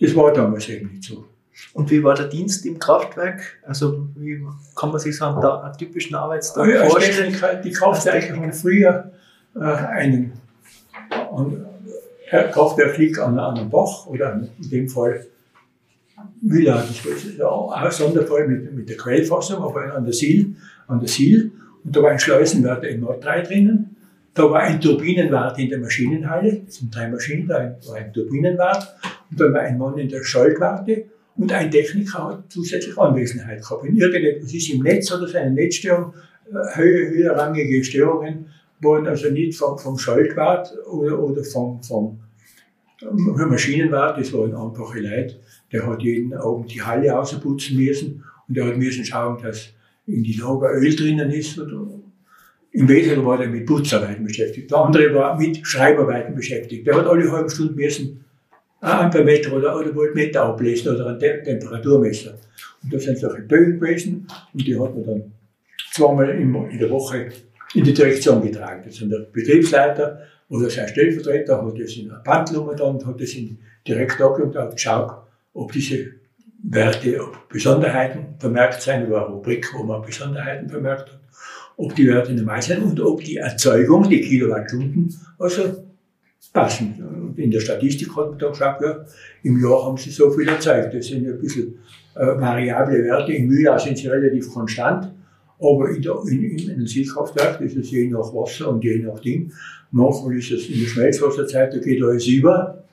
Das 0.00 0.14
war 0.14 0.32
damals 0.32 0.68
eben 0.68 0.90
nicht 0.90 1.04
so. 1.04 1.26
Und 1.72 1.90
wie 1.90 2.02
war 2.04 2.14
der 2.14 2.28
Dienst 2.28 2.64
im 2.66 2.78
Kraftwerk? 2.78 3.58
Also 3.66 4.08
wie 4.14 4.40
kann 4.76 4.90
man 4.90 5.00
sich 5.00 5.16
so 5.16 5.24
einen, 5.24 5.44
einen 5.44 5.76
typischen 5.76 6.14
Arbeitstag 6.14 6.68
ja, 6.68 6.84
vorstellen? 6.84 7.36
Die 7.64 7.72
Kraftwerke 7.72 8.36
haben 8.36 8.52
früher 8.52 9.10
äh, 9.56 9.60
einen, 9.60 10.32
ein 11.10 11.66
Kraftwerk 12.52 12.96
liegt 12.98 13.18
an, 13.18 13.38
an 13.38 13.58
einem 13.58 13.70
Bach 13.70 14.06
oder 14.06 14.34
in 14.34 14.70
dem 14.70 14.88
Fall 14.88 15.26
Müller, 16.40 16.84
das 16.86 17.38
war 17.38 17.76
ein 17.76 17.90
Sonderfall 17.92 18.48
mit, 18.48 18.72
mit 18.72 18.88
der 18.88 18.96
Quellfassung, 18.96 19.62
aber 19.62 19.94
an 19.94 20.04
der 20.04 20.12
Siel, 20.12 20.56
an 20.86 21.00
der 21.00 21.08
Siel. 21.08 21.52
Und 21.84 21.96
da 21.96 22.02
war 22.02 22.10
ein 22.10 22.18
Schleusenwärter 22.18 22.88
im 22.88 23.00
Nord 23.00 23.24
3 23.24 23.42
drinnen. 23.42 23.96
Da 24.34 24.44
war 24.50 24.60
ein 24.60 24.80
Turbinenwart 24.80 25.58
in 25.58 25.68
der 25.68 25.78
Maschinenhalle. 25.78 26.62
Das 26.64 26.76
sind 26.76 26.94
drei 26.94 27.08
Maschinen, 27.08 27.48
da 27.48 27.76
war 27.86 27.96
ein 27.96 28.12
Turbinenwart. 28.12 28.94
Und 29.30 29.40
dann 29.40 29.52
war 29.52 29.62
ein 29.62 29.78
Mann 29.78 29.98
in 29.98 30.08
der 30.08 30.22
Schaltwarte. 30.22 31.06
Und 31.36 31.52
ein 31.52 31.70
Techniker 31.70 32.28
hat 32.28 32.44
zusätzlich 32.48 32.96
Anwesenheit 32.98 33.62
gehabt. 33.62 33.84
Wenn 33.84 33.96
irgendetwas 33.96 34.52
ist 34.52 34.70
im 34.70 34.82
Netz 34.82 35.12
oder 35.12 35.26
so 35.26 35.38
eine 35.38 35.50
Netzstörung, 35.52 36.14
äh, 36.52 36.76
höherrangige 36.76 37.82
Störungen, 37.84 38.46
wurden 38.80 39.06
also 39.06 39.28
nicht 39.28 39.58
vom, 39.58 39.78
vom 39.78 39.98
Schaltwart 39.98 40.72
oder, 40.86 41.18
oder 41.18 41.42
vom, 41.44 41.82
vom 41.82 42.20
Maschinenwart, 43.10 44.18
das 44.18 44.32
waren 44.32 44.54
einfache 44.54 45.00
Leute, 45.00 45.36
der 45.72 45.86
hat 45.86 46.02
jeden 46.02 46.34
Abend 46.34 46.72
die 46.72 46.82
Halle 46.82 47.16
ausputzen 47.18 47.76
müssen 47.76 48.24
und 48.48 48.56
der 48.56 48.66
hat 48.66 48.76
müssen 48.76 49.04
schauen, 49.04 49.42
dass 49.42 49.70
in 50.08 50.24
die 50.24 50.34
Lager 50.34 50.72
Öl 50.72 50.96
drinnen 50.96 51.30
ist. 51.30 51.58
Oder 51.58 51.86
Im 52.72 52.88
Wesentlichen 52.88 53.24
war 53.24 53.38
der 53.38 53.48
mit 53.48 53.66
Putzarbeiten 53.66 54.24
beschäftigt. 54.24 54.70
Der 54.70 54.78
andere 54.78 55.14
war 55.14 55.38
mit 55.38 55.64
Schreibarbeiten 55.66 56.34
beschäftigt. 56.34 56.86
Der 56.86 56.96
hat 56.96 57.06
alle 57.06 57.30
halben 57.30 57.50
Stunden 57.50 57.76
müssen 57.76 58.24
ein 58.80 58.90
Ampermeter 58.90 59.52
oder, 59.52 59.76
oder 59.76 59.92
Voltmeter 59.92 60.44
ablesen 60.44 60.94
oder 60.94 61.06
ein 61.08 61.18
Temperaturmesser. 61.18 62.34
Und 62.82 62.92
da 62.92 62.98
sind 62.98 63.18
solche 63.18 63.42
Bögen 63.42 63.80
gewesen 63.80 64.26
und 64.54 64.66
die 64.66 64.78
hat 64.78 64.94
man 64.94 65.04
dann 65.04 65.32
zweimal 65.92 66.30
in 66.30 66.78
der 66.78 66.90
Woche 66.90 67.28
in 67.74 67.84
die 67.84 67.92
Direktion 67.92 68.40
getragen. 68.40 68.82
Das 68.84 68.96
sind 68.96 69.10
der 69.10 69.26
Betriebsleiter 69.32 70.22
oder 70.48 70.70
sein 70.70 70.88
Stellvertreter 70.88 71.64
hat 71.64 71.78
das 71.78 71.96
in 71.96 72.10
einer 72.10 72.20
Bandnummer 72.20 72.74
dann 72.74 72.96
und 72.96 73.06
hat 73.06 73.20
das 73.20 73.34
in 73.34 73.58
direkt 73.86 74.20
angeschaut 74.20 74.40
und 74.40 74.56
hat 74.56 74.72
geschaut, 74.72 75.12
ob 75.54 75.72
diese 75.72 76.12
Werte, 76.62 77.22
ob 77.22 77.48
Besonderheiten 77.48 78.34
vermerkt 78.38 78.82
sein, 78.82 79.06
über 79.06 79.24
eine 79.24 79.34
Rubrik, 79.34 79.72
wo 79.74 79.84
man 79.84 80.02
Besonderheiten 80.02 80.68
vermerkt 80.68 81.12
hat, 81.12 81.20
ob 81.76 81.94
die 81.94 82.08
Werte 82.08 82.32
normal 82.32 82.60
sind 82.60 82.82
und 82.82 83.00
ob 83.00 83.22
die 83.22 83.36
Erzeugung, 83.36 84.08
die 84.08 84.20
Kilowattstunden, 84.20 85.14
also 85.38 85.84
passen. 86.52 86.94
Und 87.28 87.38
in 87.38 87.50
der 87.50 87.60
Statistik 87.60 88.08
hat 88.16 88.30
man 88.30 88.38
dann 88.38 88.52
gesagt, 88.52 88.82
ja, 88.82 89.04
im 89.42 89.62
Jahr 89.62 89.84
haben 89.84 89.96
sie 89.96 90.10
so 90.10 90.30
viel 90.30 90.48
erzeugt. 90.48 90.94
Das 90.94 91.06
sind 91.06 91.26
ein 91.26 91.38
bisschen 91.38 91.78
äh, 92.14 92.26
variable 92.26 93.04
Werte. 93.04 93.32
Im 93.32 93.46
Mühljahr 93.46 93.78
sind 93.78 93.98
sie 93.98 94.08
relativ 94.08 94.52
konstant. 94.52 95.12
Aber 95.60 95.90
in, 95.90 96.02
der, 96.02 96.14
in, 96.28 96.58
in 96.58 96.70
einem 96.70 96.86
Siedkraftwerk, 96.86 97.60
ist 97.60 97.90
je 97.90 98.08
nach 98.08 98.32
Wasser 98.32 98.68
und 98.70 98.82
je 98.84 98.98
nach 98.98 99.18
Ding. 99.20 99.52
Manchmal 99.90 100.36
ist 100.38 100.52
es 100.52 100.68
in 100.68 100.80
der 100.80 100.86
Schmelzwasserzeit, 100.86 101.74
da 101.74 101.78
geht 101.78 102.02
alles 102.02 102.26
über. 102.26 102.84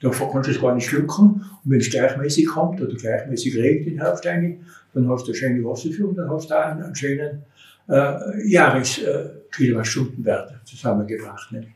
Da 0.00 0.10
kannst 0.10 0.48
du 0.48 0.52
es 0.52 0.60
gar 0.60 0.74
nicht 0.74 0.88
schlucken. 0.88 1.44
Und 1.64 1.70
wenn 1.70 1.80
es 1.80 1.90
gleichmäßig 1.90 2.46
kommt 2.46 2.80
oder 2.80 2.94
gleichmäßig 2.94 3.56
regnet 3.56 3.94
in 3.94 4.00
Herbst 4.00 4.24
dann 4.24 5.08
hast 5.08 5.26
du 5.26 5.32
eine 5.32 5.36
schöne 5.36 5.64
Wasserführung, 5.64 6.14
dann 6.16 6.30
hast 6.30 6.50
du 6.50 6.54
auch 6.54 6.64
einen, 6.64 6.82
einen 6.82 6.94
schönen 6.94 7.42
äh, 7.88 8.48
Jahreskilowattstundenwert 8.48 10.50
äh, 10.50 10.54
zusammengebracht. 10.64 11.52
Nicht? 11.52 11.68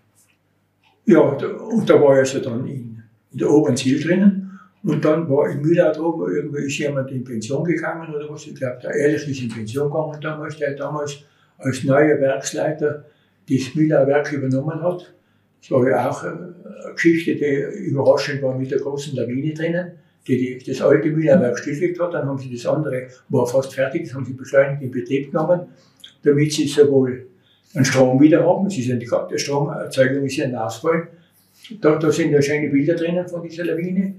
Ja, 1.06 1.20
und 1.20 1.88
da 1.88 2.00
war 2.00 2.22
ich 2.22 2.34
also 2.34 2.40
dann 2.40 2.66
in, 2.66 3.02
in 3.32 3.38
der 3.38 3.50
oberen 3.50 3.76
Ziel 3.76 4.02
drinnen. 4.02 4.40
Und 4.82 5.04
dann 5.04 5.28
war 5.30 5.48
in 5.48 5.62
Mühlart 5.62 5.98
oben, 5.98 6.34
irgendwie 6.34 6.66
ist 6.66 6.78
jemand 6.78 7.10
in 7.10 7.24
Pension 7.24 7.64
gegangen 7.64 8.14
oder 8.14 8.28
was. 8.28 8.46
Ich 8.46 8.54
glaube, 8.54 8.78
der 8.82 8.94
Ehrlich 8.94 9.26
ist 9.28 9.42
in 9.42 9.48
Pension 9.48 9.90
gegangen 9.90 10.20
damals, 10.20 10.58
der 10.58 10.74
damals 10.74 11.24
als 11.58 11.84
neuer 11.84 12.20
Werksleiter 12.20 13.04
das 13.48 13.74
Mühler 13.74 14.06
Werk 14.06 14.30
übernommen 14.32 14.82
hat. 14.82 15.14
Das 15.64 15.70
war 15.70 15.88
ja 15.88 16.11
auch 16.11 16.22
eine 16.22 16.55
Geschichte, 16.92 17.37
die 17.37 17.87
überraschend 17.87 18.42
war 18.42 18.55
mit 18.55 18.70
der 18.70 18.81
großen 18.81 19.16
Lawine 19.16 19.55
drinnen, 19.55 19.92
die, 20.29 20.59
die 20.59 20.70
das 20.70 20.83
alte 20.83 21.09
Mühler 21.09 21.40
Werk 21.40 21.59
stillgelegt 21.59 21.98
hat. 22.00 22.12
Dann 22.12 22.27
haben 22.29 22.37
sie 22.37 22.53
das 22.53 22.66
andere, 22.66 23.07
war 23.31 23.46
fast 23.46 23.74
fertig, 23.74 24.05
das 24.05 24.14
haben 24.14 24.27
sie 24.27 24.35
beschleunigt 24.35 24.83
in 24.83 24.90
Betrieb 24.90 25.31
genommen, 25.31 25.62
damit 26.22 26.53
sie 26.53 26.68
sowohl 26.68 27.29
einen 27.74 27.85
Strom 27.87 28.20
wieder 28.20 28.46
haben, 28.46 28.68
sie 28.68 28.83
sind 28.83 29.00
die, 29.00 29.38
Stromerzeugung 29.38 30.27
ist 30.27 30.37
ja 30.37 30.66
Ausfall. 30.66 31.09
Da, 31.81 31.96
da 31.96 32.12
sind 32.12 32.31
ja 32.31 32.42
schöne 32.42 32.68
Bilder 32.68 32.94
drinnen 32.94 33.27
von 33.27 33.42
dieser 33.42 33.64
Lawine. 33.64 34.16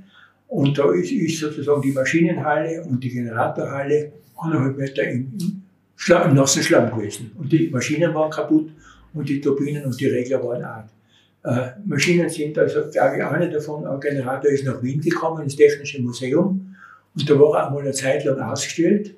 Und 0.47 0.75
da 0.75 0.91
ist, 0.93 1.11
ist 1.11 1.39
sozusagen 1.39 1.81
die 1.83 1.91
Maschinenhalle 1.91 2.83
und 2.83 3.03
die 3.03 3.09
Generatorhalle 3.09 4.13
anderthalb 4.35 4.77
Meter 4.77 5.03
im, 5.03 5.31
Schlamm, 5.95 6.31
im 6.31 6.35
nassen 6.35 6.63
Schlamm 6.63 6.89
gewesen. 6.89 7.31
Und 7.37 7.51
die 7.51 7.69
Maschinen 7.69 8.15
waren 8.15 8.31
kaputt 8.31 8.71
und 9.13 9.29
die 9.29 9.39
Turbinen 9.39 9.85
und 9.85 9.99
die 9.99 10.07
Regler 10.07 10.43
waren 10.43 10.65
auch. 10.65 10.94
Äh, 11.45 11.73
Maschinen 11.85 12.27
sind 12.27 12.57
also, 12.57 12.89
glaube 12.89 13.17
ich, 13.17 13.23
eine 13.23 13.49
davon, 13.49 13.85
ein 13.85 13.99
Generator 13.99 14.49
ist 14.49 14.65
nach 14.65 14.81
Wien 14.81 14.99
gekommen, 14.99 15.43
ins 15.43 15.55
Technische 15.55 16.01
Museum. 16.01 16.75
Und 17.13 17.29
da 17.29 17.39
war 17.39 17.55
er 17.55 17.67
einmal 17.67 17.83
eine 17.83 17.91
Zeit 17.91 18.25
lang 18.25 18.39
ausgestellt. 18.39 19.15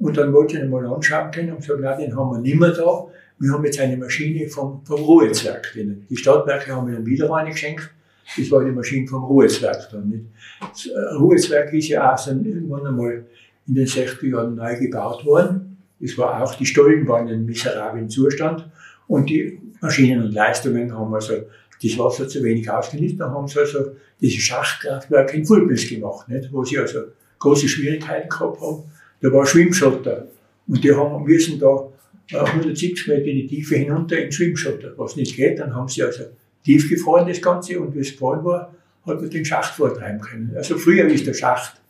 Und 0.00 0.16
dann 0.16 0.32
wollte 0.32 0.56
ich 0.56 0.62
ihn 0.62 0.70
mal 0.70 0.84
anschauen 0.86 1.30
können 1.30 1.52
und 1.52 1.60
gesagt, 1.60 1.80
nein, 1.80 2.00
den 2.00 2.16
haben 2.16 2.30
wir 2.32 2.40
nicht 2.40 2.58
mehr 2.58 2.72
da. 2.72 3.06
Wir 3.38 3.52
haben 3.52 3.64
jetzt 3.64 3.78
eine 3.78 3.96
Maschine 3.96 4.48
vom, 4.48 4.84
vom 4.84 5.00
Ruhezwerk 5.00 5.72
drinnen. 5.72 6.04
Die 6.10 6.16
Stadtwerke 6.16 6.74
haben 6.74 6.88
mir 6.88 6.96
dann 6.96 7.06
wieder 7.06 7.32
eine 7.32 7.50
geschenkt. 7.50 7.90
Das 8.36 8.50
war 8.50 8.64
die 8.64 8.72
Maschine 8.72 9.06
vom 9.06 9.24
Ruhezwerk 9.24 9.88
dann 9.90 10.08
nicht. 10.08 10.24
Das 10.60 10.86
äh, 10.86 11.14
Ruhezwerk 11.14 11.72
ist 11.72 11.88
ja 11.88 12.12
auch 12.12 12.24
dann 12.24 12.44
irgendwann 12.44 12.86
einmal 12.86 13.24
in 13.68 13.74
den 13.74 13.86
60er 13.86 14.26
Jahren 14.26 14.56
neu 14.56 14.76
gebaut 14.78 15.24
worden. 15.24 15.78
Das 16.00 16.18
war 16.18 16.42
auch, 16.42 16.54
die 16.54 16.66
Stollen 16.66 17.06
waren 17.06 17.28
in 17.28 17.46
miserablen 17.46 18.08
Zustand 18.08 18.68
und 19.06 19.30
die 19.30 19.60
Maschinen 19.80 20.24
und 20.24 20.32
Leistungen 20.32 20.96
haben 20.96 21.14
also 21.14 21.34
das 21.82 21.98
Wasser 21.98 22.28
zu 22.28 22.42
wenig 22.42 22.70
ausgenutzt. 22.70 23.18
Dann 23.18 23.30
haben 23.30 23.48
sie 23.48 23.60
also 23.60 23.92
diese 24.20 24.40
Schachkraftwerke 24.40 25.36
in 25.36 25.44
Fulpils 25.44 25.88
gemacht, 25.88 26.28
nicht? 26.28 26.52
wo 26.52 26.64
sie 26.64 26.78
also 26.78 27.00
große 27.38 27.68
Schwierigkeiten 27.68 28.28
gehabt 28.28 28.60
haben. 28.60 28.82
Da 29.20 29.32
war 29.32 29.46
Schwimmschotter 29.46 30.28
und 30.66 30.82
die 30.82 30.94
haben, 30.94 31.24
müssen 31.24 31.58
da 31.58 31.88
170 32.32 33.06
Meter 33.08 33.24
in 33.24 33.36
die 33.36 33.46
Tiefe 33.46 33.76
hinunter 33.76 34.18
in 34.18 34.30
Schwimmschotter. 34.30 34.92
Was 34.96 35.16
nicht 35.16 35.36
geht, 35.36 35.58
dann 35.58 35.74
haben 35.74 35.88
sie 35.88 36.02
also 36.02 36.24
tief 36.64 36.88
gefroren 36.88 37.26
das 37.26 37.40
Ganze 37.40 37.80
und 37.80 37.94
wie 37.94 38.00
es 38.00 38.12
gefroren 38.12 38.44
war, 38.44 38.74
hat 39.06 39.20
man 39.20 39.30
den 39.30 39.44
Schacht 39.44 39.74
vortreiben 39.74 40.20
können. 40.20 40.52
Also 40.56 40.76
früher 40.76 41.06
ist 41.06 41.26
der 41.26 41.34
Schacht, 41.34 41.80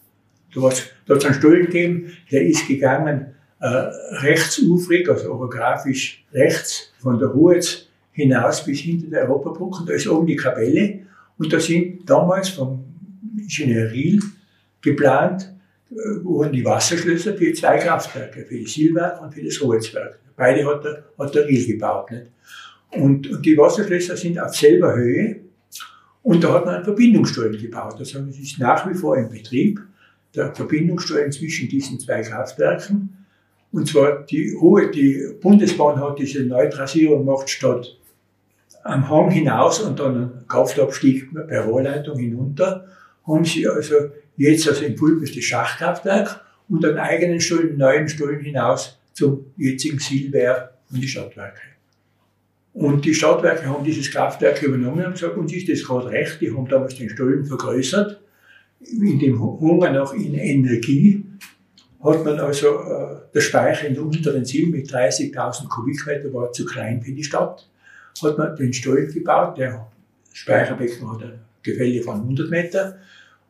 da 0.55 0.63
hat 0.63 0.93
es 1.09 1.25
einen 1.25 1.35
Stollen 1.35 1.67
gegeben, 1.67 2.13
der 2.31 2.47
ist 2.47 2.67
gegangen 2.69 3.35
äh, 3.61 3.67
rechtsufrig, 3.67 5.09
also 5.09 5.33
orografisch 5.33 6.25
rechts 6.33 6.93
von 7.01 7.19
der 7.19 7.29
Ruhetz 7.29 7.88
hinaus 8.19 8.65
bis 8.65 8.81
hinter 8.81 9.09
der 9.09 9.29
Europabrücke. 9.29 9.85
Da 9.87 9.93
ist 9.95 10.09
oben 10.09 10.27
die 10.27 10.37
Kapelle 10.37 11.01
und 11.39 11.53
da 11.53 11.61
sind 11.61 12.09
damals 12.09 12.49
vom 12.49 12.85
Ingenieur 13.39 13.91
Riel 13.93 14.21
geplant, 14.81 15.55
äh, 15.91 16.25
wurden 16.25 16.53
die 16.53 16.65
Wasserschlösser 16.65 17.35
für 17.35 17.53
zwei 17.53 17.79
Kraftwerke, 17.79 18.45
für 18.45 18.61
das 18.61 18.73
Silberg 18.73 19.23
und 19.23 19.33
für 19.33 19.43
das 19.43 19.63
Ruhetzwerk. 19.63 20.19
Beide 20.37 20.67
hat 20.67 20.85
der, 20.85 21.05
hat 21.19 21.35
der 21.35 21.47
Riel 21.47 21.67
gebaut. 21.67 22.11
Nicht? 22.11 22.27
Und, 22.91 23.31
und 23.31 23.47
die 23.47 23.57
Wasserschlösser 23.57 24.17
sind 24.17 24.39
auf 24.39 24.55
selber 24.55 24.95
Höhe 24.95 25.41
und 26.23 26.43
da 26.43 26.55
hat 26.55 26.67
man 26.67 26.77
einen 26.77 26.85
Verbindungsstollen 26.85 27.57
gebaut. 27.61 28.01
Es 28.01 28.15
ist 28.15 28.59
nach 28.59 28.89
wie 28.89 28.95
vor 28.95 29.17
im 29.17 29.29
Betrieb, 29.29 29.81
der 30.35 30.55
Verbindungsstollen 30.55 31.31
zwischen 31.31 31.69
diesen 31.69 32.01
zwei 32.01 32.23
Kraftwerken. 32.23 33.17
Und 33.71 33.87
zwar 33.87 34.25
die 34.25 34.53
Ruhe, 34.53 34.91
die 34.91 35.35
Bundesbahn 35.41 36.01
hat 36.01 36.19
diese 36.19 36.43
Neutrasierung 36.45 37.25
gemacht 37.25 37.49
statt 37.49 37.98
am 38.85 39.09
Hang 39.09 39.31
hinaus 39.31 39.81
und 39.81 39.99
dann 39.99 40.45
Kraftabstieg 40.49 41.29
per 41.49 41.65
Rohrleitung 41.65 42.19
hinunter, 42.19 42.87
haben 43.27 43.45
sie 43.45 43.69
also 43.69 43.95
jetzt 44.37 44.69
also 44.69 44.85
im 44.85 44.97
Pulpus 44.97 45.35
das 45.35 45.45
Schachkraftwerk 45.45 46.45
und 46.69 46.85
einen 46.85 46.99
eigenen 46.99 47.41
Stollen, 47.41 47.77
neuen 47.77 48.09
Stollen 48.09 48.41
hinaus 48.41 48.99
zum 49.13 49.47
jetzigen 49.57 49.99
Silber 49.99 50.71
und 50.91 51.03
die 51.03 51.09
Stadtwerke. 51.09 51.61
Und 52.73 53.05
die 53.05 53.15
Stadtwerke 53.15 53.67
haben 53.67 53.85
dieses 53.85 54.11
Kraftwerk 54.11 54.63
übernommen 54.63 55.05
und 55.05 55.13
gesagt, 55.13 55.37
uns 55.37 55.53
ist 55.53 55.69
das 55.69 55.83
gerade 55.83 56.11
recht, 56.11 56.41
die 56.41 56.55
haben 56.55 56.69
damals 56.69 56.95
den 56.95 57.11
Stollen 57.11 57.45
vergrößert. 57.45 58.21
In 58.81 59.19
dem 59.19 59.41
Hunger 59.41 59.91
nach 59.91 60.13
in 60.13 60.35
Energie 60.35 61.25
hat 62.03 62.25
man 62.25 62.39
also 62.39 62.79
äh, 62.79 63.17
der 63.35 63.41
Speicher 63.41 63.89
in 63.89 63.95
der 63.95 64.05
unteren 64.05 64.45
Sill 64.45 64.69
mit 64.69 64.89
30.000 64.89 65.69
Kubikmeter 65.69 66.33
war 66.33 66.53
zu 66.53 66.65
klein 66.65 67.03
für 67.03 67.11
die 67.11 67.25
Stadt. 67.25 67.69
Hat 68.23 68.39
man 68.39 68.57
den 68.57 68.73
Stollen 68.73 69.13
gebaut, 69.13 69.59
der 69.59 69.87
Speicherbecken 70.33 71.11
hat 71.11 71.23
ein 71.23 71.41
Gefälle 71.63 72.03
von 72.03 72.21
100 72.21 72.51
Meter 72.51 72.99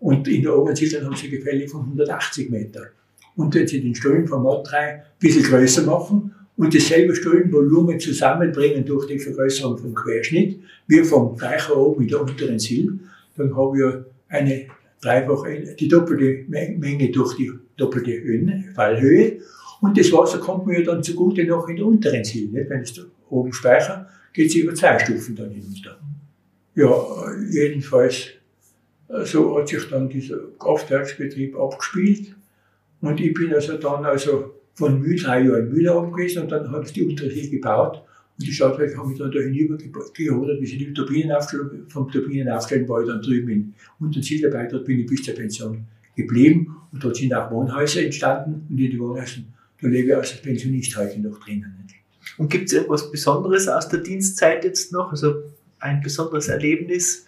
und 0.01 0.29
in 0.29 0.43
der 0.43 0.57
oberen 0.57 0.77
Sill 0.77 1.05
haben 1.05 1.17
sie 1.17 1.27
ein 1.27 1.31
Gefälle 1.33 1.69
von 1.69 1.83
180 1.83 2.51
Meter. 2.51 2.89
Und 3.37 3.55
wenn 3.55 3.67
sie 3.67 3.81
den 3.81 3.95
Stollen 3.95 4.27
von 4.27 4.43
Mod 4.43 4.71
3 4.71 4.79
ein 4.79 5.03
bisschen 5.19 5.43
größer 5.43 5.83
machen, 5.83 6.35
und 6.59 6.75
dasselbe 6.75 7.15
Stollenvolumen 7.15 8.01
zusammenbringen 8.01 8.85
durch 8.85 9.07
die 9.07 9.21
Vergrößerung 9.21 9.79
vom 9.79 9.95
Querschnitt, 9.95 10.59
wie 10.89 11.05
vom 11.05 11.37
Reicher 11.37 11.77
oben 11.77 12.03
in 12.03 12.09
der 12.09 12.21
unteren 12.21 12.59
Sill, 12.59 12.99
dann 13.37 13.57
haben 13.57 13.79
wir 13.79 14.07
eine 14.29 14.67
dreifache, 15.01 15.77
die 15.79 15.87
doppelte 15.87 16.45
Menge 16.49 17.11
durch 17.11 17.37
die 17.37 17.53
doppelte 17.77 18.11
Höhe, 18.11 18.65
Fallhöhe. 18.75 19.39
Und 19.81 19.97
das 19.97 20.11
Wasser 20.11 20.39
kommt 20.39 20.67
mir 20.67 20.83
dann 20.83 21.05
zugute 21.05 21.45
noch 21.45 21.69
in 21.69 21.77
der 21.77 21.87
unteren 21.87 22.25
Sill. 22.25 22.49
Nicht? 22.49 22.69
Wenn 22.69 22.81
es 22.81 23.07
oben 23.31 23.53
speichert, 23.53 24.09
geht 24.39 24.51
es 24.51 24.55
über 24.55 24.73
zwei 24.73 24.97
Stufen 25.01 25.35
dann 25.35 25.51
hinunter. 25.51 25.99
Ja, 26.77 26.89
jedenfalls, 27.51 28.29
so 29.25 29.59
hat 29.59 29.67
sich 29.67 29.83
dann 29.91 30.09
dieser 30.09 30.39
Kraftwerksbetrieb 30.61 31.59
abgespielt. 31.59 32.37
Und 33.01 33.21
ich 33.21 33.35
bin 33.35 33.53
also 33.53 33.77
dann 33.79 34.05
also 34.05 34.55
von 34.75 35.01
Mühl 35.01 35.19
drei 35.19 35.41
Jahre 35.41 35.59
in 35.59 35.71
Mühl 35.71 35.89
oben 35.89 36.13
gewesen 36.13 36.43
und 36.43 36.53
dann 36.53 36.71
habe 36.71 36.85
ich 36.85 36.93
die 36.93 37.03
Untersee 37.03 37.49
gebaut 37.49 38.05
und 38.39 38.47
die 38.47 38.53
Stadtwerke 38.53 38.97
haben 38.97 39.09
mich 39.09 39.19
dann 39.19 39.33
da 39.33 39.41
hinüber 39.41 39.77
geholt, 40.15 40.61
bis 40.61 40.73
ich 40.73 40.79
die 40.79 40.93
Turbinen 40.93 41.33
aufstellen, 41.33 41.87
vom 41.89 42.09
Turbinen 42.09 42.49
aufstellen 42.49 42.89
war 42.89 43.01
ich 43.01 43.09
dann 43.09 43.21
drüben 43.21 43.49
in 43.49 43.75
Unterziel 43.99 44.41
dabei, 44.41 44.67
dort 44.67 44.85
bin 44.85 45.01
ich 45.01 45.07
bis 45.07 45.25
zur 45.25 45.35
Pension 45.35 45.85
geblieben 46.15 46.77
und 46.93 47.03
dort 47.03 47.17
sind 47.17 47.35
auch 47.35 47.51
Wohnhäuser 47.51 48.05
entstanden 48.05 48.67
und 48.71 48.79
in 48.79 48.93
den 48.93 49.01
Wohnhäusern, 49.01 49.47
da 49.83 49.89
lebe 49.89 50.11
ich 50.11 50.17
als 50.17 50.41
Pensionist 50.41 50.97
heute 50.97 51.21
noch 51.21 51.41
drinnen. 51.41 51.89
Und 52.39 52.51
gibt 52.51 52.73
es 52.73 52.73
etwas 52.73 53.11
Besonderes 53.11 53.69
aus 53.69 53.89
der 53.89 54.01
Dienstzeit 54.01 54.65
jetzt 54.65 54.93
noch, 54.93 55.11
also 55.11 55.35
ein 55.81 56.01
besonderes 56.01 56.49
Erlebnis? 56.49 57.27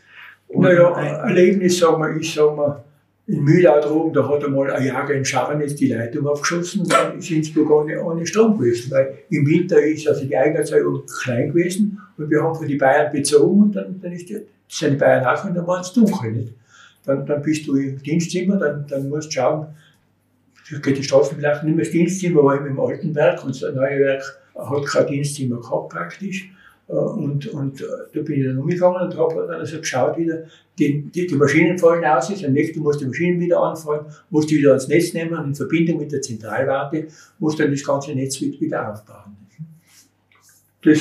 Naja, 0.49 0.91
Erlebnis, 1.25 1.79
sagen 1.79 2.01
wir, 2.03 2.17
ich 2.17 2.33
sage 2.33 2.57
mal, 2.57 2.85
in 3.27 3.45
Mühlau 3.45 3.81
droben, 3.81 4.13
da 4.13 4.29
hat 4.29 4.45
einmal 4.45 4.73
ein 4.73 4.85
Jager 4.85 5.15
in 5.15 5.25
Scharnitz 5.25 5.77
die 5.77 5.89
Leitung 5.89 6.27
aufgeschossen, 6.27 6.89
dann 6.89 7.19
ist 7.19 7.31
Innsbruck 7.31 7.71
ohne, 7.71 8.03
ohne 8.03 8.27
Strom 8.27 8.59
gewesen, 8.59 8.91
weil 8.91 9.19
im 9.31 9.47
Winter 9.47 9.81
ist 9.81 10.09
also 10.09 10.25
die 10.25 10.37
Eigenerzeugung 10.37 11.05
klein 11.23 11.53
gewesen 11.53 12.01
und 12.19 12.29
wir 12.29 12.43
haben 12.43 12.57
von 12.57 12.67
den 12.67 12.79
Bayern 12.79 13.13
bezogen 13.13 13.63
und 13.63 13.77
dann, 13.77 14.01
dann 14.01 14.13
ist 14.13 14.29
die, 14.29 14.41
sind 14.69 14.93
die 14.95 14.97
Bayern 14.97 15.25
auch 15.25 15.45
und 15.45 15.55
dann 15.55 15.67
war 15.67 15.81
es 15.81 15.93
dunkel. 15.93 16.33
Nicht? 16.33 16.53
Dann, 17.05 17.25
dann 17.25 17.41
bist 17.41 17.67
du 17.69 17.77
im 17.77 18.03
Dienstzimmer, 18.03 18.57
dann, 18.57 18.85
dann 18.89 19.09
musst 19.09 19.29
du 19.29 19.33
schauen, 19.33 19.67
geht 20.83 20.99
die 20.99 21.05
Straßen 21.05 21.37
vielleicht 21.37 21.63
nicht 21.63 21.77
mehr 21.77 21.85
das 21.85 21.93
Dienstzimmer, 21.93 22.43
war 22.43 22.67
im 22.67 22.81
alten 22.81 23.15
Werk 23.15 23.45
und 23.45 23.63
das 23.63 23.75
neue 23.75 24.01
Werk 24.01 24.40
hat 24.69 24.87
kein 24.87 25.07
Dienstzimmer 25.07 25.61
gehabt 25.61 25.91
praktisch. 25.91 26.51
Äh, 26.89 26.93
und, 26.93 27.47
und 27.49 27.81
äh, 27.81 27.85
da 28.13 28.21
bin 28.21 28.41
ich 28.41 28.47
dann 28.47 28.59
umgegangen 28.59 29.03
und 29.03 29.17
habe 29.17 29.47
dann 29.49 29.61
also 29.61 29.79
geschaut 29.79 30.19
wieder, 30.19 30.45
die, 30.79 31.03
die, 31.03 31.27
die 31.27 31.37
Maschinen 31.37 31.79
fallen 31.79 32.05
aus, 32.05 32.45
am 32.45 32.53
nächsten 32.53 32.81
musst 32.81 33.01
du 33.01 33.05
die 33.05 33.09
Maschinen 33.11 33.41
wieder 33.41 33.63
anfallen, 33.63 34.07
musst 34.31 34.51
du 34.51 34.55
wieder 34.55 34.71
ans 34.71 34.89
Netz 34.89 35.13
nehmen 35.13 35.35
und 35.39 35.49
in 35.49 35.55
Verbindung 35.55 35.99
mit 35.99 36.13
der 36.13 36.23
Zentralwarte 36.23 37.07
musst 37.39 37.61
dann 37.61 37.71
das 37.71 37.85
ganze 37.85 38.13
Netz 38.13 38.41
wieder 38.41 38.93
aufbauen. 38.93 39.37
Das 40.83 40.99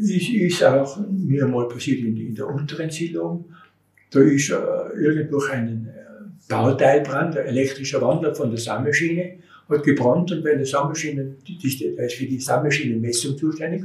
ist, 0.00 0.28
ist 0.30 0.64
auch 0.64 0.98
mir 1.08 1.46
mal 1.46 1.68
passiert 1.68 2.00
in, 2.00 2.16
in 2.16 2.34
der 2.34 2.48
unteren 2.48 2.90
Siedlung. 2.90 3.44
Da 4.10 4.20
ist 4.20 4.50
äh, 4.50 4.54
irgendwo 5.00 5.40
ein 5.50 5.88
äh, 5.88 6.00
Bauteilbrand, 6.48 7.36
ein 7.36 7.46
elektrischer 7.46 8.02
Wandler 8.02 8.34
von 8.34 8.50
der 8.50 8.58
Sammelmaschine, 8.58 9.38
hat 9.68 9.82
gebrannt 9.82 10.30
und 10.32 10.44
bei 10.44 10.54
der 10.54 10.66
Sammelmaschine, 10.66 11.36
die, 11.46 11.56
die, 11.56 11.84
ist 11.84 12.14
für 12.14 12.26
die 12.26 12.38
Sammelmaschinenmessung 12.38 13.36
zuständig, 13.36 13.84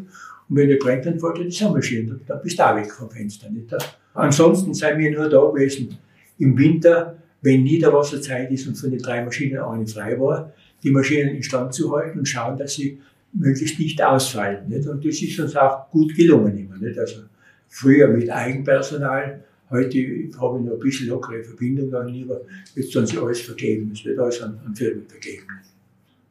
und 0.49 0.55
wenn 0.55 0.69
er 0.69 0.77
brennt, 0.77 1.05
dann 1.05 1.19
fällt 1.19 1.37
er 1.37 1.43
die 1.45 1.51
Sammelmaschine, 1.51 2.19
dann 2.25 2.41
bist 2.41 2.57
du 2.57 2.63
auch 2.63 2.75
weg 2.75 2.91
vom 2.91 3.09
Fenster. 3.09 3.49
Nicht? 3.49 3.75
Ansonsten 4.13 4.73
seien 4.73 4.97
wir 4.97 5.11
nur 5.11 5.29
da 5.29 5.41
gewesen 5.41 5.97
im 6.39 6.57
Winter, 6.57 7.17
wenn 7.41 7.63
Niederwasserzeit 7.63 8.51
ist 8.51 8.67
und 8.67 8.75
von 8.75 8.89
den 8.89 8.99
drei 8.99 9.23
Maschinen 9.23 9.59
eine 9.59 9.87
frei 9.87 10.19
war, 10.19 10.51
die 10.83 10.91
Maschinen 10.91 11.35
instand 11.35 11.73
zu 11.73 11.95
halten 11.95 12.19
und 12.19 12.25
schauen, 12.25 12.57
dass 12.57 12.73
sie 12.73 12.99
möglichst 13.33 13.79
nicht 13.79 14.01
ausfallen. 14.01 14.67
Nicht? 14.67 14.87
Und 14.87 15.05
das 15.05 15.21
ist 15.21 15.39
uns 15.39 15.55
auch 15.55 15.89
gut 15.91 16.15
gelungen 16.15 16.57
immer. 16.57 16.77
Nicht? 16.77 16.97
Also 16.97 17.21
früher 17.67 18.07
mit 18.07 18.29
Eigenpersonal, 18.29 19.43
heute 19.69 19.97
habe 20.39 20.59
ich 20.59 20.65
noch 20.65 20.73
ein 20.73 20.79
bisschen 20.79 21.07
lockere 21.07 21.43
Verbindung 21.43 21.91
gegenüber, 21.91 22.41
jetzt 22.75 22.91
sollen 22.91 23.05
sie 23.05 23.17
alles 23.17 23.41
vergeben, 23.41 23.91
es 23.93 24.03
wird 24.05 24.19
alles 24.19 24.41
an, 24.41 24.59
an 24.65 24.75
Firmen 24.75 25.05
vergeben. 25.07 25.45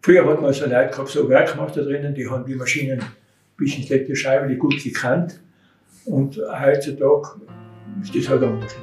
Früher 0.00 0.24
hat 0.26 0.40
man 0.40 0.52
so 0.52 0.64
Leute 0.64 0.90
gehabt, 0.90 1.08
so 1.08 1.28
Werkmacher 1.28 1.82
drinnen, 1.82 2.14
die 2.14 2.28
haben 2.28 2.46
die 2.46 2.54
Maschinen 2.54 3.02
bis 3.56 3.76
ins 3.76 3.88
letzte 3.88 4.16
Scheibe 4.16 4.56
gut 4.56 4.82
gekannt. 4.82 5.40
Und 6.04 6.38
heutzutage 6.38 7.40
ist 8.02 8.14
das 8.14 8.28
halt 8.28 8.42
anders. 8.42 8.74